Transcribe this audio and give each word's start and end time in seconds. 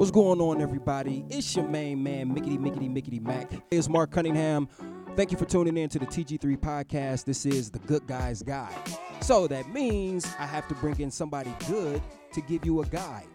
What's 0.00 0.10
going 0.10 0.40
on, 0.40 0.62
everybody? 0.62 1.26
It's 1.28 1.54
your 1.54 1.68
main 1.68 2.02
man, 2.02 2.34
Mickety 2.34 2.56
Mickety 2.56 2.88
Mickety 2.88 3.20
Mac. 3.20 3.52
It's 3.70 3.86
Mark 3.86 4.10
Cunningham. 4.10 4.66
Thank 5.14 5.30
you 5.30 5.36
for 5.36 5.44
tuning 5.44 5.76
in 5.76 5.90
to 5.90 5.98
the 5.98 6.06
TG3 6.06 6.56
podcast. 6.56 7.26
This 7.26 7.44
is 7.44 7.70
the 7.70 7.80
Good 7.80 8.06
Guys 8.06 8.42
Guide. 8.42 8.74
So 9.20 9.46
that 9.48 9.68
means 9.68 10.24
I 10.38 10.46
have 10.46 10.66
to 10.68 10.74
bring 10.76 10.98
in 11.00 11.10
somebody 11.10 11.54
good 11.68 12.00
to 12.32 12.40
give 12.40 12.64
you 12.64 12.80
a 12.80 12.86
guide. 12.86 13.26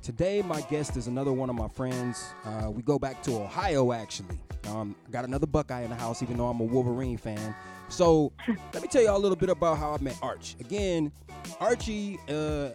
Today, 0.00 0.42
my 0.42 0.60
guest 0.60 0.96
is 0.96 1.08
another 1.08 1.32
one 1.32 1.50
of 1.50 1.56
my 1.56 1.66
friends. 1.66 2.24
Uh, 2.44 2.70
we 2.70 2.82
go 2.82 3.00
back 3.00 3.20
to 3.24 3.32
Ohio, 3.32 3.90
actually. 3.90 4.38
Um, 4.68 4.94
got 5.10 5.24
another 5.24 5.48
Buckeye 5.48 5.80
in 5.80 5.90
the 5.90 5.96
house, 5.96 6.22
even 6.22 6.36
though 6.36 6.46
I'm 6.46 6.60
a 6.60 6.64
Wolverine 6.64 7.18
fan. 7.18 7.52
So 7.88 8.30
let 8.72 8.80
me 8.80 8.86
tell 8.86 9.02
you 9.02 9.08
all 9.08 9.16
a 9.16 9.18
little 9.18 9.34
bit 9.34 9.50
about 9.50 9.76
how 9.76 9.92
I 9.92 9.98
met 9.98 10.16
Arch. 10.22 10.54
Again, 10.60 11.10
Archie. 11.58 12.20
Uh, 12.28 12.68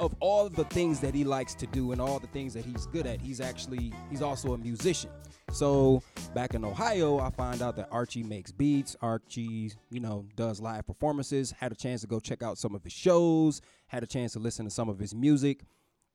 of 0.00 0.14
all 0.20 0.48
the 0.48 0.64
things 0.64 1.00
that 1.00 1.14
he 1.14 1.24
likes 1.24 1.54
to 1.54 1.66
do 1.66 1.92
and 1.92 2.00
all 2.00 2.18
the 2.18 2.26
things 2.28 2.54
that 2.54 2.64
he's 2.64 2.86
good 2.86 3.06
at, 3.06 3.20
he's 3.20 3.40
actually 3.40 3.92
he's 4.10 4.22
also 4.22 4.54
a 4.54 4.58
musician. 4.58 5.10
So 5.52 6.02
back 6.34 6.54
in 6.54 6.64
Ohio, 6.64 7.20
I 7.20 7.30
find 7.30 7.62
out 7.62 7.76
that 7.76 7.88
Archie 7.92 8.22
makes 8.22 8.50
beats. 8.50 8.96
Archie, 9.00 9.72
you 9.90 10.00
know, 10.00 10.26
does 10.36 10.60
live 10.60 10.86
performances. 10.86 11.52
Had 11.52 11.70
a 11.70 11.76
chance 11.76 12.00
to 12.00 12.06
go 12.06 12.18
check 12.18 12.42
out 12.42 12.58
some 12.58 12.74
of 12.74 12.82
his 12.82 12.92
shows. 12.92 13.60
Had 13.86 14.02
a 14.02 14.06
chance 14.06 14.32
to 14.32 14.38
listen 14.38 14.64
to 14.64 14.70
some 14.70 14.88
of 14.88 14.98
his 14.98 15.14
music. 15.14 15.60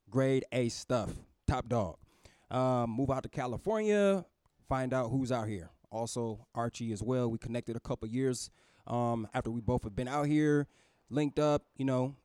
Grade 0.09 0.45
A 0.51 0.69
stuff. 0.69 1.11
Top 1.47 1.69
dog. 1.69 1.97
Um, 2.51 2.89
move 2.89 3.11
out 3.11 3.23
to 3.23 3.29
California. 3.29 4.25
Find 4.67 4.93
out 4.93 5.09
who's 5.09 5.31
out 5.31 5.47
here. 5.47 5.69
Also 5.91 6.45
Archie 6.53 6.91
as 6.91 7.01
well. 7.01 7.29
We 7.29 7.37
connected 7.37 7.75
a 7.75 7.79
couple 7.79 8.07
years 8.07 8.49
um, 8.87 9.27
after 9.33 9.49
we 9.51 9.61
both 9.61 9.83
have 9.83 9.95
been 9.95 10.07
out 10.07 10.27
here. 10.27 10.67
Linked 11.09 11.39
up. 11.39 11.63
You 11.77 11.85
know, 11.85 12.15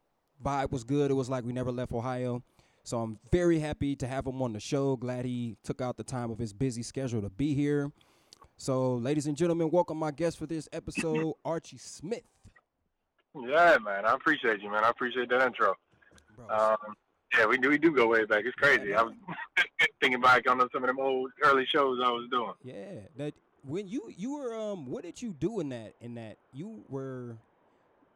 vibe 0.43 0.70
was 0.70 0.84
good. 0.84 1.11
It 1.11 1.15
was 1.15 1.29
like 1.29 1.45
we 1.45 1.52
never 1.52 1.73
left 1.73 1.93
Ohio. 1.93 2.42
So 2.83 3.01
I'm 3.01 3.19
very 3.33 3.59
happy 3.59 3.97
to 3.97 4.06
have 4.06 4.27
him 4.27 4.42
on 4.42 4.52
the 4.52 4.61
show. 4.61 4.97
Glad 4.97 5.25
he 5.25 5.56
took 5.64 5.81
out 5.81 5.97
the 5.97 6.05
time 6.05 6.31
of 6.31 6.39
his 6.39 6.53
busy 6.53 6.83
schedule 6.83 7.22
to 7.22 7.31
be 7.31 7.55
here. 7.55 7.91
So, 8.56 8.94
ladies 8.97 9.27
and 9.27 9.36
gentlemen, 9.36 9.70
welcome 9.70 9.97
my 9.97 10.11
guest 10.11 10.39
for 10.39 10.47
this 10.47 10.69
episode, 10.72 11.33
Archie 11.44 11.78
Smith. 11.78 12.22
Yeah, 13.34 13.78
man. 13.83 14.05
I 14.06 14.14
appreciate 14.14 14.61
you, 14.61 14.70
man. 14.70 14.84
I 14.84 14.91
appreciate 14.91 15.28
that 15.31 15.42
intro. 15.42 15.75
Um, 16.48 16.77
yeah, 17.37 17.47
we 17.47 17.59
do. 17.59 17.69
We 17.70 17.78
do 17.78 17.91
go 17.91 18.06
way 18.06 18.25
back. 18.27 18.44
It's 18.44 18.55
crazy. 18.55 18.91
Yeah, 18.91 19.00
I 19.00 19.03
was 19.05 19.14
thinking 20.00 20.20
back 20.20 20.48
on 20.48 20.59
some 20.72 20.84
of 20.84 20.87
them 20.87 21.00
old 21.00 21.31
early 21.42 21.66
shows 21.66 21.98
I 22.05 22.11
was 22.11 22.28
doing. 22.31 22.53
Yeah, 22.62 23.00
that 23.16 23.34
when 23.64 23.89
you 23.89 24.12
you 24.16 24.37
were 24.37 24.55
um, 24.55 24.87
what 24.87 25.03
did 25.03 25.20
you 25.20 25.33
do 25.33 25.61
in 25.61 25.70
that? 25.70 25.94
In 26.00 26.14
that 26.14 26.37
you 26.53 26.84
were 26.89 27.37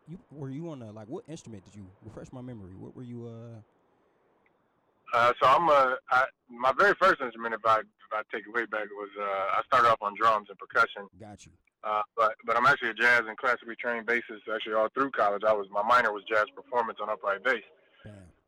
you 0.08 0.18
were 0.30 0.50
you 0.50 0.70
on 0.70 0.82
a 0.82 0.90
like 0.90 1.08
what 1.08 1.24
instrument 1.28 1.64
did 1.64 1.74
you 1.74 1.86
refresh 2.04 2.32
my 2.32 2.40
memory? 2.40 2.74
What 2.74 2.96
were 2.96 3.02
you 3.02 3.26
uh? 3.26 5.16
Uh, 5.16 5.32
so 5.40 5.48
I'm 5.48 5.68
a 5.68 5.96
I, 6.10 6.24
my 6.50 6.72
very 6.78 6.94
first 7.00 7.20
instrument, 7.20 7.54
if 7.54 7.64
I 7.64 7.80
if 7.80 8.12
I 8.12 8.22
take 8.32 8.46
it 8.46 8.54
way 8.54 8.66
back, 8.66 8.86
was 8.92 9.10
uh, 9.20 9.58
I 9.58 9.62
started 9.66 9.88
off 9.88 10.02
on 10.02 10.14
drums 10.16 10.48
and 10.48 10.58
percussion. 10.58 11.08
Got 11.20 11.46
you. 11.46 11.52
Uh, 11.84 12.02
but 12.16 12.34
but 12.44 12.56
I'm 12.56 12.66
actually 12.66 12.90
a 12.90 12.94
jazz 12.94 13.22
and 13.26 13.36
classically 13.36 13.76
trained 13.76 14.06
bassist. 14.06 14.48
Actually, 14.52 14.74
all 14.74 14.88
through 14.94 15.10
college, 15.10 15.42
I 15.46 15.52
was 15.52 15.66
my 15.70 15.82
minor 15.82 16.12
was 16.12 16.24
jazz 16.28 16.46
performance 16.54 16.98
on 17.00 17.08
upright 17.08 17.44
bass. 17.44 17.62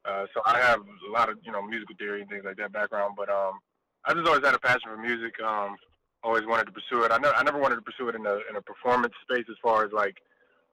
Uh, 0.05 0.25
so 0.33 0.41
I 0.47 0.59
have 0.59 0.81
a 0.81 1.13
lot 1.13 1.29
of 1.29 1.39
you 1.45 1.53
know 1.53 1.63
musical 1.63 1.95
theory 1.99 2.23
and 2.23 2.31
things 2.31 2.45
like 2.45 2.57
that 2.57 2.73
background. 2.73 3.15
But 3.17 3.29
um, 3.29 3.61
I 4.05 4.15
just 4.15 4.27
always 4.27 4.45
had 4.45 4.55
a 4.55 4.59
passion 4.59 4.83
for 4.85 4.97
music. 4.97 5.35
Um, 5.41 5.77
always 6.23 6.47
wanted 6.47 6.67
to 6.67 6.73
pursue 6.73 7.05
it. 7.05 7.13
I 7.13 7.19
never 7.19 7.35
I 7.35 7.43
never 7.43 7.59
wanted 7.59 7.77
to 7.77 7.83
pursue 7.83 8.09
it 8.09 8.15
in 8.15 8.27
a 8.27 8.39
in 8.49 8.57
a 8.57 8.63
performance 8.63 9.15
space 9.23 9.45
as 9.49 9.57
far 9.63 9.85
as 9.85 9.93
like 9.93 10.17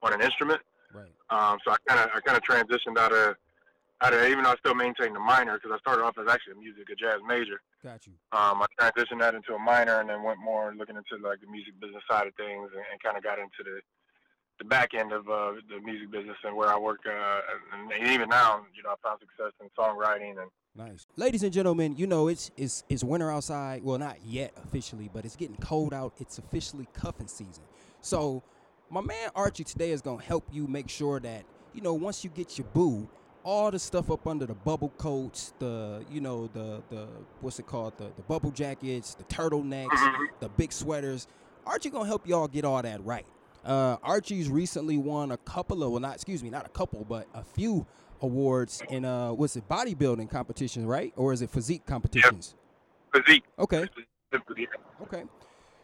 on 0.02 0.12
an 0.12 0.20
instrument. 0.20 0.60
Right. 0.92 1.12
Um, 1.30 1.58
so 1.64 1.72
I 1.72 1.76
kind 1.86 2.00
of 2.00 2.10
I 2.14 2.20
kind 2.20 2.36
of 2.36 2.42
transitioned 2.42 2.98
out 2.98 3.12
of 3.12 3.36
out 4.00 4.14
of 4.14 4.22
even 4.24 4.44
though 4.44 4.52
I 4.52 4.56
still 4.56 4.74
maintained 4.74 5.14
the 5.14 5.20
minor 5.20 5.58
because 5.58 5.72
I 5.74 5.78
started 5.78 6.04
off 6.04 6.16
as 6.18 6.28
actually 6.28 6.54
a 6.54 6.56
music 6.56 6.88
a 6.90 6.94
jazz 6.94 7.20
major. 7.26 7.60
Got 7.82 8.06
you. 8.06 8.14
Um, 8.32 8.62
I 8.62 8.66
transitioned 8.80 9.20
that 9.20 9.34
into 9.34 9.54
a 9.54 9.58
minor 9.58 10.00
and 10.00 10.08
then 10.08 10.22
went 10.22 10.38
more 10.38 10.72
looking 10.76 10.96
into 10.96 11.22
like 11.22 11.40
the 11.40 11.46
music 11.46 11.78
business 11.80 12.02
side 12.10 12.26
of 12.26 12.34
things 12.34 12.70
and, 12.72 12.84
and 12.90 13.02
kind 13.02 13.16
of 13.16 13.22
got 13.22 13.38
into 13.38 13.62
the 13.64 13.80
the 14.58 14.64
back 14.64 14.92
end 14.92 15.12
of 15.12 15.28
uh, 15.28 15.52
the 15.68 15.80
music 15.84 16.10
business 16.10 16.36
and 16.44 16.56
where 16.56 16.68
I 16.68 16.78
work. 16.78 17.00
Uh, 17.06 17.40
and 17.92 18.08
even 18.08 18.28
now, 18.28 18.64
you 18.74 18.82
know, 18.82 18.90
I 18.90 18.96
found 19.02 19.20
success 19.20 19.52
in 19.60 19.68
songwriting 19.78 20.40
and. 20.40 20.50
Nice, 20.74 21.06
ladies 21.16 21.42
and 21.42 21.52
gentlemen. 21.52 21.96
You 21.96 22.06
know 22.06 22.28
it's 22.28 22.52
it's 22.56 22.84
it's 22.88 23.02
winter 23.02 23.32
outside. 23.32 23.82
Well, 23.82 23.98
not 23.98 24.18
yet 24.24 24.52
officially, 24.62 25.10
but 25.12 25.24
it's 25.24 25.34
getting 25.34 25.56
cold 25.56 25.92
out. 25.92 26.12
It's 26.18 26.38
officially 26.38 26.86
cuffing 26.92 27.26
season. 27.26 27.64
So 28.00 28.44
my 28.90 29.00
man 29.00 29.30
Archie 29.34 29.64
today 29.64 29.90
is 29.90 30.00
gonna 30.00 30.22
help 30.22 30.46
you 30.50 30.66
make 30.66 30.88
sure 30.88 31.20
that 31.20 31.44
you 31.74 31.80
know 31.80 31.94
once 31.94 32.24
you 32.24 32.30
get 32.30 32.58
your 32.58 32.66
boo, 32.72 33.08
all 33.42 33.70
the 33.70 33.78
stuff 33.78 34.10
up 34.10 34.26
under 34.26 34.46
the 34.46 34.54
bubble 34.54 34.92
coats, 34.98 35.52
the 35.58 36.04
you 36.10 36.20
know 36.20 36.48
the 36.52 36.82
the 36.90 37.08
what's 37.40 37.58
it 37.58 37.66
called 37.66 37.96
the 37.98 38.10
the 38.16 38.22
bubble 38.22 38.50
jackets, 38.50 39.14
the 39.14 39.24
turtlenecks, 39.24 39.88
mm-hmm. 39.88 40.24
the 40.40 40.48
big 40.50 40.72
sweaters. 40.72 41.26
Archie 41.66 41.90
gonna 41.90 42.06
help 42.06 42.26
y'all 42.26 42.48
get 42.48 42.64
all 42.64 42.80
that 42.82 43.04
right. 43.04 43.26
Uh, 43.64 43.96
Archie's 44.02 44.48
recently 44.48 44.96
won 44.96 45.32
a 45.32 45.36
couple 45.38 45.82
of 45.82 45.90
well 45.90 46.00
not 46.00 46.14
excuse 46.14 46.42
me 46.42 46.48
not 46.48 46.64
a 46.64 46.70
couple 46.70 47.04
but 47.04 47.26
a 47.34 47.42
few 47.42 47.86
awards 48.22 48.82
in 48.88 49.04
uh 49.04 49.30
what's 49.32 49.56
it 49.56 49.68
bodybuilding 49.68 50.30
competitions 50.30 50.86
right 50.86 51.12
or 51.16 51.32
is 51.32 51.42
it 51.42 51.50
physique 51.50 51.84
competitions? 51.84 52.54
Yep. 53.14 53.26
Physique. 53.26 53.44
Okay. 53.58 53.86
Okay. 55.02 55.24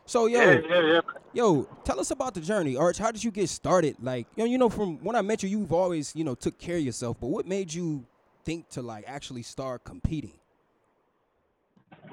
So 0.07 0.27
yo, 0.27 0.39
yeah, 0.39 0.61
yeah, 0.69 0.81
yeah. 0.81 1.01
yo, 1.33 1.63
tell 1.85 1.99
us 1.99 2.11
about 2.11 2.35
the 2.35 2.41
journey, 2.41 2.77
Arch. 2.77 2.99
How 2.99 3.11
did 3.11 3.25
you 3.25 3.31
get 3.31 3.49
started? 3.49 3.97
Like, 4.03 4.27
you 4.37 4.45
know, 4.45 4.51
you 4.51 4.59
know, 4.59 4.69
from 4.69 4.99
when 4.99 5.17
I 5.17 5.23
met 5.23 5.43
you, 5.43 5.49
you've 5.49 5.73
always, 5.73 6.15
you 6.15 6.25
know, 6.25 6.35
took 6.35 6.59
care 6.59 6.77
of 6.77 6.83
yourself. 6.83 7.17
But 7.21 7.29
what 7.29 7.47
made 7.47 7.73
you 7.73 8.05
think 8.45 8.69
to 8.71 8.83
like 8.83 9.05
actually 9.07 9.43
start 9.43 9.83
competing? 9.85 10.35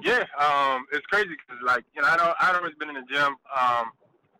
Yeah, 0.02 0.24
um, 0.40 0.86
it's 0.90 1.06
crazy 1.06 1.28
because 1.28 1.62
like 1.62 1.84
you 1.94 2.00
know, 2.00 2.08
I 2.08 2.16
don't, 2.16 2.34
I'd 2.40 2.56
always 2.56 2.74
been 2.76 2.88
in 2.88 2.94
the 2.94 3.02
gym 3.02 3.36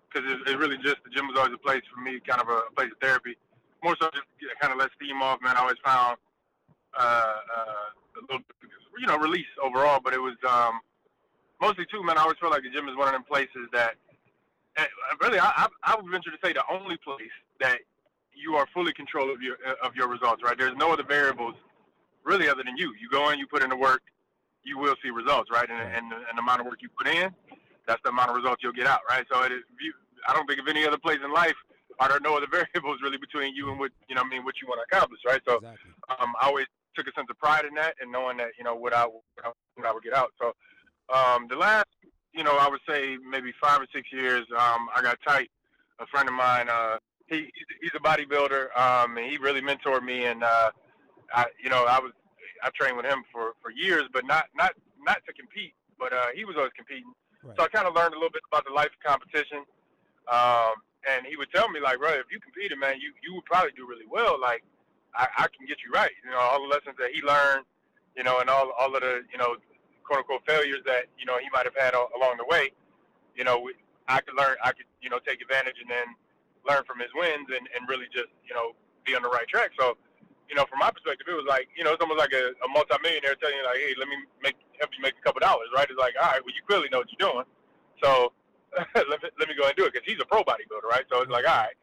because 0.08 0.32
um, 0.32 0.42
it's, 0.46 0.56
really 0.56 0.78
just 0.78 1.04
the 1.04 1.10
gym 1.14 1.28
was 1.28 1.36
always 1.36 1.52
a 1.52 1.58
place 1.58 1.82
for 1.94 2.00
me, 2.00 2.20
kind 2.26 2.40
of 2.40 2.48
a, 2.48 2.62
a 2.68 2.72
place 2.74 2.90
of 2.90 2.98
therapy. 3.02 3.36
More 3.84 3.96
so, 4.00 4.08
just 4.14 4.24
you 4.40 4.48
know, 4.48 4.54
kind 4.62 4.72
of 4.72 4.78
let 4.78 4.90
steam 4.96 5.20
off, 5.20 5.40
man. 5.42 5.56
I 5.56 5.60
always 5.60 5.76
found 5.84 6.16
uh, 6.98 7.02
uh, 7.02 8.16
a 8.16 8.20
little, 8.22 8.44
you 8.98 9.06
know, 9.06 9.18
release 9.18 9.52
overall, 9.62 10.00
but 10.02 10.14
it 10.14 10.22
was. 10.22 10.36
Um, 10.48 10.80
mostly 11.62 11.86
too, 11.86 12.02
man. 12.02 12.18
I 12.18 12.22
always 12.22 12.36
feel 12.40 12.50
like 12.50 12.64
the 12.64 12.70
gym 12.74 12.88
is 12.88 12.96
one 12.96 13.06
of 13.06 13.14
them 13.14 13.22
places 13.22 13.70
that, 13.72 13.94
eh, 14.76 14.84
really, 15.22 15.38
I, 15.38 15.68
I, 15.84 15.94
would 15.94 16.10
venture 16.10 16.34
to 16.34 16.40
say 16.44 16.52
the 16.52 16.66
only 16.68 16.98
place 16.98 17.36
that 17.60 17.78
you 18.34 18.56
are 18.56 18.66
fully 18.74 18.92
control 18.92 19.32
of 19.32 19.40
your 19.40 19.56
of 19.82 19.94
your 19.94 20.08
results. 20.08 20.42
Right? 20.42 20.58
There's 20.58 20.76
no 20.76 20.92
other 20.92 21.04
variables 21.04 21.54
really 22.24 22.48
other 22.48 22.64
than 22.66 22.76
you. 22.76 22.92
You 23.00 23.08
go 23.08 23.30
in, 23.30 23.38
you 23.38 23.46
put 23.46 23.62
in 23.62 23.70
the 23.70 23.76
work, 23.76 24.02
you 24.64 24.76
will 24.76 24.96
see 25.02 25.10
results. 25.10 25.50
Right? 25.50 25.70
And 25.70 25.80
and, 25.80 26.12
and 26.12 26.34
the 26.34 26.42
amount 26.42 26.60
of 26.60 26.66
work 26.66 26.82
you 26.82 26.90
put 26.98 27.06
in, 27.06 27.30
that's 27.86 28.02
the 28.02 28.10
amount 28.10 28.30
of 28.30 28.36
results 28.36 28.62
you'll 28.62 28.72
get 28.72 28.86
out. 28.86 29.00
Right? 29.08 29.24
So 29.32 29.42
it 29.42 29.52
is. 29.52 29.62
You, 29.80 29.92
I 30.28 30.34
don't 30.34 30.46
think 30.46 30.60
of 30.60 30.68
any 30.68 30.84
other 30.84 30.98
place 30.98 31.18
in 31.24 31.32
life 31.32 31.56
are 32.00 32.08
there 32.08 32.16
are 32.16 32.20
no 32.20 32.36
other 32.36 32.46
variables 32.50 32.98
really 33.02 33.18
between 33.18 33.54
you 33.54 33.70
and 33.70 33.78
what 33.78 33.92
you 34.08 34.16
know. 34.16 34.22
I 34.22 34.28
mean, 34.28 34.44
what 34.44 34.54
you 34.60 34.66
want 34.66 34.80
to 34.82 34.86
accomplish. 34.90 35.20
Right? 35.26 35.40
So 35.46 35.56
exactly. 35.56 35.92
um, 36.18 36.34
I 36.40 36.46
always 36.46 36.66
took 36.96 37.06
a 37.06 37.12
sense 37.16 37.28
of 37.30 37.38
pride 37.38 37.64
in 37.64 37.74
that 37.74 37.94
and 38.00 38.10
knowing 38.10 38.36
that 38.38 38.50
you 38.58 38.64
know 38.64 38.74
what 38.74 38.92
I 38.92 39.06
what 39.06 39.86
I 39.86 39.92
would 39.92 40.02
get 40.02 40.14
out. 40.14 40.32
So 40.40 40.52
um, 41.08 41.46
the 41.48 41.56
last, 41.56 41.86
you 42.32 42.44
know, 42.44 42.56
I 42.56 42.68
would 42.68 42.80
say 42.88 43.16
maybe 43.18 43.52
five 43.60 43.80
or 43.80 43.86
six 43.94 44.12
years, 44.12 44.46
um, 44.52 44.88
I 44.94 45.02
got 45.02 45.18
tight. 45.26 45.50
A 46.00 46.06
friend 46.06 46.28
of 46.28 46.34
mine, 46.34 46.68
uh, 46.68 46.96
he 47.26 47.52
he's 47.80 47.92
a 47.94 48.00
bodybuilder, 48.00 48.76
um, 48.76 49.16
and 49.16 49.30
he 49.30 49.36
really 49.38 49.60
mentored 49.60 50.02
me. 50.02 50.24
And 50.24 50.42
uh, 50.42 50.70
I, 51.32 51.46
you 51.62 51.70
know, 51.70 51.84
I 51.84 52.00
was 52.00 52.12
I 52.62 52.70
trained 52.70 52.96
with 52.96 53.06
him 53.06 53.22
for, 53.30 53.52
for 53.62 53.70
years, 53.70 54.04
but 54.12 54.24
not 54.26 54.46
not 54.56 54.72
not 55.04 55.18
to 55.26 55.32
compete. 55.32 55.74
But 55.98 56.12
uh, 56.12 56.26
he 56.34 56.44
was 56.44 56.56
always 56.56 56.72
competing, 56.76 57.12
right. 57.44 57.56
so 57.56 57.64
I 57.64 57.68
kind 57.68 57.86
of 57.86 57.94
learned 57.94 58.14
a 58.14 58.16
little 58.16 58.32
bit 58.32 58.42
about 58.50 58.64
the 58.64 58.72
life 58.72 58.90
of 58.90 59.00
competition. 59.06 59.62
Um, 60.26 60.74
and 61.06 61.26
he 61.26 61.36
would 61.36 61.50
tell 61.52 61.68
me 61.68 61.78
like, 61.80 61.98
bro, 61.98 62.10
if 62.10 62.26
you 62.30 62.40
competed, 62.40 62.78
man, 62.78 62.98
you 63.00 63.12
you 63.22 63.34
would 63.34 63.44
probably 63.44 63.70
do 63.76 63.86
really 63.86 64.06
well. 64.10 64.40
Like, 64.40 64.64
I, 65.14 65.28
I 65.38 65.46
can 65.54 65.66
get 65.66 65.78
you 65.84 65.92
right. 65.92 66.10
You 66.24 66.30
know, 66.30 66.38
all 66.38 66.62
the 66.62 66.68
lessons 66.68 66.96
that 66.98 67.10
he 67.12 67.22
learned, 67.22 67.66
you 68.16 68.24
know, 68.24 68.40
and 68.40 68.50
all 68.50 68.72
all 68.78 68.94
of 68.94 69.02
the 69.02 69.22
you 69.30 69.38
know 69.38 69.56
quote 70.04 70.20
unquote 70.20 70.44
failures 70.46 70.82
that 70.86 71.06
you 71.18 71.26
know 71.26 71.38
he 71.38 71.48
might 71.52 71.64
have 71.64 71.76
had 71.76 71.94
along 71.94 72.36
the 72.38 72.46
way, 72.48 72.72
you 73.34 73.44
know, 73.44 73.68
I 74.08 74.20
could 74.20 74.34
learn, 74.34 74.56
I 74.62 74.72
could 74.72 74.86
you 75.00 75.10
know 75.10 75.18
take 75.26 75.40
advantage 75.40 75.76
and 75.80 75.90
then 75.90 76.06
learn 76.66 76.84
from 76.86 77.00
his 77.00 77.10
wins 77.14 77.48
and, 77.50 77.66
and 77.74 77.88
really 77.88 78.06
just 78.12 78.30
you 78.46 78.54
know 78.54 78.72
be 79.04 79.14
on 79.14 79.22
the 79.22 79.28
right 79.28 79.46
track. 79.48 79.70
So, 79.78 79.96
you 80.48 80.54
know, 80.54 80.64
from 80.70 80.78
my 80.78 80.90
perspective, 80.90 81.26
it 81.26 81.34
was 81.34 81.48
like 81.48 81.68
you 81.76 81.84
know 81.84 81.92
it's 81.92 82.02
almost 82.02 82.18
like 82.18 82.32
a, 82.32 82.54
a 82.62 82.68
multimillionaire 82.70 83.36
telling 83.38 83.56
you 83.56 83.64
like, 83.64 83.78
hey, 83.78 83.94
let 83.98 84.08
me 84.08 84.16
make 84.42 84.56
help 84.78 84.90
you 84.96 85.02
make 85.02 85.14
a 85.18 85.22
couple 85.22 85.40
dollars, 85.40 85.68
right? 85.74 85.88
It's 85.88 85.98
like, 85.98 86.14
all 86.20 86.30
right, 86.30 86.42
well 86.42 86.54
you 86.54 86.62
clearly 86.66 86.88
know 86.90 87.02
what 87.02 87.10
you're 87.10 87.24
doing, 87.24 87.46
so 88.02 88.32
let 88.94 89.18
me 89.22 89.28
let 89.38 89.46
me 89.48 89.54
go 89.54 89.66
and 89.66 89.76
do 89.76 89.86
it 89.86 89.92
because 89.92 90.06
he's 90.06 90.20
a 90.20 90.26
pro 90.26 90.42
bodybuilder, 90.42 90.88
right? 90.88 91.04
So 91.10 91.22
it's 91.22 91.30
like, 91.30 91.46
all 91.46 91.68
right. 91.68 91.76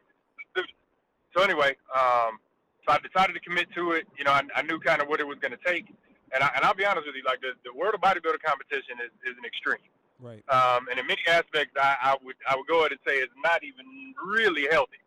So 1.35 1.43
anyway, 1.43 1.75
um, 1.93 2.39
so 2.87 2.93
I 2.93 2.97
decided 3.05 3.33
to 3.33 3.39
commit 3.39 3.67
to 3.75 3.91
it. 3.91 4.07
You 4.17 4.23
know, 4.25 4.31
I, 4.31 4.41
I 4.55 4.61
knew 4.63 4.79
kind 4.79 5.01
of 5.01 5.07
what 5.07 5.19
it 5.19 5.27
was 5.27 5.37
going 5.39 5.51
to 5.51 5.63
take 5.65 5.85
and, 6.33 6.43
I, 6.43 6.49
and 6.55 6.65
I'll 6.65 6.73
be 6.75 6.85
honest 6.85 7.07
with 7.07 7.15
you, 7.15 7.23
like 7.25 7.41
the, 7.41 7.53
the 7.63 7.73
world 7.73 7.95
of 7.95 8.01
bodybuilder 8.01 8.41
competition 8.45 8.97
is, 9.03 9.11
is 9.25 9.37
an 9.37 9.45
extreme. 9.45 9.83
Right. 10.19 10.43
Um, 10.49 10.87
and 10.89 10.99
in 10.99 11.07
many 11.07 11.21
aspects, 11.27 11.73
I, 11.79 11.95
I 12.01 12.17
would 12.23 12.35
I 12.47 12.55
would 12.55 12.67
go 12.67 12.79
ahead 12.79 12.91
and 12.91 12.99
say 13.07 13.15
it's 13.15 13.31
not 13.41 13.63
even 13.63 14.13
really 14.23 14.67
healthy. 14.69 14.99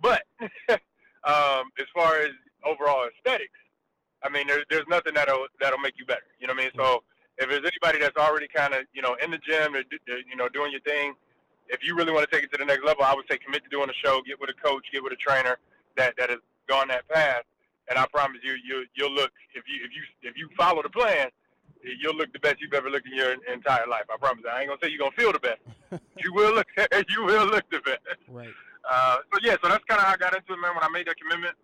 But 0.00 0.22
um, 1.24 1.72
as 1.78 1.86
far 1.94 2.18
as 2.20 2.30
overall 2.64 3.08
aesthetics, 3.08 3.58
I 4.22 4.28
mean, 4.28 4.46
there's 4.46 4.64
there's 4.68 4.86
nothing 4.88 5.14
that'll 5.14 5.46
that'll 5.60 5.78
make 5.78 5.94
you 5.98 6.04
better. 6.04 6.28
You 6.38 6.48
know 6.48 6.52
what 6.52 6.60
I 6.60 6.64
mean? 6.64 6.72
So 6.76 7.02
if 7.38 7.48
there's 7.48 7.64
anybody 7.64 7.98
that's 8.04 8.16
already 8.16 8.46
kind 8.46 8.74
of 8.74 8.82
you 8.92 9.00
know 9.00 9.16
in 9.24 9.30
the 9.30 9.38
gym, 9.38 9.74
or, 9.74 9.82
you 10.06 10.36
know, 10.36 10.48
doing 10.50 10.70
your 10.70 10.82
thing, 10.82 11.14
if 11.68 11.80
you 11.82 11.96
really 11.96 12.12
want 12.12 12.28
to 12.28 12.34
take 12.34 12.44
it 12.44 12.52
to 12.52 12.58
the 12.58 12.64
next 12.64 12.84
level, 12.84 13.04
I 13.04 13.14
would 13.14 13.24
say 13.30 13.38
commit 13.38 13.64
to 13.64 13.70
doing 13.70 13.88
a 13.88 14.06
show, 14.06 14.20
get 14.26 14.38
with 14.38 14.50
a 14.50 14.54
coach, 14.54 14.84
get 14.92 15.02
with 15.02 15.14
a 15.14 15.16
trainer 15.16 15.56
that 15.96 16.14
that 16.18 16.28
has 16.28 16.40
gone 16.68 16.88
that 16.88 17.08
path, 17.08 17.44
and 17.88 17.98
I 17.98 18.06
promise 18.06 18.40
you, 18.42 18.54
you 18.64 18.84
you'll 18.94 19.12
look 19.12 19.32
if 19.54 19.64
you 19.66 19.84
if 19.84 19.90
you 19.94 20.02
if 20.22 20.36
you 20.36 20.48
follow 20.56 20.82
the 20.82 20.90
plan, 20.90 21.28
you'll 21.82 22.16
look 22.16 22.32
the 22.32 22.38
best 22.38 22.60
you've 22.60 22.74
ever 22.74 22.90
looked 22.90 23.06
in 23.06 23.14
your 23.14 23.32
entire 23.52 23.86
life. 23.86 24.04
I 24.12 24.16
promise. 24.16 24.44
I 24.50 24.60
ain't 24.60 24.68
gonna 24.68 24.80
say 24.82 24.90
you're 24.90 24.98
gonna 24.98 25.16
feel 25.16 25.32
the 25.32 25.38
best. 25.38 25.60
you 26.18 26.32
will 26.32 26.54
look. 26.54 26.66
you 27.08 27.24
will 27.24 27.46
look 27.46 27.68
the 27.70 27.80
best. 27.80 28.00
Right. 28.28 28.48
Uh, 28.88 29.18
so 29.32 29.40
yeah, 29.42 29.56
so 29.62 29.68
that's 29.68 29.84
kind 29.84 30.00
of 30.00 30.06
how 30.06 30.14
I 30.14 30.16
got 30.16 30.36
into 30.36 30.52
it, 30.52 30.60
man. 30.60 30.74
When 30.74 30.84
I 30.84 30.88
made 30.88 31.06
that 31.06 31.16
commitment, 31.18 31.56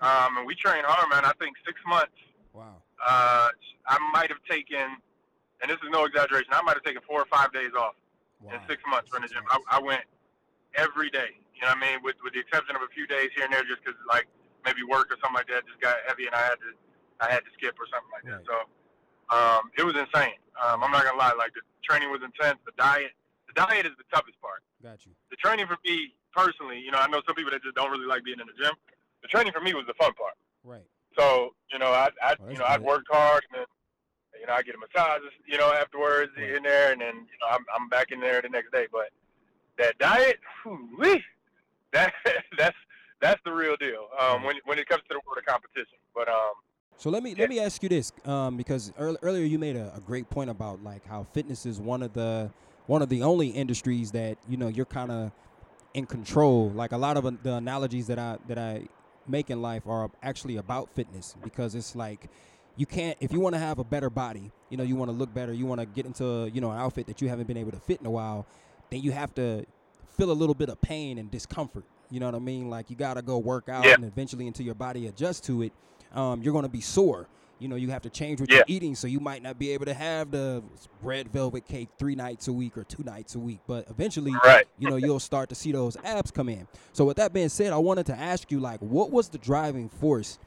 um, 0.00 0.38
and 0.38 0.46
we 0.46 0.54
trained 0.54 0.86
hard, 0.86 1.08
man. 1.10 1.24
I 1.24 1.32
think 1.40 1.56
six 1.64 1.78
months. 1.86 2.16
Wow. 2.52 2.82
Uh, 3.04 3.48
I 3.86 3.98
might 4.12 4.30
have 4.30 4.42
taken, 4.48 4.98
and 5.62 5.70
this 5.70 5.78
is 5.82 5.90
no 5.90 6.04
exaggeration. 6.04 6.48
I 6.52 6.62
might 6.62 6.74
have 6.74 6.82
taken 6.82 7.02
four 7.06 7.20
or 7.20 7.26
five 7.30 7.52
days 7.52 7.70
off 7.78 7.94
wow. 8.40 8.54
in 8.54 8.60
six 8.68 8.82
months 8.88 9.10
from 9.10 9.22
the 9.22 9.28
gym. 9.28 9.42
I, 9.50 9.78
I 9.78 9.80
went 9.80 10.02
every 10.74 11.10
day. 11.10 11.38
You 11.54 11.62
know 11.62 11.68
what 11.68 11.78
I 11.78 11.92
mean? 11.92 11.98
With 12.02 12.16
with 12.22 12.34
the 12.34 12.40
exception 12.40 12.76
of 12.76 12.82
a 12.82 12.90
few 12.92 13.06
days 13.06 13.30
here 13.34 13.44
and 13.44 13.52
there, 13.52 13.64
just 13.64 13.80
because 13.84 13.98
like 14.08 14.28
maybe 14.66 14.82
work 14.82 15.14
or 15.14 15.16
something 15.22 15.38
like 15.38 15.46
that 15.46 15.62
just 15.70 15.78
got 15.78 15.94
heavy 16.10 16.26
and 16.26 16.34
I 16.34 16.42
had 16.42 16.58
to 16.58 16.70
I 17.22 17.30
had 17.30 17.46
to 17.46 17.52
skip 17.54 17.78
or 17.78 17.86
something 17.88 18.10
like 18.12 18.26
right. 18.26 18.42
that. 18.42 18.50
So 18.50 18.56
um, 19.30 19.70
it 19.78 19.86
was 19.86 19.94
insane. 19.94 20.36
Um, 20.58 20.82
I'm 20.82 20.90
not 20.90 21.06
gonna 21.06 21.16
lie. 21.16 21.32
Like 21.38 21.54
the 21.54 21.62
training 21.86 22.10
was 22.10 22.20
intense. 22.20 22.58
The 22.66 22.74
diet, 22.76 23.14
the 23.46 23.54
diet 23.54 23.86
is 23.86 23.94
the 23.96 24.04
toughest 24.12 24.36
part. 24.42 24.60
Got 24.82 25.06
you. 25.06 25.14
The 25.30 25.38
training 25.38 25.70
for 25.70 25.78
me 25.86 26.12
personally, 26.34 26.82
you 26.82 26.90
know, 26.90 26.98
I 26.98 27.08
know 27.08 27.22
some 27.24 27.38
people 27.38 27.54
that 27.54 27.62
just 27.62 27.78
don't 27.78 27.90
really 27.90 28.04
like 28.04 28.26
being 28.26 28.42
in 28.42 28.46
the 28.50 28.58
gym. 28.58 28.74
The 29.22 29.28
training 29.28 29.54
for 29.54 29.62
me 29.62 29.72
was 29.72 29.86
the 29.86 29.96
fun 29.96 30.12
part. 30.12 30.36
Right. 30.66 30.84
So 31.16 31.54
you 31.72 31.78
know, 31.78 31.94
I, 31.94 32.10
I 32.20 32.36
well, 32.36 32.52
you 32.52 32.58
know, 32.58 32.66
I'd 32.66 32.82
worked 32.82 33.08
hard 33.08 33.46
and 33.48 33.62
then 33.62 33.66
you 34.40 34.46
know, 34.46 34.52
I 34.52 34.62
get 34.62 34.74
a 34.74 34.78
massage, 34.78 35.22
you 35.46 35.56
know, 35.56 35.72
afterwards 35.72 36.32
right. 36.36 36.50
in 36.50 36.62
there, 36.62 36.92
and 36.92 37.00
then 37.00 37.14
you 37.14 37.38
know, 37.40 37.48
I'm 37.50 37.64
I'm 37.74 37.88
back 37.88 38.12
in 38.12 38.20
there 38.20 38.42
the 38.42 38.48
next 38.48 38.72
day. 38.72 38.86
But 38.92 39.08
that 39.78 39.96
diet, 39.98 40.38
whew, 40.62 41.20
that 41.92 42.12
that's 42.58 42.76
that's 43.20 43.40
the 43.44 43.52
real 43.52 43.76
deal 43.76 44.08
um, 44.20 44.42
when 44.42 44.56
when 44.64 44.78
it 44.78 44.88
comes 44.88 45.02
to 45.08 45.14
the 45.14 45.20
world 45.26 45.38
of 45.38 45.44
competition. 45.44 45.98
But 46.14 46.28
um, 46.28 46.52
so 46.96 47.10
let 47.10 47.22
me 47.22 47.30
yeah. 47.30 47.36
let 47.40 47.48
me 47.48 47.60
ask 47.60 47.82
you 47.82 47.88
this 47.88 48.12
um, 48.24 48.56
because 48.56 48.92
earlier 48.98 49.44
you 49.44 49.58
made 49.58 49.76
a, 49.76 49.92
a, 49.96 50.00
great 50.00 50.28
point 50.30 50.50
about 50.50 50.82
like 50.82 51.06
how 51.06 51.24
fitness 51.24 51.66
is 51.66 51.80
one 51.80 52.02
of 52.02 52.12
the 52.12 52.50
one 52.86 53.02
of 53.02 53.08
the 53.08 53.22
only 53.22 53.48
industries 53.48 54.12
that 54.12 54.38
you 54.48 54.56
know 54.56 54.68
you're 54.68 54.86
kind 54.86 55.10
of 55.10 55.32
in 55.94 56.06
control. 56.06 56.70
Like 56.70 56.92
a 56.92 56.96
lot 56.96 57.16
of 57.16 57.42
the 57.42 57.54
analogies 57.54 58.06
that 58.08 58.18
I 58.18 58.38
that 58.48 58.58
I 58.58 58.88
make 59.26 59.50
in 59.50 59.60
life 59.60 59.86
are 59.86 60.10
actually 60.22 60.56
about 60.56 60.88
fitness 60.94 61.34
because 61.42 61.74
it's 61.74 61.96
like 61.96 62.28
you 62.76 62.86
can't 62.86 63.16
if 63.20 63.32
you 63.32 63.40
want 63.40 63.54
to 63.54 63.58
have 63.58 63.78
a 63.78 63.84
better 63.84 64.10
body, 64.10 64.52
you 64.70 64.76
know, 64.76 64.84
you 64.84 64.96
want 64.96 65.10
to 65.10 65.16
look 65.16 65.32
better, 65.34 65.52
you 65.52 65.66
want 65.66 65.80
to 65.80 65.86
get 65.86 66.06
into 66.06 66.50
you 66.52 66.60
know 66.60 66.70
an 66.70 66.78
outfit 66.78 67.06
that 67.06 67.20
you 67.20 67.28
haven't 67.28 67.46
been 67.46 67.56
able 67.56 67.72
to 67.72 67.80
fit 67.80 68.00
in 68.00 68.06
a 68.06 68.10
while, 68.10 68.46
then 68.90 69.02
you 69.02 69.12
have 69.12 69.34
to 69.34 69.66
feel 70.16 70.30
a 70.30 70.32
little 70.32 70.54
bit 70.54 70.68
of 70.68 70.80
pain 70.80 71.18
and 71.18 71.30
discomfort 71.30 71.84
you 72.10 72.20
know 72.20 72.26
what 72.26 72.34
I 72.34 72.40
mean? 72.40 72.70
Like 72.70 72.90
you 72.90 72.96
gotta 72.96 73.22
go 73.22 73.38
work 73.38 73.68
out, 73.68 73.84
yeah. 73.84 73.94
and 73.94 74.04
eventually, 74.04 74.46
until 74.46 74.64
your 74.64 74.74
body 74.74 75.06
adjusts 75.06 75.40
to 75.42 75.62
it, 75.62 75.72
um, 76.12 76.42
you're 76.42 76.54
gonna 76.54 76.68
be 76.68 76.80
sore. 76.80 77.28
You 77.58 77.68
know, 77.68 77.76
you 77.76 77.88
have 77.88 78.02
to 78.02 78.10
change 78.10 78.38
what 78.38 78.50
yeah. 78.50 78.56
you're 78.56 78.64
eating, 78.68 78.94
so 78.94 79.06
you 79.06 79.18
might 79.18 79.42
not 79.42 79.58
be 79.58 79.70
able 79.70 79.86
to 79.86 79.94
have 79.94 80.30
the 80.30 80.62
red 81.02 81.32
velvet 81.32 81.64
cake 81.64 81.88
three 81.98 82.14
nights 82.14 82.48
a 82.48 82.52
week 82.52 82.76
or 82.76 82.84
two 82.84 83.02
nights 83.02 83.34
a 83.34 83.38
week. 83.38 83.60
But 83.66 83.88
eventually, 83.88 84.34
right. 84.44 84.66
you 84.78 84.90
know, 84.90 84.96
you'll 84.96 85.20
start 85.20 85.48
to 85.48 85.54
see 85.54 85.72
those 85.72 85.96
abs 86.04 86.30
come 86.30 86.50
in. 86.50 86.68
So, 86.92 87.06
with 87.06 87.16
that 87.16 87.32
being 87.32 87.48
said, 87.48 87.72
I 87.72 87.78
wanted 87.78 88.06
to 88.06 88.14
ask 88.14 88.50
you, 88.50 88.60
like, 88.60 88.80
what 88.80 89.10
was 89.10 89.30
the 89.30 89.38
driving 89.38 89.88
force 89.88 90.38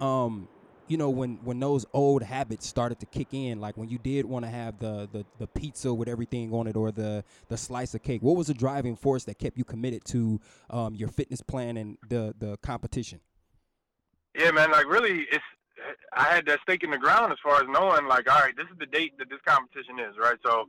um, 0.00 0.48
you 0.88 0.96
know 0.96 1.10
when 1.10 1.38
when 1.42 1.60
those 1.60 1.84
old 1.92 2.22
habits 2.22 2.66
started 2.66 2.98
to 3.00 3.06
kick 3.06 3.28
in 3.32 3.60
like 3.60 3.76
when 3.76 3.88
you 3.88 3.98
did 3.98 4.24
want 4.24 4.44
to 4.44 4.50
have 4.50 4.78
the, 4.78 5.08
the 5.12 5.24
the 5.38 5.46
pizza 5.46 5.92
with 5.92 6.08
everything 6.08 6.52
on 6.52 6.66
it 6.66 6.76
or 6.76 6.90
the 6.90 7.24
the 7.48 7.56
slice 7.56 7.94
of 7.94 8.02
cake 8.02 8.22
what 8.22 8.36
was 8.36 8.46
the 8.46 8.54
driving 8.54 8.96
force 8.96 9.24
that 9.24 9.38
kept 9.38 9.56
you 9.56 9.64
committed 9.64 10.04
to 10.04 10.40
um, 10.70 10.94
your 10.94 11.08
fitness 11.08 11.40
plan 11.40 11.76
and 11.76 11.98
the 12.08 12.34
the 12.38 12.56
competition 12.58 13.20
yeah 14.38 14.50
man 14.50 14.70
like 14.70 14.86
really 14.86 15.26
it's 15.32 15.44
i 16.12 16.24
had 16.24 16.46
that 16.46 16.60
stake 16.62 16.82
in 16.82 16.90
the 16.90 16.98
ground 16.98 17.32
as 17.32 17.38
far 17.42 17.56
as 17.56 17.66
knowing 17.68 18.06
like 18.06 18.30
all 18.30 18.40
right 18.40 18.56
this 18.56 18.66
is 18.66 18.78
the 18.78 18.86
date 18.86 19.16
that 19.18 19.28
this 19.28 19.40
competition 19.46 19.98
is 19.98 20.16
right 20.18 20.38
so 20.44 20.66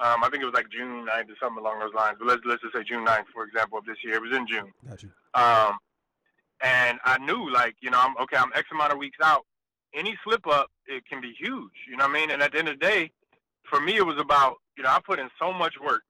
um, 0.00 0.22
I 0.22 0.28
think 0.30 0.44
it 0.44 0.46
was 0.46 0.54
like 0.54 0.70
June 0.70 1.06
9th 1.06 1.30
or 1.30 1.36
something 1.42 1.58
along 1.58 1.80
those 1.80 1.92
lines. 1.92 2.18
But 2.20 2.28
let's 2.28 2.42
let's 2.44 2.62
just 2.62 2.72
say 2.72 2.84
June 2.84 3.04
9th, 3.04 3.24
for 3.34 3.42
example, 3.42 3.78
of 3.78 3.84
this 3.84 3.96
year. 4.04 4.14
It 4.14 4.22
was 4.22 4.30
in 4.30 4.46
June. 4.46 4.72
Got 4.88 5.02
you. 5.02 5.10
Um, 5.34 5.76
and 6.62 6.98
I 7.04 7.18
knew 7.18 7.50
like, 7.50 7.76
you 7.80 7.90
know, 7.90 7.98
I'm 8.00 8.16
okay, 8.22 8.36
I'm 8.36 8.50
X 8.54 8.68
amount 8.72 8.92
of 8.92 8.98
weeks 8.98 9.18
out. 9.22 9.44
Any 9.94 10.16
slip 10.24 10.46
up, 10.46 10.70
it 10.86 11.04
can 11.06 11.20
be 11.20 11.34
huge. 11.38 11.72
You 11.88 11.96
know 11.96 12.06
what 12.06 12.16
I 12.16 12.20
mean? 12.20 12.30
And 12.30 12.42
at 12.42 12.52
the 12.52 12.58
end 12.58 12.68
of 12.68 12.78
the 12.78 12.84
day, 12.84 13.10
for 13.68 13.80
me, 13.80 13.96
it 13.96 14.04
was 14.06 14.18
about, 14.18 14.56
you 14.76 14.82
know, 14.82 14.90
I 14.90 15.00
put 15.04 15.18
in 15.18 15.28
so 15.38 15.52
much 15.52 15.74
work 15.82 16.02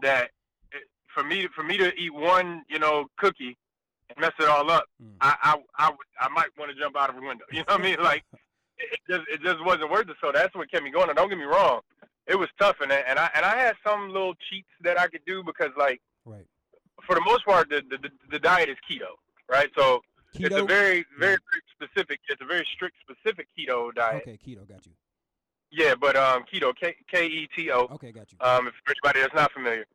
that 0.00 0.30
it, 0.72 0.82
for 1.14 1.22
me, 1.22 1.48
for 1.54 1.62
me 1.62 1.76
to 1.76 1.94
eat 1.94 2.12
one, 2.12 2.62
you 2.68 2.78
know, 2.78 3.06
cookie 3.16 3.56
and 4.10 4.18
mess 4.18 4.32
it 4.38 4.48
all 4.48 4.70
up, 4.70 4.84
mm. 5.02 5.12
I, 5.20 5.36
I, 5.42 5.56
I, 5.78 5.92
I 6.20 6.28
might 6.28 6.48
want 6.58 6.72
to 6.72 6.78
jump 6.78 6.96
out 6.96 7.10
of 7.10 7.16
a 7.16 7.20
window. 7.20 7.44
You 7.52 7.60
know 7.60 7.64
what 7.68 7.80
I 7.80 7.84
mean? 7.84 8.02
Like, 8.02 8.24
it 8.78 9.00
just, 9.08 9.22
it 9.32 9.42
just 9.42 9.64
wasn't 9.64 9.90
worth 9.90 10.08
it. 10.08 10.16
So 10.20 10.32
that's 10.32 10.54
what 10.54 10.70
kept 10.70 10.82
me 10.82 10.90
going. 10.90 11.08
And 11.08 11.16
don't 11.16 11.28
get 11.28 11.38
me 11.38 11.44
wrong, 11.44 11.80
it 12.26 12.36
was 12.36 12.48
tough, 12.58 12.76
and 12.80 12.90
and 12.90 13.18
I, 13.18 13.28
and 13.34 13.44
I 13.44 13.56
had 13.56 13.74
some 13.86 14.08
little 14.08 14.34
cheats 14.48 14.68
that 14.80 14.98
I 14.98 15.08
could 15.08 15.20
do 15.26 15.42
because, 15.44 15.70
like, 15.76 16.00
right. 16.24 16.46
for 17.06 17.14
the 17.14 17.20
most 17.20 17.44
part, 17.44 17.68
the, 17.68 17.82
the, 17.90 18.10
the 18.30 18.38
diet 18.38 18.70
is 18.70 18.76
keto 18.90 19.12
right? 19.48 19.70
So 19.76 20.02
keto? 20.34 20.46
it's 20.46 20.56
a 20.56 20.64
very, 20.64 21.04
very, 21.18 21.38
specific. 21.74 22.20
It's 22.28 22.40
a 22.40 22.46
very 22.46 22.66
strict, 22.74 22.96
specific 23.00 23.48
keto 23.58 23.94
diet. 23.94 24.22
Okay, 24.22 24.38
keto, 24.38 24.68
got 24.68 24.86
you. 24.86 24.92
Yeah, 25.70 25.94
but 26.00 26.16
um, 26.16 26.44
keto, 26.52 26.72
K 26.74 26.94
K 27.10 27.26
E 27.26 27.48
T 27.54 27.70
O. 27.72 27.88
Okay, 27.92 28.12
got 28.12 28.30
you. 28.32 28.38
Um, 28.40 28.68
if 28.68 28.74
for 28.84 28.92
anybody 28.92 29.20
that's 29.20 29.34
not 29.34 29.52
familiar, 29.52 29.86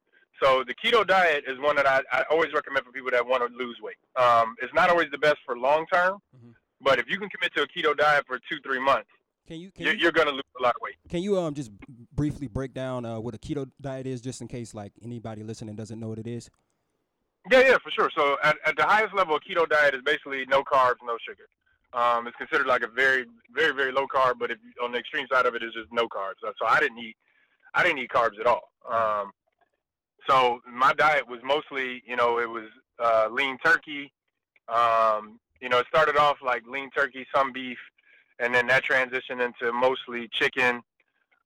so 0.42 0.64
the 0.66 0.76
keto 0.76 1.08
diet 1.08 1.46
is 1.48 1.58
one 1.60 1.76
that 1.78 1.88
I, 1.88 2.02
I 2.12 2.24
always 2.30 2.54
recommend 2.54 2.86
for 2.86 2.92
people 2.92 3.12
that 3.12 3.26
want 3.26 3.48
to 3.48 3.58
lose 3.58 3.78
weight. 3.82 3.98
Um, 4.16 4.56
it's 4.62 4.74
not 4.74 4.90
always 4.90 5.08
the 5.12 5.18
best 5.18 5.38
for 5.46 5.58
long 5.58 5.86
term, 5.92 6.20
mm-hmm. 6.36 6.52
but 6.82 7.00
if 7.00 7.06
you 7.10 7.18
can 7.18 7.30
commit 7.30 7.54
to 7.56 7.64
a 7.64 7.68
keto 7.68 7.98
diet 7.98 8.26
for 8.28 8.40
two, 8.50 8.58
three 8.64 8.80
months, 8.80 9.10
can 9.48 9.60
you? 9.60 9.72
Can 9.72 9.86
you're, 9.86 9.96
you're 9.96 10.12
gonna 10.12 10.32
lose 10.32 10.44
a 10.60 10.64
lot 10.64 10.76
of 10.76 10.82
weight. 10.82 10.96
Can 11.10 11.24
you 11.24 11.40
um 11.40 11.54
just 11.54 11.72
briefly 12.14 12.48
break 12.48 12.74
down 12.74 13.06
uh, 13.06 13.20
what 13.20 13.34
a 13.34 13.38
keto 13.38 13.70
diet 13.82 14.06
is, 14.06 14.22
just 14.22 14.42
in 14.42 14.48
case 14.48 14.74
like 14.74 14.92
anybody 15.04 15.44
listening 15.44 15.76
doesn't 15.76 16.00
know 16.00 16.08
what 16.08 16.20
it 16.20 16.28
is? 16.28 16.50
Yeah, 17.50 17.62
yeah, 17.62 17.78
for 17.84 17.90
sure. 17.90 18.12
So 18.16 18.38
at, 18.44 18.58
at 18.66 18.78
the 18.78 18.84
highest 18.84 19.16
level, 19.16 19.36
a 19.36 19.40
keto 19.40 19.68
diet 19.68 19.96
is 19.96 20.02
basically 20.04 20.46
no 20.46 20.64
carbs, 20.64 20.98
no 21.04 21.18
sugar. 21.28 21.48
Um, 21.94 22.28
it's 22.28 22.38
considered 22.38 22.68
like 22.68 22.84
a 22.84 22.88
very, 22.88 23.26
very, 23.54 23.74
very 23.74 23.92
low 23.92 24.06
carb, 24.06 24.34
but 24.40 24.52
if 24.52 24.60
on 24.84 24.92
the 24.92 25.00
extreme 25.00 25.26
side 25.32 25.48
of 25.48 25.56
it 25.56 25.64
is 25.64 25.74
just 25.74 25.92
no 25.92 26.08
carbs. 26.08 26.36
So 26.42 26.68
I 26.68 26.80
didn't 26.80 27.00
eat, 27.00 27.16
I 27.74 27.84
didn't 27.84 27.98
eat 28.00 28.12
carbs 28.12 28.40
at 28.40 28.46
all. 28.46 28.70
Um, 28.88 29.32
so 30.28 30.60
my 30.72 30.94
diet 30.94 31.28
was 31.28 31.40
mostly, 31.44 32.04
you 32.06 32.16
know, 32.16 32.38
it 32.38 32.48
was 32.48 32.66
uh, 33.00 33.28
lean 33.32 33.58
turkey. 33.58 34.14
Um, 34.68 35.40
you 35.60 35.70
know, 35.70 35.80
it 35.80 35.88
started 35.88 36.18
off 36.18 36.38
like 36.44 36.68
lean 36.68 36.92
turkey, 36.92 37.26
some 37.34 37.52
beef, 37.52 37.80
and 38.38 38.54
then 38.54 38.68
that 38.68 38.86
transitioned 38.86 39.44
into 39.44 39.74
mostly 39.74 40.28
chicken. 40.32 40.84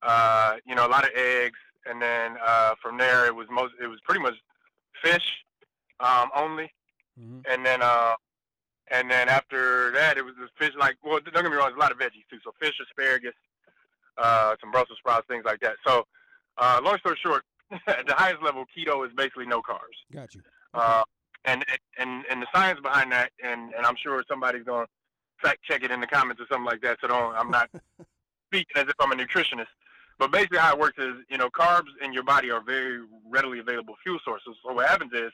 Uh, 0.02 0.56
you 0.66 0.76
know, 0.76 0.86
a 0.86 0.90
lot 0.90 1.06
of 1.06 1.12
eggs, 1.16 1.60
and 1.86 2.02
then 2.02 2.36
uh, 2.46 2.74
from 2.82 2.98
there 2.98 3.26
it 3.26 3.34
was 3.34 3.48
most, 3.50 3.74
it 3.82 3.88
was 3.88 4.00
pretty 4.06 4.22
much 4.22 4.36
fish 5.02 5.44
um, 6.00 6.30
only, 6.36 6.72
mm-hmm. 7.20 7.40
and 7.50 7.66
then 7.66 7.82
uh, 7.82 8.14
and 8.92 9.10
then 9.10 9.30
after 9.30 9.92
that 9.92 10.18
it 10.18 10.26
was 10.26 10.34
just 10.40 10.54
fish. 10.58 10.74
Like, 10.78 10.98
well, 11.04 11.20
don't 11.20 11.34
get 11.34 11.52
me 11.52 11.58
wrong, 11.58 11.68
there's 11.68 11.78
a 11.78 11.80
lot 11.80 11.92
of 11.92 11.98
veggies 11.98 12.28
too. 12.30 12.40
So 12.44 12.54
fish, 12.60 12.76
asparagus, 12.82 13.34
uh, 14.18 14.56
some 14.62 14.72
Brussels 14.72 14.98
sprouts, 15.00 15.28
things 15.28 15.46
like 15.46 15.60
that. 15.62 15.76
So, 15.86 16.06
uh, 16.58 16.82
long 16.84 16.98
story 17.00 17.18
short, 17.22 17.44
at 17.88 18.08
the 18.08 18.14
highest 18.14 18.42
level, 18.42 18.66
keto 18.76 19.06
is 19.06 19.14
basically 19.16 19.46
no 19.46 19.62
carbs. 19.62 20.00
Got 20.14 20.34
you. 20.36 20.42
Okay. 20.76 20.86
Uh, 20.86 21.04
and 21.46 21.66
and 21.98 22.24
and 22.30 22.42
the 22.42 22.48
science 22.54 22.80
behind 22.82 23.12
that, 23.12 23.32
and 23.44 23.74
and 23.74 23.86
I'm 23.86 23.96
sure 23.96 24.24
somebody's 24.28 24.64
going 24.64 24.86
to 24.86 24.92
fact 25.42 25.64
check 25.64 25.84
it 25.84 25.92
in 25.92 26.00
the 26.00 26.08
comments 26.08 26.42
or 26.42 26.46
something 26.50 26.66
like 26.66 26.82
that. 26.82 26.98
So 27.02 27.08
don't. 27.08 27.36
I'm 27.36 27.52
not 27.52 27.70
speaking 28.50 28.76
as 28.76 28.88
if 28.88 28.96
I'm 29.00 29.12
a 29.12 29.16
nutritionist. 29.16 29.68
But 30.20 30.32
basically, 30.32 30.60
how 30.60 30.74
it 30.74 30.80
works 30.80 30.98
is, 31.00 31.16
you 31.30 31.38
know, 31.38 31.50
carbs 31.50 31.90
in 32.02 32.14
your 32.14 32.24
body 32.24 32.52
are 32.52 32.62
very 32.62 33.02
readily 33.30 33.60
available 33.60 33.96
fuel 34.04 34.20
sources. 34.24 34.56
So 34.64 34.74
what 34.74 34.88
happens 34.88 35.12
is, 35.14 35.32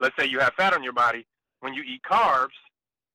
let's 0.00 0.16
say 0.18 0.26
you 0.26 0.38
have 0.40 0.54
fat 0.54 0.74
on 0.74 0.82
your 0.82 0.92
body, 0.92 1.26
when 1.60 1.74
you 1.74 1.82
eat 1.82 2.00
carbs, 2.02 2.56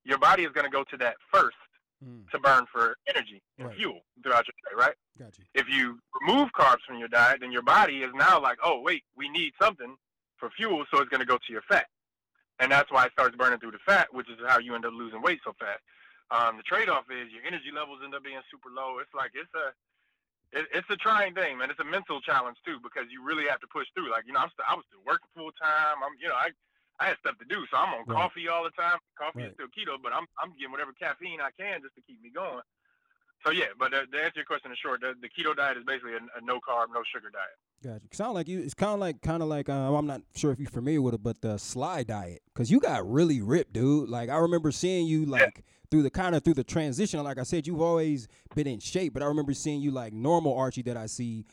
your 0.04 0.18
body 0.18 0.44
is 0.44 0.52
going 0.52 0.66
to 0.66 0.72
go 0.72 0.84
to 0.84 0.98
that 0.98 1.16
first 1.34 1.58
mm. 2.04 2.30
to 2.30 2.40
burn 2.40 2.66
for 2.72 2.96
energy 3.08 3.42
and 3.58 3.70
right. 3.70 3.78
fuel 3.78 4.02
throughout 4.24 4.46
your 4.48 4.54
day, 4.70 4.86
right? 4.86 4.96
Gotcha. 5.18 5.42
If 5.54 5.68
you 5.70 6.00
remove 6.22 6.50
carbs 6.58 6.82
from 6.88 6.98
your 6.98 7.08
diet, 7.08 7.40
then 7.42 7.52
your 7.52 7.64
body 7.64 8.04
is 8.04 8.12
now 8.14 8.40
like, 8.40 8.58
oh, 8.64 8.82
wait, 8.82 9.04
we 9.18 9.30
need 9.30 9.54
something 9.60 9.96
for 10.38 10.50
fuel, 10.52 10.86
so 10.92 11.00
it's 11.00 11.10
going 11.10 11.22
to 11.22 11.26
go 11.26 11.38
to 11.38 11.52
your 11.52 11.64
fat. 11.64 11.88
And 12.60 12.72
that's 12.72 12.92
why 12.92 13.06
it 13.06 13.12
starts 13.12 13.36
burning 13.36 13.60
through 13.60 13.72
the 13.72 13.84
fat, 13.86 14.08
which 14.14 14.30
is 14.30 14.38
how 14.48 14.60
you 14.60 14.76
end 14.76 14.86
up 14.86 14.94
losing 14.94 15.22
weight 15.22 15.40
so 15.44 15.54
fast. 15.60 15.82
Um, 16.32 16.58
the 16.58 16.64
trade-off 16.64 17.06
is 17.12 17.32
your 17.32 17.44
energy 17.46 17.70
levels 17.74 18.00
end 18.04 18.16
up 18.16 18.24
being 18.24 18.42
super 18.50 18.70
low. 18.74 18.98
It's 19.00 19.14
like 19.14 19.32
it's 19.36 19.52
a 19.54 19.74
it, 20.56 20.66
it's 20.74 20.90
a 20.90 20.96
trying 20.98 21.36
thing, 21.36 21.58
man. 21.58 21.70
It's 21.70 21.84
a 21.84 21.86
mental 21.86 22.22
challenge 22.22 22.58
too 22.66 22.80
because 22.82 23.12
you 23.12 23.22
really 23.22 23.46
have 23.46 23.60
to 23.62 23.70
push 23.70 23.86
through. 23.94 24.10
Like 24.10 24.26
you 24.26 24.34
know, 24.34 24.42
I'm 24.42 24.50
st- 24.56 24.66
I 24.66 24.74
was 24.74 24.88
still 24.90 25.06
working 25.06 25.30
full 25.36 25.54
time. 25.54 26.02
I'm 26.02 26.18
you 26.18 26.32
know 26.32 26.34
I 26.40 26.50
I 27.00 27.08
had 27.08 27.18
stuff 27.20 27.38
to 27.40 27.46
do, 27.46 27.66
so 27.70 27.78
I'm 27.78 27.94
on 27.94 28.06
right. 28.08 28.16
coffee 28.16 28.48
all 28.48 28.64
the 28.64 28.72
time. 28.72 28.98
Coffee 29.18 29.40
right. 29.40 29.48
is 29.50 29.54
still 29.54 29.68
keto, 29.68 30.02
but 30.02 30.14
I'm 30.14 30.26
I'm 30.40 30.56
getting 30.56 30.72
whatever 30.72 30.94
caffeine 30.94 31.42
I 31.42 31.52
can 31.60 31.82
just 31.82 31.96
to 31.96 32.02
keep 32.02 32.22
me 32.24 32.30
going. 32.34 32.64
so 33.46 33.52
yeah, 33.52 33.76
but 33.78 33.94
uh, 33.94 34.06
to 34.06 34.18
answer 34.24 34.40
your 34.40 34.46
question 34.46 34.72
in 34.72 34.78
short, 34.78 35.02
the, 35.02 35.14
the 35.20 35.28
keto 35.28 35.56
diet 35.56 35.78
is 35.78 35.84
basically 35.84 36.14
a, 36.14 36.24
a, 36.38 36.42
no 36.44 36.56
carb, 36.56 36.88
no 36.94 37.04
sugar 37.04 37.30
diet. 37.30 37.60
Gotcha. 37.84 38.16
Sound 38.16 38.34
like 38.34 38.48
you. 38.48 38.60
It's 38.60 38.74
kind 38.74 38.94
of 38.94 39.00
like, 39.00 39.22
kind 39.22 39.44
of 39.44 39.50
like. 39.50 39.68
Um, 39.68 39.94
I'm 39.94 40.08
not 40.08 40.22
sure 40.36 40.52
if 40.52 40.60
you're 40.60 40.70
familiar 40.70 41.02
with 41.02 41.14
it, 41.14 41.24
but 41.24 41.42
the 41.42 41.58
Sly 41.58 42.04
diet, 42.04 42.42
because 42.54 42.72
you 42.72 42.80
got 42.80 43.10
really 43.10 43.42
ripped, 43.42 43.74
dude. 43.74 44.10
Like 44.10 44.30
I 44.30 44.38
remember 44.38 44.72
seeing 44.72 45.06
you 45.06 45.26
like 45.26 45.42
yeah. 45.42 45.62
through 45.92 46.04
the 46.04 46.10
kind 46.10 46.34
of 46.34 46.44
through 46.44 46.56
the 46.56 46.64
transition. 46.64 47.22
Like 47.24 47.40
I 47.40 47.44
said, 47.44 47.68
you've 47.68 47.82
always 47.82 48.28
been 48.56 48.68
in 48.68 48.80
shape, 48.80 49.14
but 49.14 49.22
I 49.22 49.26
remember 49.26 49.54
seeing 49.54 49.82
you 49.82 49.92
like 49.92 50.14
normal 50.14 50.58
Archie 50.58 50.84
that 50.84 50.96
I 50.96 51.08
see, 51.08 51.46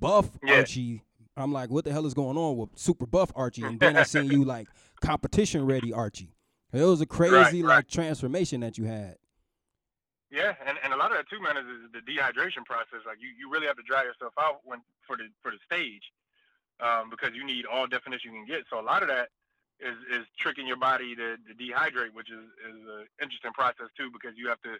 buff 0.00 0.28
yeah. 0.42 0.56
Archie. 0.56 1.02
I'm 1.36 1.52
like, 1.52 1.70
what 1.70 1.84
the 1.84 1.92
hell 1.92 2.04
is 2.04 2.14
going 2.14 2.36
on 2.36 2.56
with 2.56 2.70
super 2.74 3.06
buff 3.06 3.30
Archie? 3.36 3.62
And 3.62 3.78
then 3.78 3.96
I 3.96 4.02
seen 4.02 4.24
you 4.24 4.44
like 4.56 4.66
competition 5.00 5.66
ready 5.66 5.92
Archie. 5.92 6.34
It 6.72 6.82
was 6.82 7.00
a 7.00 7.06
crazy 7.06 7.34
right, 7.34 7.52
right. 7.52 7.64
like 7.64 7.88
transformation 7.88 8.60
that 8.60 8.76
you 8.76 8.84
had. 8.84 9.16
Yeah, 10.30 10.52
and, 10.66 10.76
and 10.84 10.92
a 10.92 10.96
lot 10.96 11.10
of 11.10 11.16
that 11.16 11.28
too, 11.30 11.40
man, 11.40 11.56
is, 11.56 11.64
is 11.64 11.92
the 11.92 12.04
dehydration 12.04 12.64
process. 12.66 13.00
Like 13.06 13.16
you, 13.18 13.30
you 13.38 13.50
really 13.50 13.66
have 13.66 13.76
to 13.76 13.82
dry 13.82 14.04
yourself 14.04 14.34
out 14.38 14.60
when 14.64 14.80
for 15.06 15.16
the 15.16 15.32
for 15.40 15.50
the 15.50 15.58
stage, 15.64 16.04
um, 16.80 17.08
because 17.08 17.32
you 17.34 17.44
need 17.44 17.64
all 17.64 17.86
definition 17.86 18.34
you 18.34 18.44
can 18.44 18.46
get. 18.46 18.64
So 18.68 18.78
a 18.78 18.84
lot 18.84 19.02
of 19.02 19.08
that 19.08 19.32
is 19.80 19.96
is 20.12 20.26
tricking 20.38 20.66
your 20.66 20.76
body 20.76 21.16
to, 21.16 21.40
to 21.40 21.52
dehydrate, 21.56 22.12
which 22.12 22.28
is 22.28 22.44
is 22.68 22.76
an 22.84 23.08
interesting 23.22 23.52
process 23.52 23.88
too, 23.96 24.10
because 24.12 24.36
you 24.36 24.48
have 24.48 24.60
to 24.68 24.76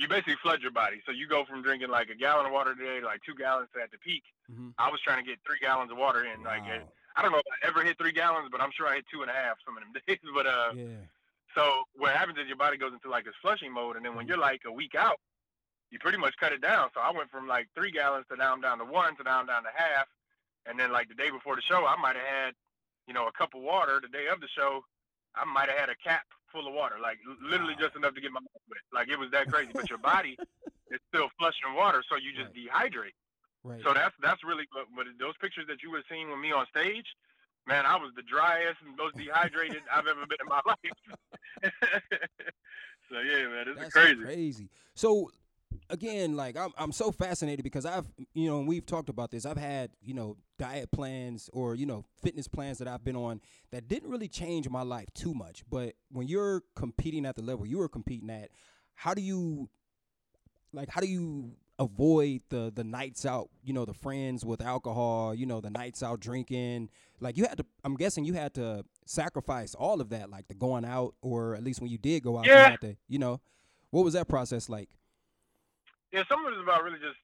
you 0.00 0.08
basically 0.08 0.36
flood 0.42 0.62
your 0.62 0.72
body. 0.72 1.02
So 1.04 1.12
you 1.12 1.28
go 1.28 1.44
from 1.44 1.62
drinking 1.62 1.90
like 1.90 2.08
a 2.08 2.16
gallon 2.16 2.46
of 2.46 2.52
water 2.52 2.74
today, 2.74 3.00
to 3.00 3.06
like 3.06 3.20
two 3.20 3.34
gallons 3.34 3.68
at 3.76 3.90
the 3.90 3.98
peak. 3.98 4.24
Mm-hmm. 4.50 4.72
I 4.78 4.88
was 4.88 5.00
trying 5.04 5.22
to 5.22 5.28
get 5.28 5.38
three 5.44 5.60
gallons 5.60 5.92
of 5.92 5.98
water 5.98 6.24
in. 6.24 6.40
Wow. 6.40 6.56
Like 6.56 6.64
I 7.16 7.22
don't 7.22 7.32
know 7.32 7.38
if 7.38 7.46
I 7.62 7.68
ever 7.68 7.84
hit 7.84 7.98
three 7.98 8.12
gallons, 8.12 8.48
but 8.50 8.60
I'm 8.60 8.70
sure 8.72 8.86
I 8.86 8.96
hit 8.96 9.06
two 9.12 9.22
and 9.22 9.30
a 9.30 9.34
half 9.34 9.56
some 9.64 9.76
of 9.76 9.82
them 9.82 9.92
days. 10.06 10.18
But 10.34 10.46
uh, 10.46 10.72
yeah 10.74 11.06
so 11.54 11.82
what 11.96 12.14
happens 12.14 12.38
is 12.38 12.46
your 12.46 12.56
body 12.56 12.76
goes 12.76 12.92
into 12.92 13.10
like 13.10 13.24
this 13.24 13.34
flushing 13.42 13.72
mode, 13.72 13.96
and 13.96 14.04
then 14.04 14.14
when 14.14 14.24
mm-hmm. 14.24 14.30
you're 14.30 14.38
like 14.38 14.62
a 14.66 14.72
week 14.72 14.94
out, 14.94 15.18
you 15.90 15.98
pretty 15.98 16.18
much 16.18 16.34
cut 16.38 16.52
it 16.52 16.60
down. 16.60 16.88
So 16.94 17.00
I 17.00 17.10
went 17.10 17.30
from 17.30 17.48
like 17.48 17.66
three 17.74 17.90
gallons 17.90 18.26
to 18.30 18.36
now 18.36 18.52
I'm 18.52 18.60
down 18.60 18.78
to 18.78 18.84
one, 18.84 19.16
to 19.16 19.22
now 19.22 19.40
I'm 19.40 19.46
down 19.46 19.64
to 19.64 19.74
half, 19.74 20.06
and 20.66 20.78
then 20.78 20.92
like 20.92 21.08
the 21.08 21.14
day 21.14 21.30
before 21.30 21.56
the 21.56 21.62
show, 21.62 21.86
I 21.86 21.96
might 22.00 22.16
have 22.16 22.26
had, 22.26 22.54
you 23.08 23.14
know, 23.14 23.26
a 23.26 23.32
cup 23.32 23.54
of 23.54 23.62
water. 23.62 23.98
The 24.00 24.08
day 24.08 24.28
of 24.32 24.40
the 24.40 24.48
show, 24.48 24.84
I 25.34 25.44
might 25.44 25.68
have 25.68 25.78
had 25.78 25.88
a 25.90 25.96
cap 25.96 26.22
full 26.52 26.66
of 26.66 26.74
water, 26.74 26.96
like 27.02 27.18
literally 27.42 27.74
just 27.78 27.96
enough 27.96 28.14
to 28.14 28.20
get 28.20 28.30
my 28.30 28.40
mouth 28.40 28.66
wet. 28.68 28.86
Like 28.92 29.08
it 29.08 29.18
was 29.18 29.30
that 29.32 29.50
crazy. 29.50 29.70
but 29.74 29.88
your 29.88 29.98
body 30.12 30.38
is 30.90 31.00
still 31.08 31.28
flushing 31.38 31.74
water, 31.74 32.04
so 32.08 32.16
you 32.16 32.30
just 32.30 32.54
right. 32.54 32.92
dehydrate. 32.92 33.18
Right. 33.62 33.80
So 33.84 33.92
that's 33.92 34.14
that's 34.22 34.42
really 34.44 34.64
but, 34.72 34.86
but 34.96 35.06
those 35.18 35.36
pictures 35.40 35.66
that 35.68 35.82
you 35.82 35.90
were 35.90 36.02
seeing 36.08 36.30
with 36.30 36.38
me 36.38 36.52
on 36.52 36.66
stage, 36.74 37.06
man, 37.66 37.84
I 37.84 37.96
was 37.96 38.10
the 38.16 38.22
driest 38.22 38.78
and 38.86 38.96
most 38.96 39.16
dehydrated 39.16 39.82
I've 39.94 40.06
ever 40.06 40.26
been 40.26 40.38
in 40.40 40.48
my 40.48 40.60
life. 40.66 41.72
so 43.10 43.20
yeah, 43.20 43.48
man, 43.48 43.64
it's 43.68 43.80
That's 43.80 43.92
crazy. 43.92 44.22
Crazy. 44.22 44.70
So 44.94 45.30
again, 45.88 46.36
like 46.36 46.56
I'm 46.56 46.70
I'm 46.78 46.92
so 46.92 47.12
fascinated 47.12 47.62
because 47.62 47.86
I've 47.86 48.06
you 48.34 48.48
know, 48.48 48.58
and 48.58 48.68
we've 48.68 48.86
talked 48.86 49.08
about 49.08 49.30
this. 49.30 49.44
I've 49.44 49.58
had, 49.58 49.90
you 50.02 50.14
know, 50.14 50.36
diet 50.58 50.90
plans 50.90 51.50
or, 51.52 51.74
you 51.74 51.86
know, 51.86 52.04
fitness 52.22 52.48
plans 52.48 52.78
that 52.78 52.88
I've 52.88 53.04
been 53.04 53.16
on 53.16 53.40
that 53.72 53.88
didn't 53.88 54.10
really 54.10 54.28
change 54.28 54.68
my 54.68 54.82
life 54.82 55.08
too 55.14 55.34
much. 55.34 55.64
But 55.68 55.94
when 56.10 56.28
you're 56.28 56.62
competing 56.74 57.26
at 57.26 57.36
the 57.36 57.42
level 57.42 57.66
you 57.66 57.78
were 57.78 57.88
competing 57.88 58.30
at, 58.30 58.50
how 58.94 59.14
do 59.14 59.22
you 59.22 59.68
like 60.72 60.88
how 60.88 61.00
do 61.00 61.06
you 61.08 61.52
avoid 61.80 62.42
the 62.50 62.70
the 62.72 62.84
nights 62.84 63.26
out, 63.26 63.48
you 63.64 63.72
know, 63.72 63.84
the 63.84 63.94
friends 63.94 64.44
with 64.44 64.60
alcohol, 64.60 65.34
you 65.34 65.46
know, 65.46 65.60
the 65.60 65.70
nights 65.70 66.02
out 66.02 66.20
drinking. 66.20 66.90
Like 67.18 67.36
you 67.36 67.44
had 67.44 67.56
to 67.58 67.66
I'm 67.82 67.96
guessing 67.96 68.24
you 68.24 68.34
had 68.34 68.54
to 68.54 68.84
sacrifice 69.06 69.74
all 69.74 70.00
of 70.00 70.10
that, 70.10 70.30
like 70.30 70.46
the 70.46 70.54
going 70.54 70.84
out 70.84 71.14
or 71.22 71.56
at 71.56 71.64
least 71.64 71.80
when 71.80 71.90
you 71.90 71.98
did 71.98 72.22
go 72.22 72.38
out, 72.38 72.46
yeah. 72.46 72.64
you 72.66 72.70
had 72.70 72.80
to, 72.82 72.96
you 73.08 73.18
know. 73.18 73.40
What 73.90 74.04
was 74.04 74.14
that 74.14 74.28
process 74.28 74.68
like? 74.68 74.88
Yeah, 76.12 76.22
some 76.28 76.46
of 76.46 76.52
it 76.52 76.56
is 76.56 76.62
about 76.62 76.84
really 76.84 77.00
just 77.00 77.18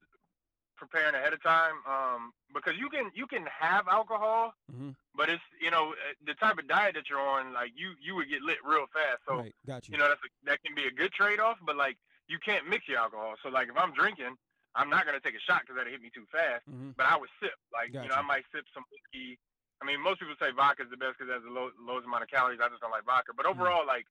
preparing 0.76 1.14
ahead 1.14 1.32
of 1.32 1.40
time. 1.42 1.74
Um, 1.88 2.32
because 2.54 2.74
you 2.78 2.88
can 2.88 3.10
you 3.14 3.26
can 3.26 3.44
have 3.46 3.86
alcohol, 3.88 4.54
mm-hmm. 4.72 4.90
but 5.14 5.28
it's 5.28 5.42
you 5.60 5.70
know 5.70 5.90
uh, 5.90 6.14
the 6.26 6.34
type 6.34 6.58
of 6.58 6.66
diet 6.66 6.94
that 6.94 7.08
you're 7.08 7.20
on, 7.20 7.52
like 7.52 7.70
you 7.76 7.92
you 8.02 8.16
would 8.16 8.28
get 8.28 8.42
lit 8.42 8.58
real 8.64 8.86
fast. 8.92 9.22
So 9.28 9.36
right, 9.36 9.54
got 9.66 9.88
you. 9.88 9.92
you 9.92 9.98
know 9.98 10.08
that's 10.08 10.20
a, 10.24 10.50
that 10.50 10.62
can 10.64 10.74
be 10.74 10.84
a 10.84 10.90
good 10.90 11.12
trade 11.12 11.38
off, 11.38 11.58
but 11.64 11.76
like 11.76 11.96
you 12.28 12.38
can't 12.44 12.68
mix 12.68 12.88
your 12.88 12.98
alcohol. 12.98 13.34
So 13.42 13.48
like 13.48 13.68
if 13.68 13.76
I'm 13.76 13.92
drinking, 13.92 14.36
I'm 14.76 14.92
not 14.92 15.08
gonna 15.08 15.24
take 15.24 15.34
a 15.34 15.42
shot 15.42 15.64
because 15.64 15.80
that'll 15.80 15.90
hit 15.90 16.04
me 16.04 16.12
too 16.12 16.28
fast. 16.28 16.68
Mm-hmm. 16.68 16.94
But 17.00 17.08
I 17.08 17.16
would 17.16 17.32
sip, 17.40 17.56
like 17.72 17.96
gotcha. 17.96 18.04
you 18.04 18.08
know, 18.12 18.20
I 18.20 18.24
might 18.24 18.44
sip 18.52 18.68
some 18.76 18.84
whiskey. 18.92 19.40
I 19.80 19.88
mean, 19.88 20.00
most 20.00 20.20
people 20.20 20.36
say 20.36 20.52
vodka 20.52 20.84
is 20.84 20.92
the 20.92 21.00
best 21.00 21.16
because 21.16 21.32
it 21.32 21.36
has 21.36 21.44
the 21.44 21.52
low, 21.52 21.72
lowest 21.80 22.04
amount 22.08 22.24
of 22.24 22.30
calories. 22.32 22.60
I 22.60 22.68
just 22.68 22.80
don't 22.84 22.92
like 22.92 23.08
vodka. 23.08 23.32
But 23.32 23.48
mm-hmm. 23.48 23.56
overall, 23.56 23.88
mm-hmm. 23.88 23.96
like 23.96 24.06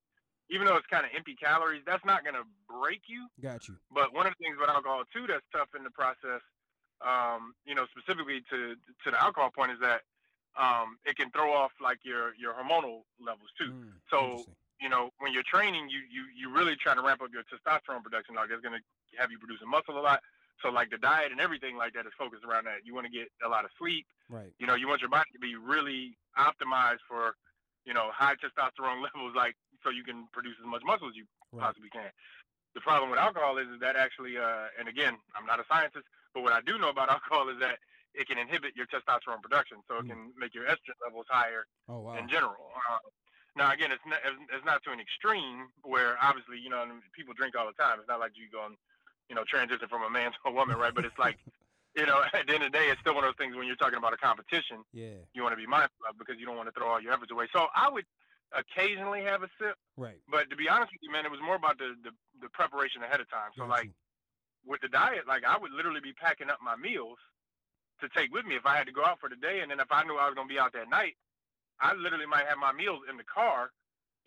even 0.49 0.65
though 0.65 0.77
it's 0.77 0.89
kind 0.89 1.05
of 1.05 1.13
empty 1.13 1.37
calories, 1.37 1.85
that's 1.85 2.05
not 2.05 2.25
gonna 2.25 2.45
break 2.65 3.05
you. 3.05 3.29
Got 3.37 3.69
you. 3.69 3.77
But 3.93 4.13
one 4.13 4.25
of 4.25 4.33
the 4.33 4.41
things 4.41 4.57
with 4.57 4.69
alcohol 4.69 5.05
too 5.13 5.29
that's 5.29 5.45
tough 5.53 5.69
in 5.77 5.85
the 5.85 5.93
process, 5.93 6.41
um, 7.05 7.53
you 7.65 7.77
know, 7.77 7.85
specifically 7.93 8.41
to 8.49 8.73
to 8.75 9.07
the 9.13 9.19
alcohol 9.21 9.53
point 9.53 9.71
is 9.71 9.81
that 9.81 10.01
um, 10.57 10.97
it 11.05 11.17
can 11.17 11.29
throw 11.31 11.53
off 11.53 11.71
like 11.81 11.99
your 12.03 12.33
your 12.35 12.53
hormonal 12.53 13.05
levels 13.21 13.49
too. 13.57 13.73
Mm, 13.73 14.01
so 14.09 14.45
you 14.79 14.89
know, 14.89 15.09
when 15.19 15.33
you're 15.33 15.45
training, 15.45 15.89
you 15.89 15.99
you 16.11 16.25
you 16.35 16.53
really 16.53 16.75
try 16.75 16.93
to 16.93 17.01
ramp 17.01 17.21
up 17.21 17.29
your 17.31 17.43
testosterone 17.43 18.03
production. 18.03 18.35
Like 18.35 18.49
it's 18.51 18.61
gonna 18.61 18.83
have 19.17 19.31
you 19.31 19.39
producing 19.39 19.69
muscle 19.69 19.97
a 19.97 20.01
lot. 20.01 20.21
So 20.63 20.69
like 20.69 20.89
the 20.89 20.97
diet 20.97 21.31
and 21.31 21.39
everything 21.39 21.75
like 21.75 21.93
that 21.93 22.05
is 22.05 22.15
focused 22.17 22.43
around 22.43 22.65
that. 22.65 22.83
You 22.83 22.95
want 22.95 23.05
to 23.07 23.13
get 23.13 23.27
a 23.45 23.49
lot 23.49 23.65
of 23.65 23.71
sleep. 23.77 24.05
Right. 24.29 24.51
You 24.59 24.67
know, 24.67 24.75
you 24.75 24.87
want 24.87 25.01
your 25.01 25.09
body 25.09 25.29
to 25.33 25.39
be 25.39 25.55
really 25.55 26.17
optimized 26.37 27.03
for, 27.07 27.35
you 27.85 27.93
know, 27.93 28.09
high 28.13 28.35
testosterone 28.39 29.03
levels, 29.07 29.35
like 29.35 29.55
so 29.83 29.89
you 29.89 30.03
can 30.03 30.27
produce 30.31 30.55
as 30.59 30.67
much 30.67 30.81
muscle 30.85 31.07
as 31.07 31.15
you 31.15 31.25
right. 31.51 31.69
possibly 31.69 31.89
can. 31.89 32.09
The 32.73 32.81
problem 32.81 33.11
with 33.11 33.19
alcohol 33.19 33.57
is, 33.57 33.67
is 33.71 33.79
that 33.79 33.95
actually, 33.95 34.35
uh, 34.37 34.67
and 34.79 34.87
again, 34.87 35.15
I'm 35.35 35.45
not 35.45 35.59
a 35.59 35.67
scientist, 35.71 36.07
but 36.33 36.43
what 36.43 36.51
I 36.51 36.59
do 36.65 36.77
know 36.77 36.89
about 36.89 37.09
alcohol 37.15 37.47
is 37.49 37.59
that 37.59 37.79
it 38.15 38.27
can 38.27 38.39
inhibit 38.39 38.75
your 38.75 38.87
testosterone 38.87 39.43
production, 39.43 39.83
so 39.87 39.99
it 39.99 40.07
mm. 40.07 40.15
can 40.15 40.31
make 40.39 40.55
your 40.55 40.63
estrogen 40.65 40.95
levels 41.03 41.27
higher 41.29 41.67
oh, 41.87 41.99
wow. 41.99 42.17
in 42.17 42.27
general. 42.27 42.71
Uh, 42.75 43.03
now, 43.55 43.71
again, 43.71 43.91
it's 43.91 44.03
not, 44.03 44.19
it's 44.51 44.67
not 44.67 44.83
to 44.83 44.91
an 44.91 44.99
extreme 44.99 45.71
where 45.83 46.19
obviously, 46.19 46.59
you 46.59 46.67
know, 46.67 46.83
people 47.15 47.31
drink 47.31 47.55
all 47.55 47.67
the 47.67 47.79
time. 47.79 47.99
It's 47.99 48.11
not 48.11 48.19
like 48.19 48.35
you 48.35 48.51
go 48.51 48.67
and 48.67 48.75
you 49.29 49.35
know, 49.35 49.43
transition 49.47 49.87
from 49.87 50.03
a 50.03 50.09
man 50.09 50.31
to 50.31 50.39
a 50.45 50.51
woman, 50.51 50.77
right? 50.77 50.93
But 50.93 51.05
it's 51.05 51.17
like, 51.17 51.37
you 51.95 52.05
know, 52.05 52.21
at 52.33 52.47
the 52.47 52.53
end 52.53 52.63
of 52.63 52.71
the 52.71 52.77
day, 52.77 52.87
it's 52.89 53.01
still 53.01 53.15
one 53.15 53.23
of 53.23 53.29
those 53.29 53.39
things 53.41 53.55
when 53.55 53.67
you're 53.67 53.79
talking 53.79 53.97
about 53.97 54.13
a 54.13 54.17
competition. 54.17 54.83
Yeah. 54.93 55.21
You 55.33 55.43
want 55.43 55.53
to 55.53 55.61
be 55.61 55.67
mindful 55.67 56.05
of 56.09 56.17
because 56.17 56.35
you 56.39 56.45
don't 56.45 56.57
want 56.57 56.67
to 56.69 56.75
throw 56.77 56.87
all 56.87 57.01
your 57.01 57.13
efforts 57.13 57.31
away. 57.31 57.47
So 57.53 57.67
I 57.75 57.89
would 57.89 58.05
occasionally 58.53 59.23
have 59.23 59.43
a 59.43 59.49
sip. 59.59 59.75
Right. 59.97 60.19
But 60.29 60.49
to 60.49 60.55
be 60.55 60.69
honest 60.69 60.91
with 60.93 61.01
you, 61.01 61.11
man, 61.11 61.25
it 61.25 61.31
was 61.31 61.41
more 61.41 61.55
about 61.55 61.77
the 61.77 61.95
the, 62.03 62.11
the 62.41 62.49
preparation 62.49 63.01
ahead 63.03 63.19
of 63.19 63.29
time. 63.29 63.51
So 63.57 63.65
like 63.65 63.89
with 64.65 64.81
the 64.81 64.89
diet, 64.89 65.27
like 65.27 65.43
I 65.45 65.57
would 65.57 65.71
literally 65.71 66.01
be 66.01 66.13
packing 66.13 66.49
up 66.49 66.59
my 66.63 66.75
meals 66.75 67.17
to 68.01 68.09
take 68.09 68.33
with 68.33 68.45
me 68.45 68.55
if 68.55 68.65
I 68.65 68.75
had 68.75 68.87
to 68.87 68.93
go 68.93 69.05
out 69.05 69.19
for 69.19 69.29
the 69.29 69.39
day, 69.39 69.61
and 69.61 69.71
then 69.71 69.79
if 69.79 69.87
I 69.89 70.03
knew 70.03 70.17
I 70.17 70.27
was 70.27 70.35
gonna 70.35 70.51
be 70.51 70.59
out 70.59 70.73
that 70.73 70.89
night, 70.89 71.15
I 71.79 71.93
literally 71.95 72.25
might 72.25 72.45
have 72.47 72.57
my 72.57 72.73
meals 72.73 73.01
in 73.09 73.17
the 73.17 73.23
car 73.23 73.71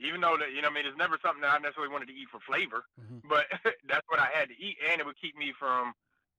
even 0.01 0.21
though 0.21 0.39
that 0.39 0.55
you 0.55 0.63
know, 0.63 0.71
I 0.71 0.75
mean, 0.75 0.87
it's 0.87 0.99
never 0.99 1.19
something 1.19 1.43
that 1.43 1.55
I 1.55 1.59
necessarily 1.59 1.91
wanted 1.91 2.09
to 2.09 2.17
eat 2.17 2.31
for 2.31 2.39
flavor, 2.47 2.87
mm-hmm. 2.95 3.27
but 3.27 3.51
that's 3.91 4.07
what 4.09 4.23
I 4.23 4.31
had 4.33 4.49
to 4.49 4.57
eat, 4.57 4.79
and 4.79 5.01
it 5.01 5.07
would 5.07 5.19
keep 5.19 5.37
me 5.37 5.53
from 5.59 5.93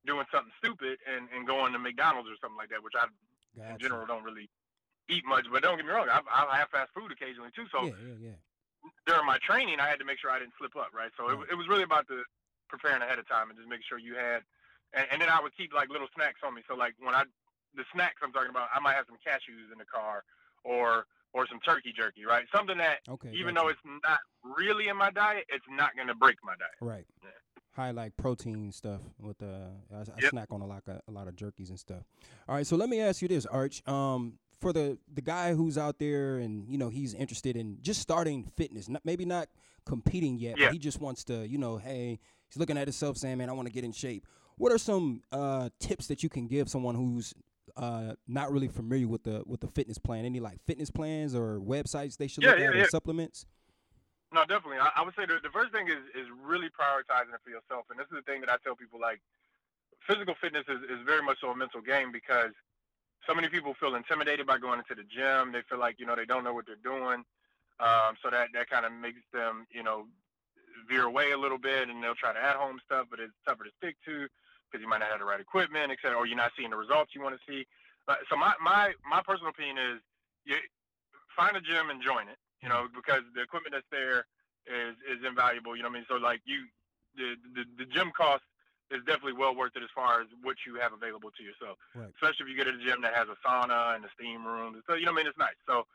doing 0.08 0.24
something 0.32 0.52
stupid 0.64 0.96
and, 1.04 1.28
and 1.36 1.44
going 1.44 1.76
to 1.76 1.80
McDonald's 1.80 2.32
or 2.32 2.40
something 2.40 2.56
like 2.56 2.72
that, 2.72 2.80
which 2.80 2.96
I 2.96 3.12
gotcha. 3.60 3.76
in 3.76 3.78
general 3.80 4.08
don't 4.08 4.24
really 4.24 4.48
eat 5.12 5.28
much. 5.28 5.44
But 5.52 5.64
don't 5.64 5.76
get 5.76 5.84
me 5.84 5.92
wrong, 5.92 6.08
I, 6.08 6.24
I 6.24 6.56
have 6.58 6.72
fast 6.72 6.96
food 6.96 7.12
occasionally 7.12 7.52
too. 7.52 7.68
So 7.68 7.92
yeah, 7.92 8.00
yeah, 8.00 8.32
yeah. 8.32 8.38
during 9.04 9.28
my 9.28 9.38
training, 9.44 9.84
I 9.84 9.92
had 9.92 10.00
to 10.00 10.08
make 10.08 10.20
sure 10.20 10.32
I 10.32 10.40
didn't 10.40 10.56
slip 10.56 10.76
up, 10.80 10.96
right? 10.96 11.12
So 11.20 11.28
right. 11.28 11.44
It, 11.44 11.56
it 11.56 11.58
was 11.60 11.68
really 11.68 11.84
about 11.84 12.08
the 12.08 12.24
preparing 12.72 13.04
ahead 13.04 13.20
of 13.20 13.28
time 13.28 13.52
and 13.52 13.58
just 13.60 13.68
making 13.68 13.90
sure 13.90 14.00
you 14.00 14.16
had, 14.16 14.46
and, 14.96 15.04
and 15.12 15.18
then 15.20 15.28
I 15.28 15.44
would 15.44 15.52
keep 15.58 15.76
like 15.76 15.92
little 15.92 16.08
snacks 16.16 16.40
on 16.48 16.56
me. 16.56 16.64
So 16.64 16.80
like 16.80 16.96
when 17.04 17.12
I 17.14 17.28
the 17.76 17.86
snacks 17.94 18.24
I'm 18.24 18.32
talking 18.32 18.50
about, 18.50 18.72
I 18.74 18.80
might 18.80 18.96
have 18.96 19.06
some 19.06 19.20
cashews 19.22 19.70
in 19.70 19.78
the 19.78 19.86
car 19.86 20.24
or 20.64 21.06
or 21.34 21.48
some 21.48 21.60
turkey 21.60 21.94
jerky, 21.96 22.26
right? 22.26 22.46
Something 22.54 22.78
that 22.78 23.00
okay, 23.08 23.32
even 23.34 23.56
though 23.56 23.68
it's 23.68 23.80
not 23.86 24.20
really 24.44 24.88
in 24.88 24.98
my 24.98 25.12
diet, 25.12 25.46
it's 25.50 25.66
not 25.70 25.96
going 25.96 26.08
to 26.08 26.16
break 26.16 26.38
my 26.44 26.54
diet. 26.60 26.72
Right. 26.82 27.06
Yeah. 27.24 27.30
High 27.72 27.92
like 27.92 28.18
protein 28.18 28.72
stuff 28.72 29.02
with 29.20 29.38
the 29.38 29.70
uh, 29.94 29.96
I, 29.96 30.00
I 30.00 30.04
yep. 30.22 30.32
snack 30.32 30.48
on 30.52 30.62
a 30.62 30.66
lot 30.66 30.84
of, 30.88 31.02
a 31.08 31.12
lot 31.12 31.28
of 31.28 31.36
jerkies 31.36 31.70
and 31.70 31.80
stuff. 31.80 32.04
All 32.48 32.56
right, 32.56 32.66
so 32.68 32.76
let 32.76 32.90
me 32.90 33.00
ask 33.00 33.22
you 33.22 33.28
this, 33.28 33.46
Arch. 33.46 33.88
Um, 33.88 34.40
for 34.60 34.74
the 34.74 34.98
the 35.14 35.22
guy 35.22 35.54
who's 35.54 35.78
out 35.78 36.00
there 36.00 36.38
and 36.38 36.68
you 36.68 36.78
know 36.78 36.90
he's 36.90 37.14
interested 37.14 37.56
in 37.56 37.78
just 37.82 38.02
starting 38.02 38.52
fitness, 38.58 38.90
not, 38.90 39.06
maybe 39.06 39.24
not 39.24 39.48
competing 39.86 40.38
yet, 40.38 40.58
yeah. 40.58 40.68
but 40.68 40.74
he 40.74 40.80
just 40.80 41.02
wants 41.02 41.24
to, 41.26 41.48
you 41.48 41.58
know, 41.58 41.78
hey, 41.78 42.20
he's 42.48 42.58
looking 42.58 42.78
at 42.78 42.88
himself 42.88 43.18
saying, 43.18 43.38
man, 43.38 43.50
I 43.50 43.54
want 43.54 43.68
to 43.68 43.74
get 43.74 43.84
in 43.84 43.92
shape. 43.92 44.26
What 44.58 44.72
are 44.72 44.78
some 44.78 45.22
uh, 45.32 45.70
tips 45.80 46.08
that 46.08 46.22
you 46.22 46.30
can 46.30 46.48
give 46.48 46.70
someone 46.70 46.96
who's 46.96 47.34
uh, 47.80 48.14
not 48.28 48.52
really 48.52 48.68
familiar 48.68 49.08
with 49.08 49.24
the 49.24 49.42
with 49.46 49.62
the 49.62 49.68
fitness 49.68 49.98
plan. 49.98 50.26
Any 50.26 50.42
like 50.42 50.60
fitness 50.68 50.92
plans 50.92 51.34
or 51.34 51.60
websites 51.60 52.18
they 52.18 52.28
should 52.28 52.44
yeah, 52.44 52.52
look 52.52 52.60
yeah, 52.60 52.68
at 52.68 52.76
yeah. 52.76 52.82
or 52.84 52.90
supplements? 52.90 53.46
No, 54.34 54.42
definitely. 54.42 54.78
I, 54.78 54.92
I 54.98 55.02
would 55.02 55.16
say 55.16 55.26
the, 55.26 55.40
the 55.42 55.50
first 55.50 55.72
thing 55.72 55.88
is 55.88 56.04
is 56.14 56.28
really 56.46 56.68
prioritizing 56.68 57.34
it 57.34 57.40
for 57.44 57.50
yourself, 57.50 57.86
and 57.90 57.98
this 57.98 58.06
is 58.12 58.18
the 58.20 58.22
thing 58.22 58.42
that 58.42 58.50
I 58.50 58.58
tell 58.64 58.76
people 58.76 59.00
like 59.00 59.22
physical 60.06 60.36
fitness 60.42 60.66
is, 60.68 60.84
is 60.92 61.00
very 61.06 61.24
much 61.24 61.38
so 61.40 61.50
a 61.50 61.56
mental 61.56 61.82
game 61.82 62.12
because 62.12 62.52
so 63.26 63.34
many 63.34 63.48
people 63.48 63.74
feel 63.80 63.96
intimidated 63.96 64.46
by 64.46 64.58
going 64.58 64.80
into 64.80 64.96
the 64.96 65.08
gym. 65.08 65.54
They 65.54 65.62
feel 65.70 65.80
like 65.80 65.96
you 66.00 66.06
know 66.06 66.18
they 66.18 66.26
don't 66.26 66.44
know 66.44 66.54
what 66.54 66.66
they're 66.68 66.84
doing, 66.84 67.24
um, 67.80 68.20
so 68.22 68.30
that 68.30 68.50
that 68.54 68.70
kind 68.70 68.86
of 68.86 68.92
makes 68.92 69.24
them 69.32 69.66
you 69.72 69.84
know 69.84 70.04
veer 70.90 71.06
away 71.06 71.32
a 71.32 71.38
little 71.38 71.58
bit, 71.58 71.88
and 71.88 72.04
they'll 72.04 72.16
try 72.16 72.34
to 72.34 72.44
at-home 72.44 72.80
stuff, 72.86 73.08
but 73.10 73.22
it's 73.22 73.32
tougher 73.48 73.64
to 73.64 73.72
stick 73.78 73.96
to 74.04 74.28
because 74.70 74.82
you 74.84 74.90
might 74.90 75.00
not 75.00 75.10
have 75.10 75.20
the 75.20 75.26
right 75.26 75.42
equipment, 75.42 75.92
et 75.92 75.98
cetera, 76.02 76.18
or 76.18 76.26
you're 76.26 76.38
not 76.38 76.52
seeing 76.56 76.70
the 76.70 76.78
results 76.78 77.12
you 77.16 77.22
want 77.22 77.36
to 77.36 77.44
see. 77.50 77.66
But, 78.06 78.20
so 78.30 78.38
my, 78.38 78.54
my 78.62 78.94
my 79.04 79.22
personal 79.26 79.50
opinion 79.50 79.78
is, 79.78 79.98
you 80.46 80.56
find 81.36 81.58
a 81.58 81.62
gym 81.62 81.90
and 81.90 82.02
join 82.02 82.28
it. 82.30 82.38
You 82.62 82.68
know, 82.68 82.92
because 82.92 83.24
the 83.34 83.42
equipment 83.42 83.72
that's 83.72 83.88
there 83.90 84.28
is 84.68 85.00
is 85.08 85.24
invaluable. 85.24 85.76
You 85.76 85.84
know 85.84 85.90
what 85.90 86.04
I 86.04 86.04
mean? 86.04 86.10
So 86.12 86.20
like 86.20 86.42
you, 86.46 86.68
the 87.16 87.40
the, 87.56 87.64
the 87.80 87.88
gym 87.88 88.12
cost 88.12 88.44
is 88.92 89.06
definitely 89.06 89.38
well 89.38 89.54
worth 89.54 89.78
it 89.78 89.84
as 89.86 89.94
far 89.94 90.20
as 90.20 90.28
what 90.42 90.58
you 90.66 90.76
have 90.82 90.92
available 90.92 91.30
to 91.38 91.42
yourself. 91.46 91.78
Right. 91.94 92.10
Especially 92.18 92.46
if 92.46 92.50
you 92.50 92.58
get 92.58 92.68
at 92.68 92.76
a 92.76 92.84
gym 92.84 93.06
that 93.06 93.14
has 93.14 93.30
a 93.30 93.38
sauna 93.46 93.96
and 93.96 94.04
a 94.04 94.12
steam 94.18 94.44
room. 94.44 94.82
So 94.90 94.98
you 94.98 95.06
know 95.06 95.14
what 95.14 95.22
I 95.22 95.30
mean? 95.30 95.32
It's 95.32 95.38
nice. 95.38 95.58
So 95.70 95.86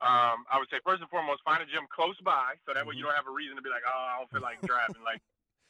um, 0.00 0.48
I 0.48 0.56
would 0.56 0.70
say 0.70 0.80
first 0.84 1.00
and 1.00 1.10
foremost, 1.10 1.44
find 1.44 1.60
a 1.60 1.68
gym 1.68 1.84
close 1.92 2.16
by, 2.24 2.56
so 2.64 2.72
that 2.72 2.86
way 2.86 2.96
you 2.96 3.04
mm-hmm. 3.04 3.12
don't 3.12 3.20
have 3.20 3.28
a 3.28 3.34
reason 3.34 3.56
to 3.56 3.64
be 3.64 3.68
like, 3.68 3.84
oh, 3.84 3.92
I 3.92 4.16
don't 4.16 4.30
feel 4.32 4.44
like 4.44 4.60
driving. 4.68 5.02
like 5.04 5.20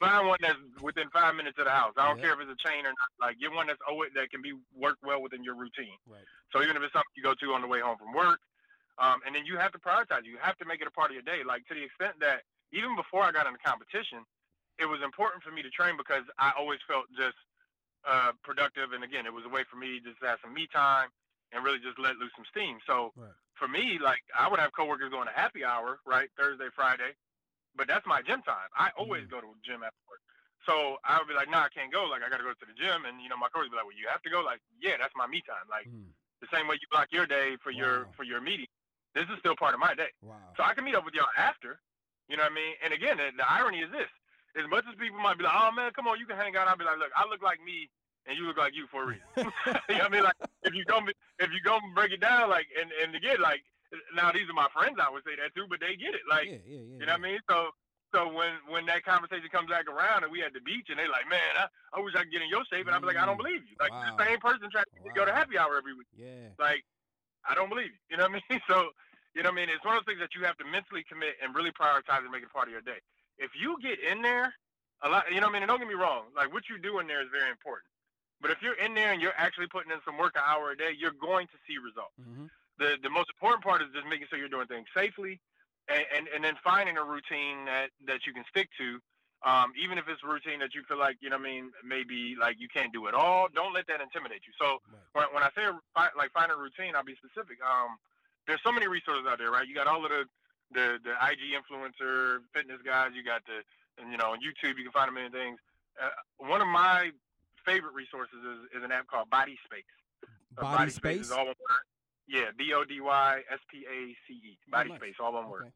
find 0.00 0.28
one 0.28 0.38
that's 0.40 0.58
within 0.82 1.08
five 1.10 1.34
minutes 1.34 1.58
of 1.58 1.66
the 1.66 1.74
house. 1.74 1.94
I 1.96 2.08
don't 2.08 2.18
yeah. 2.18 2.30
care 2.30 2.32
if 2.34 2.40
it's 2.42 2.54
a 2.54 2.60
chain 2.60 2.84
or 2.86 2.94
not. 2.94 3.10
Like 3.20 3.38
get 3.38 3.52
one 3.52 3.66
that's 3.66 3.80
oh 3.88 4.02
that 4.14 4.30
can 4.30 4.42
be 4.42 4.54
worked 4.74 5.02
well 5.02 5.22
within 5.22 5.44
your 5.44 5.54
routine. 5.54 5.98
Right. 6.06 6.26
So 6.52 6.62
even 6.62 6.76
if 6.76 6.82
it's 6.82 6.92
something 6.92 7.14
you 7.16 7.22
go 7.22 7.34
to 7.34 7.46
on 7.54 7.62
the 7.62 7.70
way 7.70 7.80
home 7.80 7.98
from 7.98 8.12
work, 8.14 8.40
um, 8.98 9.20
and 9.26 9.34
then 9.34 9.46
you 9.46 9.58
have 9.58 9.72
to 9.72 9.80
prioritize. 9.82 10.22
You 10.22 10.38
have 10.40 10.56
to 10.58 10.66
make 10.66 10.80
it 10.80 10.86
a 10.86 10.94
part 10.94 11.10
of 11.10 11.14
your 11.14 11.26
day. 11.26 11.42
Like 11.46 11.66
to 11.66 11.74
the 11.74 11.82
extent 11.82 12.18
that 12.20 12.46
even 12.72 12.94
before 12.94 13.22
I 13.22 13.30
got 13.30 13.46
into 13.46 13.58
competition, 13.62 14.22
it 14.78 14.86
was 14.86 15.02
important 15.02 15.42
for 15.42 15.50
me 15.50 15.62
to 15.62 15.70
train 15.70 15.96
because 15.96 16.26
I 16.38 16.52
always 16.58 16.82
felt 16.86 17.06
just 17.14 17.38
uh, 18.06 18.34
productive. 18.42 18.92
And 18.92 19.02
again, 19.02 19.26
it 19.26 19.32
was 19.32 19.46
a 19.46 19.52
way 19.52 19.62
for 19.70 19.76
me 19.76 20.02
just 20.02 20.18
to 20.22 20.26
have 20.26 20.38
some 20.42 20.54
me 20.54 20.66
time 20.70 21.10
and 21.54 21.64
really 21.64 21.78
just 21.78 21.98
let 21.98 22.18
loose 22.18 22.34
some 22.34 22.46
steam. 22.50 22.78
So 22.86 23.14
right. 23.14 23.34
for 23.54 23.68
me, 23.68 23.98
like 24.02 24.22
I 24.34 24.50
would 24.50 24.58
have 24.58 24.74
coworkers 24.74 25.10
going 25.10 25.30
to 25.30 25.34
happy 25.34 25.64
hour, 25.64 25.98
right, 26.06 26.28
Thursday, 26.38 26.70
Friday, 26.74 27.14
but 27.76 27.86
that's 27.86 28.06
my 28.06 28.22
gym 28.22 28.42
time. 28.42 28.70
I 28.74 28.90
always 28.96 29.26
mm. 29.26 29.30
go 29.30 29.40
to 29.42 29.50
the 29.50 29.64
gym 29.66 29.82
after 29.82 30.02
work. 30.06 30.22
So 30.64 30.96
I 31.04 31.20
would 31.20 31.28
be 31.28 31.36
like, 31.36 31.52
no, 31.52 31.60
nah, 31.60 31.68
I 31.68 31.72
can't 31.72 31.92
go. 31.92 32.08
Like 32.08 32.24
I 32.24 32.32
got 32.32 32.40
to 32.40 32.46
go 32.48 32.56
to 32.56 32.66
the 32.66 32.76
gym, 32.76 33.04
and 33.04 33.20
you 33.20 33.28
know, 33.28 33.36
my 33.36 33.52
coach 33.52 33.68
would 33.68 33.74
be 33.74 33.78
like, 33.78 33.88
well, 33.88 33.96
you 33.96 34.08
have 34.08 34.24
to 34.24 34.32
go. 34.32 34.40
Like, 34.40 34.64
yeah, 34.80 34.96
that's 34.96 35.12
my 35.12 35.28
me 35.28 35.44
time. 35.44 35.68
Like 35.68 35.84
mm. 35.84 36.08
the 36.40 36.48
same 36.48 36.66
way 36.66 36.80
you 36.80 36.88
block 36.88 37.12
your 37.12 37.28
day 37.28 37.60
for 37.60 37.70
wow. 37.70 37.78
your 37.78 37.96
for 38.16 38.24
your 38.24 38.40
meeting, 38.40 38.70
this 39.12 39.28
is 39.28 39.36
still 39.38 39.54
part 39.56 39.76
of 39.76 39.80
my 39.80 39.92
day. 39.92 40.10
Wow. 40.24 40.40
So 40.56 40.64
I 40.64 40.72
can 40.72 40.84
meet 40.84 40.96
up 40.96 41.04
with 41.04 41.14
y'all 41.14 41.30
after. 41.36 41.78
You 42.28 42.40
know 42.40 42.48
what 42.48 42.56
I 42.56 42.56
mean? 42.56 42.74
And 42.80 42.90
again, 42.96 43.20
the, 43.20 43.28
the 43.36 43.44
irony 43.44 43.84
is 43.84 43.92
this: 43.92 44.08
as 44.56 44.64
much 44.72 44.88
as 44.88 44.96
people 44.96 45.20
might 45.20 45.36
be 45.36 45.44
like, 45.44 45.52
"Oh 45.52 45.68
man, 45.76 45.92
come 45.92 46.08
on, 46.08 46.18
you 46.18 46.24
can 46.24 46.40
hang 46.40 46.56
out," 46.56 46.68
I'll 46.68 46.80
be 46.80 46.88
like, 46.88 46.98
"Look, 46.98 47.12
I 47.12 47.28
look 47.28 47.44
like 47.44 47.60
me, 47.60 47.92
and 48.24 48.38
you 48.38 48.48
look 48.48 48.56
like 48.56 48.72
you 48.72 48.88
for 48.88 49.04
a 49.04 49.06
reason." 49.06 49.28
you 49.36 50.00
know 50.00 50.08
what 50.08 50.08
I 50.08 50.08
mean? 50.08 50.24
Like 50.24 50.40
if 50.64 50.72
you 50.72 50.84
go 50.88 51.04
if 51.38 51.52
you 51.52 51.60
go 51.60 51.76
break 51.94 52.12
it 52.12 52.24
down, 52.24 52.48
like 52.48 52.66
and 52.80 52.88
and 53.02 53.12
again, 53.12 53.44
like 53.44 53.60
now 54.14 54.32
these 54.32 54.48
are 54.48 54.56
my 54.56 54.68
friends, 54.72 54.96
I 54.98 55.10
would 55.10 55.24
say 55.24 55.36
that 55.36 55.54
too, 55.54 55.66
but 55.68 55.80
they 55.80 55.96
get 55.96 56.14
it. 56.14 56.26
Like 56.28 56.46
yeah, 56.46 56.62
yeah, 56.66 56.82
yeah, 56.82 56.98
you 57.00 57.06
know 57.06 57.16
what 57.16 57.24
I 57.24 57.28
mean? 57.28 57.40
So 57.48 57.70
so 58.14 58.30
when 58.30 58.54
when 58.70 58.86
that 58.86 59.02
conversation 59.02 59.50
comes 59.50 59.70
back 59.70 59.90
around 59.90 60.22
and 60.22 60.30
we 60.30 60.42
at 60.42 60.54
the 60.54 60.62
beach 60.62 60.86
and 60.90 60.98
they 60.98 61.08
like, 61.10 61.26
man, 61.26 61.54
I, 61.58 61.66
I 61.94 61.98
wish 62.00 62.14
I 62.14 62.22
could 62.22 62.32
get 62.32 62.42
in 62.42 62.48
your 62.48 62.62
shape, 62.70 62.86
and 62.86 62.94
I'm 62.94 63.02
like, 63.02 63.18
I 63.18 63.26
don't 63.26 63.38
mm. 63.38 63.44
believe 63.46 63.66
you. 63.66 63.76
Like 63.80 63.90
wow. 63.90 64.14
the 64.14 64.24
same 64.24 64.38
person 64.38 64.70
trying 64.70 64.86
to 64.86 65.02
wow. 65.02 65.18
go 65.18 65.24
to 65.26 65.34
happy 65.34 65.58
hour 65.58 65.74
every 65.76 65.94
week. 65.94 66.10
Yeah. 66.14 66.54
Like 66.58 66.86
I 67.44 67.54
don't 67.54 67.68
believe 67.68 67.92
you. 67.92 68.02
You 68.10 68.16
know 68.16 68.28
what 68.28 68.42
I 68.48 68.54
mean? 68.54 68.60
So, 68.70 68.90
you 69.34 69.42
know 69.42 69.50
what 69.50 69.60
I 69.60 69.66
mean? 69.66 69.68
It's 69.68 69.84
one 69.84 69.98
of 69.98 70.06
those 70.06 70.14
things 70.14 70.22
that 70.22 70.32
you 70.32 70.46
have 70.46 70.56
to 70.62 70.66
mentally 70.66 71.04
commit 71.04 71.34
and 71.42 71.54
really 71.54 71.74
prioritize 71.74 72.22
and 72.22 72.30
make 72.30 72.46
it 72.46 72.52
part 72.54 72.70
of 72.70 72.72
your 72.72 72.86
day. 72.86 73.02
If 73.36 73.50
you 73.58 73.76
get 73.82 73.98
in 73.98 74.22
there, 74.22 74.54
a 75.02 75.08
lot, 75.10 75.26
you 75.28 75.42
know 75.42 75.50
what 75.50 75.58
I 75.58 75.60
mean? 75.60 75.62
And 75.66 75.68
don't 75.68 75.82
get 75.82 75.90
me 75.90 75.98
wrong, 75.98 76.30
like 76.36 76.54
what 76.54 76.70
you 76.70 76.78
do 76.78 77.02
in 77.02 77.06
there 77.10 77.20
is 77.20 77.28
very 77.34 77.50
important. 77.50 77.90
But 78.40 78.50
if 78.50 78.62
you're 78.62 78.78
in 78.78 78.94
there 78.94 79.12
and 79.12 79.20
you're 79.20 79.36
actually 79.36 79.66
putting 79.66 79.90
in 79.90 79.98
some 80.04 80.16
work 80.16 80.38
an 80.38 80.46
hour 80.46 80.70
a 80.70 80.76
day, 80.76 80.94
you're 80.96 81.16
going 81.18 81.46
to 81.48 81.58
see 81.66 81.82
results. 81.82 82.14
Mm-hmm. 82.20 82.46
The 82.78 82.96
the 83.02 83.10
most 83.10 83.30
important 83.30 83.62
part 83.62 83.82
is 83.82 83.88
just 83.94 84.06
making 84.06 84.26
sure 84.28 84.38
you're 84.38 84.48
doing 84.48 84.66
things 84.66 84.86
safely, 84.96 85.40
and, 85.88 86.04
and, 86.16 86.26
and 86.34 86.44
then 86.44 86.54
finding 86.62 86.96
a 86.96 87.04
routine 87.04 87.64
that 87.66 87.90
that 88.06 88.26
you 88.26 88.32
can 88.32 88.44
stick 88.50 88.68
to 88.78 89.00
um, 89.44 89.76
even 89.76 90.00
if 90.00 90.08
it's 90.08 90.24
a 90.24 90.26
routine 90.26 90.58
that 90.64 90.72
you 90.72 90.80
feel 90.88 90.96
like, 90.96 91.20
you 91.20 91.28
know 91.28 91.36
what 91.36 91.44
I 91.46 91.52
mean, 91.52 91.70
maybe 91.84 92.32
like 92.40 92.56
you 92.58 92.66
can't 92.66 92.92
do 92.96 93.06
it 93.06 93.14
all, 93.14 93.48
don't 93.52 93.76
let 93.76 93.86
that 93.92 94.00
intimidate 94.00 94.40
you. 94.48 94.56
So 94.56 94.80
right. 94.88 95.28
when, 95.28 95.36
when 95.36 95.42
I 95.44 95.52
say 95.52 95.68
like 96.16 96.32
find 96.32 96.48
a 96.48 96.56
routine, 96.56 96.96
I'll 96.96 97.04
be 97.04 97.14
specific. 97.20 97.60
Um, 97.60 98.00
there's 98.48 98.64
so 98.64 98.72
many 98.72 98.88
resources 98.88 99.28
out 99.28 99.36
there, 99.36 99.52
right? 99.52 99.68
You 99.68 99.76
got 99.76 99.86
all 99.86 100.00
of 100.00 100.10
the, 100.10 100.24
the, 100.72 100.96
the 101.04 101.12
IG 101.20 101.52
influencer 101.52 102.40
fitness 102.56 102.80
guys. 102.80 103.12
You 103.12 103.20
got 103.20 103.44
the, 103.44 103.60
and 104.00 104.10
you 104.10 104.16
know, 104.16 104.32
on 104.32 104.40
YouTube, 104.40 104.80
you 104.80 104.84
can 104.88 104.96
find 104.96 105.12
a 105.12 105.12
million 105.12 105.32
things. 105.32 105.60
Uh, 106.00 106.08
one 106.40 106.64
of 106.64 106.68
my 106.68 107.12
favorite 107.68 107.92
resources 107.92 108.40
is, 108.40 108.80
is 108.80 108.82
an 108.82 108.92
app 108.92 109.06
called 109.12 109.28
Body 109.28 109.60
Space. 109.68 109.84
Uh, 110.56 110.62
Body, 110.62 110.88
Body 110.88 110.90
Space? 110.90 111.16
Space 111.16 111.26
is 111.28 111.32
all. 111.32 111.52
Yeah, 112.26 112.52
B 112.56 112.72
O 112.72 112.84
D 112.84 113.00
Y 113.00 113.40
S 113.52 113.60
P 113.70 113.84
A 113.84 114.16
C 114.26 114.40
E. 114.40 114.58
Body 114.70 114.90
oh, 114.90 114.92
nice. 114.94 115.00
Space, 115.00 115.16
all 115.20 115.32
one 115.32 115.44
okay. 115.44 115.52
word. 115.52 115.72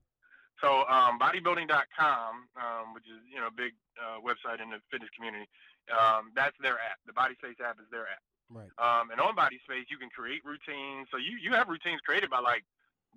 So 0.61 0.82
um, 0.90 1.18
bodybuilding.com, 1.22 2.50
um, 2.58 2.87
which 2.94 3.06
is 3.06 3.22
you 3.30 3.38
know 3.38 3.46
a 3.46 3.54
big 3.54 3.74
uh, 3.94 4.18
website 4.18 4.58
in 4.58 4.70
the 4.70 4.82
fitness 4.90 5.11
community, 5.14 5.46
um, 5.92 6.34
that's 6.34 6.56
their 6.58 6.80
app. 6.82 6.98
The 7.06 7.14
Body 7.14 7.38
Space 7.38 7.62
app 7.62 7.78
is 7.78 7.87
their 7.90 8.11
app. 8.11 8.22
Right. 8.48 8.72
Um, 8.80 9.12
and 9.12 9.20
on 9.20 9.37
Body 9.37 9.61
Space, 9.62 9.87
you 9.92 10.00
can 10.00 10.08
create 10.11 10.42
routines. 10.42 11.06
So 11.12 11.20
you 11.20 11.38
you 11.38 11.52
have 11.52 11.68
routines 11.68 12.00
created 12.02 12.32
by 12.32 12.40
like 12.40 12.64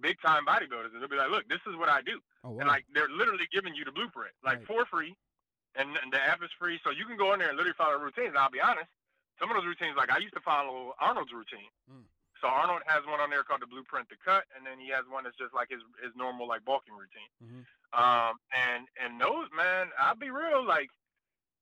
big 0.04 0.22
time 0.22 0.46
bodybuilders, 0.46 0.94
and 0.94 1.02
they'll 1.02 1.10
be 1.10 1.18
like, 1.18 1.32
"Look, 1.32 1.48
this 1.48 1.64
is 1.66 1.76
what 1.80 1.90
I 1.90 2.04
do," 2.04 2.20
oh, 2.44 2.52
wow. 2.52 2.60
and 2.60 2.68
like 2.68 2.86
they're 2.94 3.10
literally 3.10 3.48
giving 3.50 3.74
you 3.74 3.88
the 3.88 3.96
blueprint, 3.96 4.36
like 4.44 4.62
right. 4.62 4.68
for 4.68 4.86
free, 4.86 5.16
and, 5.76 5.90
and 6.04 6.12
the 6.12 6.22
app 6.22 6.44
is 6.44 6.52
free, 6.60 6.80
so 6.84 6.92
you 6.92 7.06
can 7.06 7.18
go 7.18 7.34
in 7.34 7.40
there 7.40 7.50
and 7.50 7.58
literally 7.58 7.78
follow 7.78 7.98
routines. 7.98 8.36
And 8.36 8.38
I'll 8.38 8.52
be 8.54 8.62
honest, 8.62 8.92
some 9.40 9.50
of 9.50 9.56
those 9.58 9.66
routines, 9.66 9.96
like 9.96 10.12
I 10.12 10.20
used 10.20 10.36
to 10.36 10.44
follow 10.44 10.94
Arnold's 11.00 11.34
routine. 11.34 11.72
Mm. 11.90 12.06
So 12.42 12.50
Arnold 12.50 12.82
has 12.90 13.06
one 13.06 13.22
on 13.22 13.30
there 13.30 13.46
called 13.46 13.62
the 13.62 13.70
Blueprint 13.70 14.10
to 14.10 14.18
Cut, 14.18 14.50
and 14.58 14.66
then 14.66 14.82
he 14.82 14.90
has 14.90 15.06
one 15.06 15.24
that's 15.24 15.38
just 15.38 15.54
like 15.54 15.70
his 15.70 15.86
his 16.02 16.12
normal 16.18 16.50
like 16.50 16.66
bulking 16.66 16.98
routine. 16.98 17.30
Mm-hmm. 17.38 17.64
Um, 17.94 18.42
and 18.50 18.90
and 18.98 19.22
those 19.22 19.46
man, 19.54 19.94
I'll 20.02 20.18
be 20.18 20.34
real, 20.34 20.66
like 20.66 20.90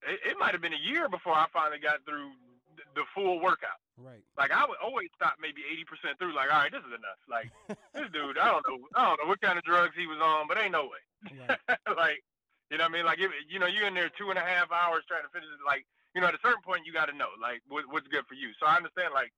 it, 0.07 0.33
it 0.33 0.35
might 0.39 0.55
have 0.55 0.63
been 0.63 0.73
a 0.75 0.79
year 0.79 1.11
before 1.11 1.35
I 1.35 1.51
finally 1.51 1.83
got 1.83 1.99
through 2.07 2.31
the, 2.79 3.03
the 3.03 3.05
full 3.11 3.43
workout. 3.43 3.83
Right. 3.99 4.23
Like 4.39 4.55
I 4.55 4.63
would 4.63 4.79
always 4.79 5.11
stop 5.11 5.35
maybe 5.43 5.67
eighty 5.67 5.83
percent 5.83 6.15
through. 6.15 6.31
Like, 6.31 6.47
all 6.47 6.63
right, 6.63 6.71
this 6.71 6.85
is 6.87 6.95
enough. 6.95 7.19
Like 7.27 7.51
this 7.91 8.07
dude, 8.15 8.39
I 8.39 8.55
don't 8.55 8.63
know, 8.63 8.79
I 8.95 9.11
don't 9.11 9.19
know 9.19 9.27
what 9.27 9.43
kind 9.43 9.59
of 9.59 9.67
drugs 9.67 9.99
he 9.99 10.07
was 10.07 10.23
on, 10.23 10.47
but 10.47 10.55
ain't 10.55 10.71
no 10.71 10.87
way. 10.87 11.03
Right. 11.27 11.59
like, 11.99 12.23
you 12.71 12.79
know 12.79 12.87
what 12.87 12.95
I 12.95 12.95
mean? 12.95 13.05
Like, 13.05 13.19
if, 13.19 13.31
you 13.51 13.59
know, 13.59 13.67
you're 13.67 13.87
in 13.89 13.97
there 13.97 14.07
two 14.15 14.31
and 14.31 14.39
a 14.39 14.45
half 14.45 14.71
hours 14.71 15.03
trying 15.03 15.27
to 15.27 15.33
finish 15.35 15.51
it. 15.51 15.59
Like, 15.65 15.83
you 16.15 16.21
know, 16.21 16.31
at 16.31 16.37
a 16.37 16.43
certain 16.45 16.63
point, 16.63 16.87
you 16.87 16.93
got 16.93 17.11
to 17.11 17.17
know 17.17 17.35
like 17.41 17.59
what, 17.67 17.83
what's 17.91 18.07
good 18.07 18.23
for 18.23 18.39
you. 18.39 18.55
So 18.55 18.65
I 18.65 18.79
understand 18.79 19.11
like 19.11 19.35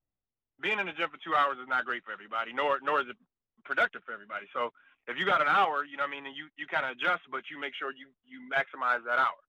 being 0.62 0.80
in 0.80 0.86
the 0.86 0.94
gym 0.94 1.10
for 1.10 1.18
two 1.18 1.36
hours 1.36 1.58
is 1.58 1.68
not 1.68 1.86
great 1.86 2.04
for 2.06 2.12
everybody, 2.12 2.54
nor 2.54 2.80
nor 2.82 3.02
is 3.02 3.08
it 3.10 3.18
productive 3.64 4.04
for 4.06 4.14
everybody. 4.14 4.46
So 4.54 4.72
if 5.08 5.18
you 5.18 5.26
got 5.26 5.42
an 5.42 5.50
hour, 5.50 5.84
you 5.84 5.98
know 5.98 6.06
what 6.06 6.14
I 6.14 6.22
mean, 6.22 6.34
you, 6.34 6.46
you 6.58 6.70
kind 6.70 6.86
of 6.86 6.94
adjust, 6.94 7.26
but 7.34 7.50
you 7.50 7.58
make 7.60 7.74
sure 7.74 7.90
you, 7.90 8.14
you 8.22 8.46
maximize 8.46 9.02
that 9.06 9.18
hour. 9.18 9.42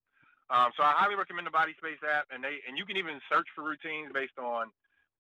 Um, 0.48 0.72
so 0.76 0.84
I 0.84 0.92
highly 0.96 1.16
recommend 1.16 1.46
the 1.46 1.54
Body 1.54 1.72
Space 1.80 2.00
app, 2.04 2.28
and 2.28 2.44
they 2.44 2.60
and 2.68 2.76
you 2.76 2.84
can 2.84 3.00
even 3.00 3.20
search 3.32 3.48
for 3.56 3.64
routines 3.64 4.12
based 4.12 4.36
on 4.36 4.68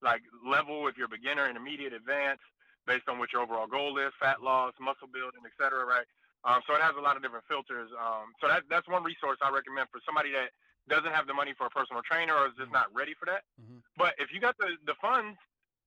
like 0.04 0.20
level 0.44 0.88
if 0.88 0.98
you're 0.98 1.08
beginner, 1.08 1.48
intermediate, 1.48 1.96
advanced, 1.96 2.44
based 2.84 3.08
on 3.08 3.16
what 3.16 3.32
your 3.32 3.40
overall 3.40 3.70
goal 3.70 3.96
is, 3.96 4.12
fat 4.20 4.42
loss, 4.42 4.76
muscle 4.76 5.08
building, 5.08 5.40
etc. 5.46 5.88
Right. 5.88 6.04
Um, 6.44 6.60
so 6.66 6.74
it 6.74 6.82
has 6.82 6.98
a 6.98 7.00
lot 7.00 7.16
of 7.16 7.22
different 7.22 7.46
filters. 7.48 7.88
Um, 7.96 8.36
so 8.42 8.48
that 8.50 8.68
that's 8.68 8.84
one 8.88 9.04
resource 9.04 9.38
I 9.40 9.48
recommend 9.48 9.88
for 9.88 10.04
somebody 10.04 10.34
that 10.36 10.52
doesn't 10.90 11.14
have 11.14 11.24
the 11.30 11.32
money 11.32 11.54
for 11.56 11.70
a 11.70 11.72
personal 11.72 12.02
trainer 12.04 12.34
or 12.34 12.52
is 12.52 12.58
just 12.58 12.68
mm-hmm. 12.68 12.84
not 12.84 12.92
ready 12.92 13.14
for 13.16 13.24
that. 13.24 13.46
Mm-hmm. 13.56 13.80
But 13.96 14.12
if 14.18 14.34
you 14.34 14.40
got 14.42 14.58
the 14.58 14.76
the 14.84 14.98
funds 15.00 15.38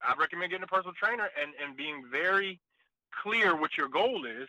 I 0.01 0.13
recommend 0.19 0.51
getting 0.51 0.63
a 0.63 0.67
personal 0.67 0.93
trainer 0.93 1.29
and, 1.41 1.53
and 1.61 1.75
being 1.75 2.03
very 2.11 2.59
clear 3.23 3.55
what 3.55 3.77
your 3.77 3.87
goal 3.87 4.25
is 4.25 4.47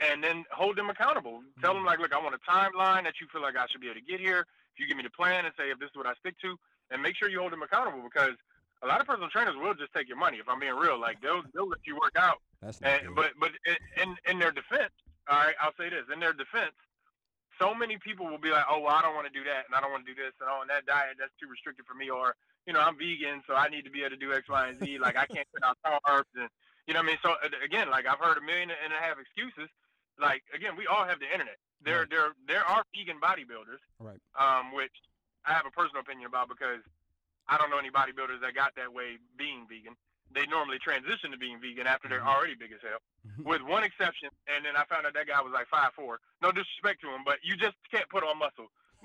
and 0.00 0.22
then 0.22 0.44
hold 0.52 0.76
them 0.76 0.90
accountable. 0.90 1.40
Mm-hmm. 1.40 1.60
Tell 1.60 1.74
them 1.74 1.84
like, 1.84 1.98
look, 1.98 2.12
I 2.12 2.18
want 2.18 2.34
a 2.34 2.50
timeline 2.50 3.04
that 3.04 3.20
you 3.20 3.26
feel 3.32 3.42
like 3.42 3.56
I 3.56 3.66
should 3.66 3.80
be 3.80 3.88
able 3.88 4.00
to 4.00 4.06
get 4.06 4.20
here. 4.20 4.46
If 4.74 4.80
you 4.80 4.86
give 4.86 4.96
me 4.96 5.02
the 5.02 5.10
plan 5.10 5.44
and 5.44 5.54
say 5.58 5.70
if 5.70 5.78
this 5.78 5.90
is 5.90 5.96
what 5.96 6.06
I 6.06 6.14
stick 6.20 6.38
to, 6.42 6.56
and 6.90 7.02
make 7.02 7.16
sure 7.16 7.28
you 7.28 7.40
hold 7.40 7.52
them 7.52 7.62
accountable 7.62 8.00
because 8.02 8.34
a 8.82 8.86
lot 8.86 9.00
of 9.00 9.06
personal 9.06 9.28
trainers 9.28 9.56
will 9.56 9.74
just 9.74 9.92
take 9.92 10.08
your 10.08 10.16
money. 10.16 10.38
If 10.38 10.48
I'm 10.48 10.60
being 10.60 10.76
real, 10.76 11.00
like 11.00 11.20
they'll 11.20 11.42
they'll 11.52 11.68
let 11.68 11.84
you 11.84 11.96
work 11.96 12.16
out. 12.16 12.38
That's 12.62 12.80
and, 12.80 13.14
but 13.14 13.32
but 13.40 13.50
in 14.00 14.16
in 14.30 14.38
their 14.38 14.52
defense, 14.52 14.94
all 15.28 15.38
right, 15.38 15.54
I'll 15.60 15.74
say 15.78 15.90
this: 15.90 16.04
in 16.12 16.20
their 16.20 16.32
defense, 16.32 16.72
so 17.58 17.74
many 17.74 17.98
people 17.98 18.26
will 18.26 18.38
be 18.38 18.50
like, 18.50 18.64
oh, 18.70 18.80
well, 18.80 18.94
I 18.94 19.02
don't 19.02 19.14
want 19.14 19.26
to 19.26 19.34
do 19.34 19.44
that, 19.44 19.66
and 19.66 19.74
I 19.74 19.80
don't 19.80 19.90
want 19.90 20.06
to 20.06 20.10
do 20.10 20.16
this, 20.16 20.32
and 20.40 20.48
oh, 20.48 20.62
and 20.62 20.70
that 20.70 20.86
diet 20.86 21.18
that's 21.18 21.34
too 21.40 21.50
restricted 21.50 21.86
for 21.86 21.94
me, 21.94 22.08
or 22.08 22.34
you 22.66 22.72
know, 22.72 22.80
I'm 22.80 22.98
vegan, 22.98 23.42
so 23.46 23.54
I 23.54 23.68
need 23.68 23.84
to 23.84 23.90
be 23.90 24.00
able 24.04 24.16
to 24.16 24.20
do 24.20 24.32
X, 24.32 24.48
Y, 24.48 24.68
and 24.68 24.78
Z. 24.78 24.98
Like 24.98 25.16
I 25.16 25.26
can't 25.26 25.48
cut 25.52 25.64
out 25.64 26.02
carbs, 26.04 26.30
and 26.36 26.48
you 26.86 26.94
know 26.94 27.00
what 27.00 27.08
I 27.08 27.16
mean. 27.16 27.20
So 27.22 27.34
again, 27.64 27.90
like 27.90 28.06
I've 28.06 28.20
heard 28.20 28.38
a 28.38 28.44
million 28.44 28.70
and 28.70 28.92
a 28.92 29.00
half 29.00 29.16
excuses. 29.18 29.68
Like 30.20 30.42
again, 30.54 30.76
we 30.76 30.86
all 30.86 31.04
have 31.04 31.18
the 31.18 31.30
internet. 31.30 31.56
There, 31.80 32.00
right. 32.00 32.10
there, 32.10 32.34
there 32.46 32.64
are 32.66 32.82
vegan 32.90 33.22
bodybuilders, 33.22 33.82
right? 33.98 34.18
Um, 34.34 34.74
which 34.74 34.94
I 35.46 35.52
have 35.54 35.66
a 35.66 35.70
personal 35.70 36.02
opinion 36.02 36.26
about 36.26 36.48
because 36.48 36.82
I 37.48 37.56
don't 37.56 37.70
know 37.70 37.78
any 37.78 37.90
bodybuilders 37.90 38.42
that 38.42 38.54
got 38.54 38.74
that 38.76 38.92
way 38.92 39.16
being 39.36 39.66
vegan. 39.68 39.96
They 40.30 40.44
normally 40.44 40.78
transition 40.78 41.30
to 41.32 41.38
being 41.38 41.60
vegan 41.60 41.86
after 41.86 42.08
they're 42.08 42.20
mm-hmm. 42.20 42.28
already 42.28 42.54
big 42.54 42.72
as 42.72 42.82
hell. 42.82 43.00
With 43.44 43.62
one 43.62 43.84
exception. 43.84 44.30
And 44.48 44.64
then 44.64 44.76
I 44.76 44.84
found 44.86 45.06
out 45.06 45.14
that 45.14 45.26
guy 45.26 45.40
was 45.40 45.52
like 45.52 45.68
five 45.68 45.92
four. 45.94 46.20
No 46.42 46.52
disrespect 46.52 47.00
to 47.02 47.08
him, 47.08 47.22
but 47.24 47.38
you 47.42 47.56
just 47.56 47.76
can't 47.90 48.08
put 48.08 48.24
on 48.24 48.38
muscle 48.38 48.70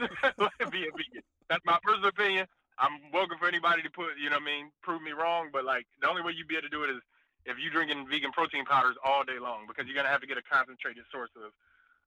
be 0.71 0.89
a 0.89 0.91
vegan. 0.91 1.21
That's 1.49 1.63
my 1.65 1.77
personal 1.83 2.09
opinion. 2.09 2.47
I'm 2.79 3.13
welcome 3.13 3.37
for 3.37 3.47
anybody 3.47 3.83
to 3.83 3.91
put, 3.93 4.17
you 4.17 4.33
know 4.33 4.41
what 4.41 4.49
I 4.49 4.57
mean, 4.57 4.71
prove 4.81 5.01
me 5.01 5.11
wrong. 5.13 5.49
But 5.53 5.65
like 5.65 5.85
the 6.01 6.09
only 6.09 6.21
way 6.21 6.33
you'd 6.35 6.47
be 6.47 6.57
able 6.57 6.69
to 6.69 6.73
do 6.73 6.83
it 6.83 6.89
is 6.89 7.01
if 7.45 7.59
you're 7.59 7.71
drinking 7.71 8.07
vegan 8.09 8.31
protein 8.31 8.65
powders 8.65 8.95
all 9.03 9.23
day 9.23 9.37
long 9.37 9.65
because 9.67 9.85
you're 9.85 9.95
gonna 9.95 10.09
have 10.09 10.21
to 10.21 10.27
get 10.27 10.37
a 10.37 10.45
concentrated 10.45 11.03
source 11.11 11.31
of 11.37 11.53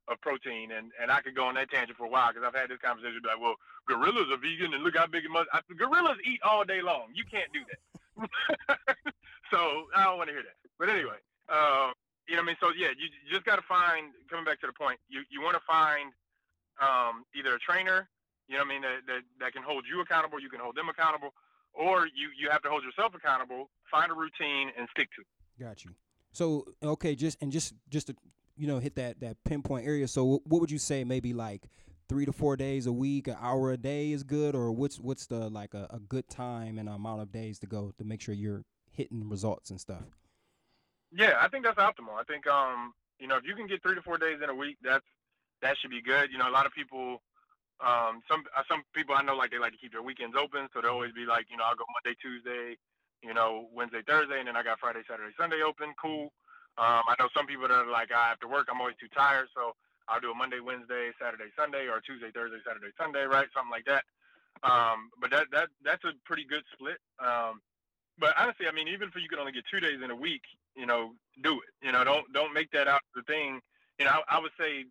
of 0.09 0.21
protein, 0.21 0.71
and 0.71 0.93
and 1.01 1.11
I 1.11 1.21
could 1.21 1.35
go 1.35 1.47
on 1.47 1.55
that 1.55 1.71
tangent 1.71 1.99
for 1.99 2.07
a 2.07 2.09
while 2.11 2.31
because 2.33 2.47
I've 2.47 2.55
had 2.55 2.71
this 2.71 2.79
conversation. 2.79 3.21
Be 3.23 3.29
like, 3.29 3.41
well, 3.41 3.57
gorillas 3.89 4.31
are 4.31 4.39
vegan, 4.39 4.75
and 4.75 4.83
look 4.83 4.97
how 4.97 5.07
big 5.07 5.25
it 5.25 5.31
must. 5.31 5.49
I, 5.53 5.61
gorillas 5.77 6.19
eat 6.25 6.41
all 6.43 6.65
day 6.65 6.81
long. 6.83 7.11
You 7.15 7.25
can't 7.27 7.51
do 7.53 7.63
that. 7.67 7.81
so 9.51 9.87
I 9.95 10.05
don't 10.05 10.19
want 10.19 10.29
to 10.31 10.35
hear 10.35 10.47
that. 10.47 10.59
But 10.79 10.89
anyway, 10.89 11.19
uh, 11.49 11.91
you 12.29 12.37
know 12.37 12.43
what 12.43 12.45
I 12.45 12.53
mean. 12.53 12.57
So 12.61 12.69
yeah, 12.77 12.91
you, 12.99 13.07
you 13.25 13.31
just 13.33 13.45
got 13.45 13.57
to 13.57 13.67
find. 13.69 14.13
Coming 14.29 14.45
back 14.45 14.61
to 14.61 14.67
the 14.67 14.73
point, 14.73 14.99
you 15.09 15.23
you 15.31 15.41
want 15.41 15.55
to 15.55 15.63
find 15.67 16.11
um, 16.83 17.25
either 17.35 17.55
a 17.55 17.59
trainer, 17.59 18.09
you 18.49 18.55
know 18.55 18.65
what 18.65 18.71
I 18.71 18.75
mean, 18.75 18.83
that, 18.83 18.99
that 19.07 19.23
that 19.41 19.53
can 19.53 19.63
hold 19.63 19.85
you 19.91 20.01
accountable. 20.01 20.41
You 20.41 20.49
can 20.49 20.61
hold 20.61 20.77
them 20.77 20.89
accountable, 20.89 21.35
or 21.73 22.07
you 22.07 22.31
you 22.39 22.51
have 22.51 22.63
to 22.63 22.69
hold 22.69 22.85
yourself 22.85 23.15
accountable. 23.15 23.71
Find 23.91 24.11
a 24.11 24.15
routine 24.15 24.71
and 24.79 24.89
stick 24.91 25.09
to. 25.17 25.23
it. 25.23 25.65
Got 25.65 25.85
you. 25.85 25.93
So 26.33 26.67
okay, 26.83 27.15
just 27.15 27.39
and 27.41 27.51
just 27.51 27.75
just 27.89 28.09
to 28.09 28.17
you 28.57 28.67
know 28.67 28.79
hit 28.79 28.95
that 28.97 29.21
that 29.21 29.37
pinpoint 29.45 29.87
area. 29.87 30.07
So 30.07 30.43
what 30.45 30.61
would 30.61 30.71
you 30.71 30.79
say? 30.79 31.05
Maybe 31.05 31.33
like 31.33 31.69
three 32.09 32.25
to 32.25 32.33
four 32.33 32.57
days 32.57 32.87
a 32.87 32.93
week, 32.93 33.27
an 33.27 33.37
hour 33.41 33.73
a 33.73 33.77
day 33.77 34.13
is 34.13 34.23
good, 34.23 34.55
or 34.55 34.71
what's 34.71 35.01
what's 35.01 35.27
the 35.27 35.49
like 35.49 35.75
a, 35.75 35.87
a 35.91 35.99
good 35.99 36.29
time 36.29 36.79
and 36.79 36.89
amount 36.89 37.23
of 37.23 37.33
days 37.33 37.59
to 37.61 37.67
go 37.67 37.93
to 37.99 38.05
make 38.05 38.21
sure 38.21 38.35
you're 38.35 38.65
hitting 38.91 39.29
results 39.29 39.71
and 39.71 39.81
stuff. 39.81 40.05
Yeah, 41.13 41.35
I 41.41 41.49
think 41.49 41.65
that's 41.65 41.79
optimal. 41.79 42.19
I 42.19 42.25
think 42.25 42.47
um 42.47 42.95
you 43.19 43.29
know 43.29 43.37
if 43.37 43.45
you 43.45 43.55
can 43.55 43.67
get 43.67 43.83
three 43.83 43.95
to 43.95 44.03
four 44.03 44.19
days 44.19 44.39
in 44.43 44.51
a 44.51 44.55
week, 44.55 44.77
that's 44.83 45.07
that 45.63 45.77
should 45.79 45.91
be 45.91 46.03
good. 46.03 46.31
You 46.33 46.39
know, 46.39 46.49
a 46.49 46.55
lot 46.55 46.67
of 46.67 46.73
people. 46.73 47.23
Um, 47.83 48.23
some 48.31 48.45
uh, 48.57 48.65
some 48.71 48.85
people 48.95 49.15
I 49.15 49.23
know 49.23 49.37
like 49.37 49.51
they 49.53 49.59
like 49.61 49.73
to 49.73 49.79
keep 49.79 49.93
their 49.93 50.03
weekends 50.03 50.37
open, 50.39 50.69
so 50.73 50.81
they'll 50.81 50.97
always 50.97 51.13
be 51.13 51.27
like, 51.27 51.47
you 51.51 51.59
know, 51.59 51.65
I'll 51.69 51.77
go 51.77 51.85
Monday, 51.93 52.17
Tuesday, 52.23 52.79
you 53.21 53.35
know, 53.35 53.69
Wednesday, 53.75 54.01
Thursday, 54.07 54.39
and 54.41 54.49
then 54.49 54.57
I 54.57 54.63
got 54.65 54.81
Friday, 54.81 55.03
Saturday, 55.11 55.35
Sunday 55.37 55.61
open. 55.61 55.93
Cool. 56.01 56.33
Um, 56.79 57.05
I 57.05 57.15
know 57.21 57.29
some 57.37 57.47
people 57.47 57.69
that 57.69 57.75
are 57.77 57.91
like, 57.91 58.13
I 58.13 58.31
have 58.33 58.41
to 58.41 58.49
work. 58.49 58.69
I'm 58.73 58.81
always 58.81 58.97
too 58.97 59.13
tired, 59.13 59.49
so 59.55 59.77
I'll 60.09 60.21
do 60.25 60.33
a 60.33 60.35
Monday, 60.35 60.61
Wednesday, 60.65 61.13
Saturday, 61.21 61.53
Sunday, 61.57 61.89
or 61.91 62.01
Tuesday, 62.01 62.33
Thursday, 62.33 62.65
Saturday, 62.65 62.93
Sunday, 62.97 63.25
right? 63.29 63.49
Something 63.53 63.73
like 63.75 63.87
that. 63.87 64.05
Um, 64.65 65.13
but 65.21 65.31
that 65.31 65.53
that 65.53 65.69
that's 65.85 66.05
a 66.05 66.17
pretty 66.25 66.47
good 66.49 66.65
split. 66.73 66.99
Um, 67.21 67.61
but 68.19 68.35
honestly, 68.39 68.69
I 68.69 68.73
mean, 68.73 68.89
even 68.89 69.09
if 69.09 69.15
you 69.17 69.29
could 69.29 69.39
only 69.39 69.53
get 69.53 69.65
two 69.71 69.81
days 69.81 70.01
in 70.03 70.11
a 70.11 70.17
week, 70.17 70.43
you 70.77 70.87
know, 70.87 71.13
do 71.43 71.55
it. 71.55 71.87
You 71.87 71.93
know, 71.93 72.05
don't 72.05 72.31
don't 72.33 72.53
make 72.55 72.71
that 72.73 72.89
out 72.89 73.01
the 73.15 73.23
thing. 73.23 73.61
You 73.99 74.05
know, 74.05 74.13
I, 74.29 74.37
I 74.37 74.41
would 74.41 74.53
say, 74.59 74.85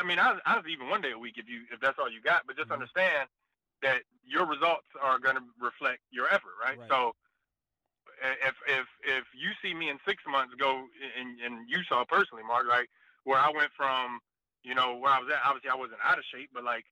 I 0.00 0.04
mean, 0.04 0.18
I, 0.18 0.38
I 0.46 0.56
was 0.56 0.66
even 0.70 0.88
one 0.88 1.00
day 1.00 1.12
a 1.12 1.18
week 1.18 1.34
if 1.38 1.48
you 1.48 1.62
if 1.72 1.80
that's 1.80 1.98
all 1.98 2.10
you 2.10 2.20
got. 2.22 2.42
But 2.46 2.56
just 2.56 2.68
Mhm. 2.68 2.74
understand 2.74 3.28
that 3.82 4.02
your 4.24 4.46
results 4.46 4.86
are 5.00 5.18
going 5.18 5.36
to 5.36 5.42
reflect 5.60 6.00
your 6.10 6.26
effort, 6.28 6.54
right? 6.60 6.78
Right. 6.78 6.88
So 6.88 7.14
if 8.42 8.54
if 8.66 8.86
if 9.04 9.24
you 9.34 9.50
see 9.62 9.74
me 9.74 9.88
in 9.90 9.98
six 10.06 10.22
months 10.26 10.54
go 10.58 10.86
and 11.18 11.40
and 11.40 11.68
you 11.68 11.82
saw 11.84 12.04
personally, 12.04 12.42
Mark, 12.44 12.66
like 12.68 12.88
where 13.24 13.38
I 13.38 13.50
went 13.50 13.70
from, 13.76 14.20
you 14.62 14.74
know, 14.74 14.96
where 14.96 15.12
I 15.12 15.20
was 15.20 15.28
at. 15.30 15.40
Obviously, 15.44 15.70
I 15.70 15.76
wasn't 15.76 16.00
out 16.02 16.18
of 16.18 16.24
shape, 16.24 16.50
but 16.52 16.64
like 16.64 16.84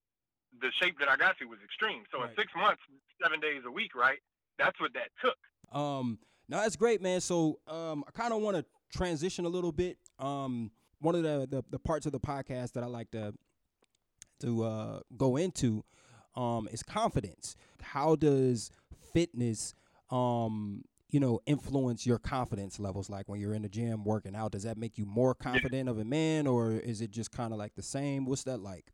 the 0.61 0.71
shape 0.73 0.99
that 1.01 1.09
I 1.09 1.17
got 1.17 1.39
to 1.39 1.47
was 1.47 1.59
extreme. 1.65 2.05
So 2.11 2.21
Right. 2.21 2.31
in 2.31 2.37
six 2.37 2.53
months, 2.55 2.83
seven 3.23 3.41
days 3.41 3.62
a 3.67 3.71
week, 3.71 3.95
right? 3.95 4.19
That's 4.59 4.79
what 4.81 4.93
that 4.95 5.09
took. 5.23 5.37
Um, 5.73 6.19
no, 6.48 6.59
that's 6.59 6.76
great, 6.76 7.02
man. 7.02 7.20
So, 7.20 7.59
um, 7.66 8.04
I 8.06 8.11
kind 8.12 8.32
of 8.32 8.40
want 8.40 8.56
to 8.56 8.64
transition 8.96 9.44
a 9.44 9.48
little 9.48 9.72
bit. 9.72 9.98
Um, 10.18 10.70
one 11.00 11.14
of 11.14 11.22
the, 11.22 11.46
the 11.50 11.64
the 11.70 11.78
parts 11.78 12.06
of 12.06 12.12
the 12.12 12.20
podcast 12.20 12.72
that 12.72 12.82
I 12.82 12.87
like 12.87 13.11
to 13.12 13.35
to 14.40 14.64
uh, 14.64 15.00
go 15.16 15.37
into 15.37 15.85
um, 16.35 16.68
is 16.70 16.82
confidence. 16.82 17.56
How 17.80 18.16
does 18.16 18.70
fitness, 19.12 19.74
um, 20.11 20.85
you 21.11 21.20
know, 21.20 21.40
influence 21.46 22.06
your 22.06 22.18
confidence 22.18 22.78
levels? 22.78 23.09
Like 23.11 23.28
when 23.28 23.40
you're 23.40 23.54
in 23.54 23.62
the 23.62 23.68
gym 23.68 24.04
working 24.04 24.37
out, 24.37 24.52
does 24.52 24.64
that 24.64 24.76
make 24.76 24.98
you 24.98 25.06
more 25.06 25.35
confident 25.35 25.88
of 25.88 25.98
a 25.98 26.04
man, 26.04 26.46
or 26.46 26.72
is 26.72 27.00
it 27.00 27.11
just 27.11 27.30
kind 27.30 27.52
of 27.52 27.59
like 27.59 27.74
the 27.74 27.82
same? 27.82 28.26
What's 28.26 28.44
that 28.44 28.61
like? 28.61 28.92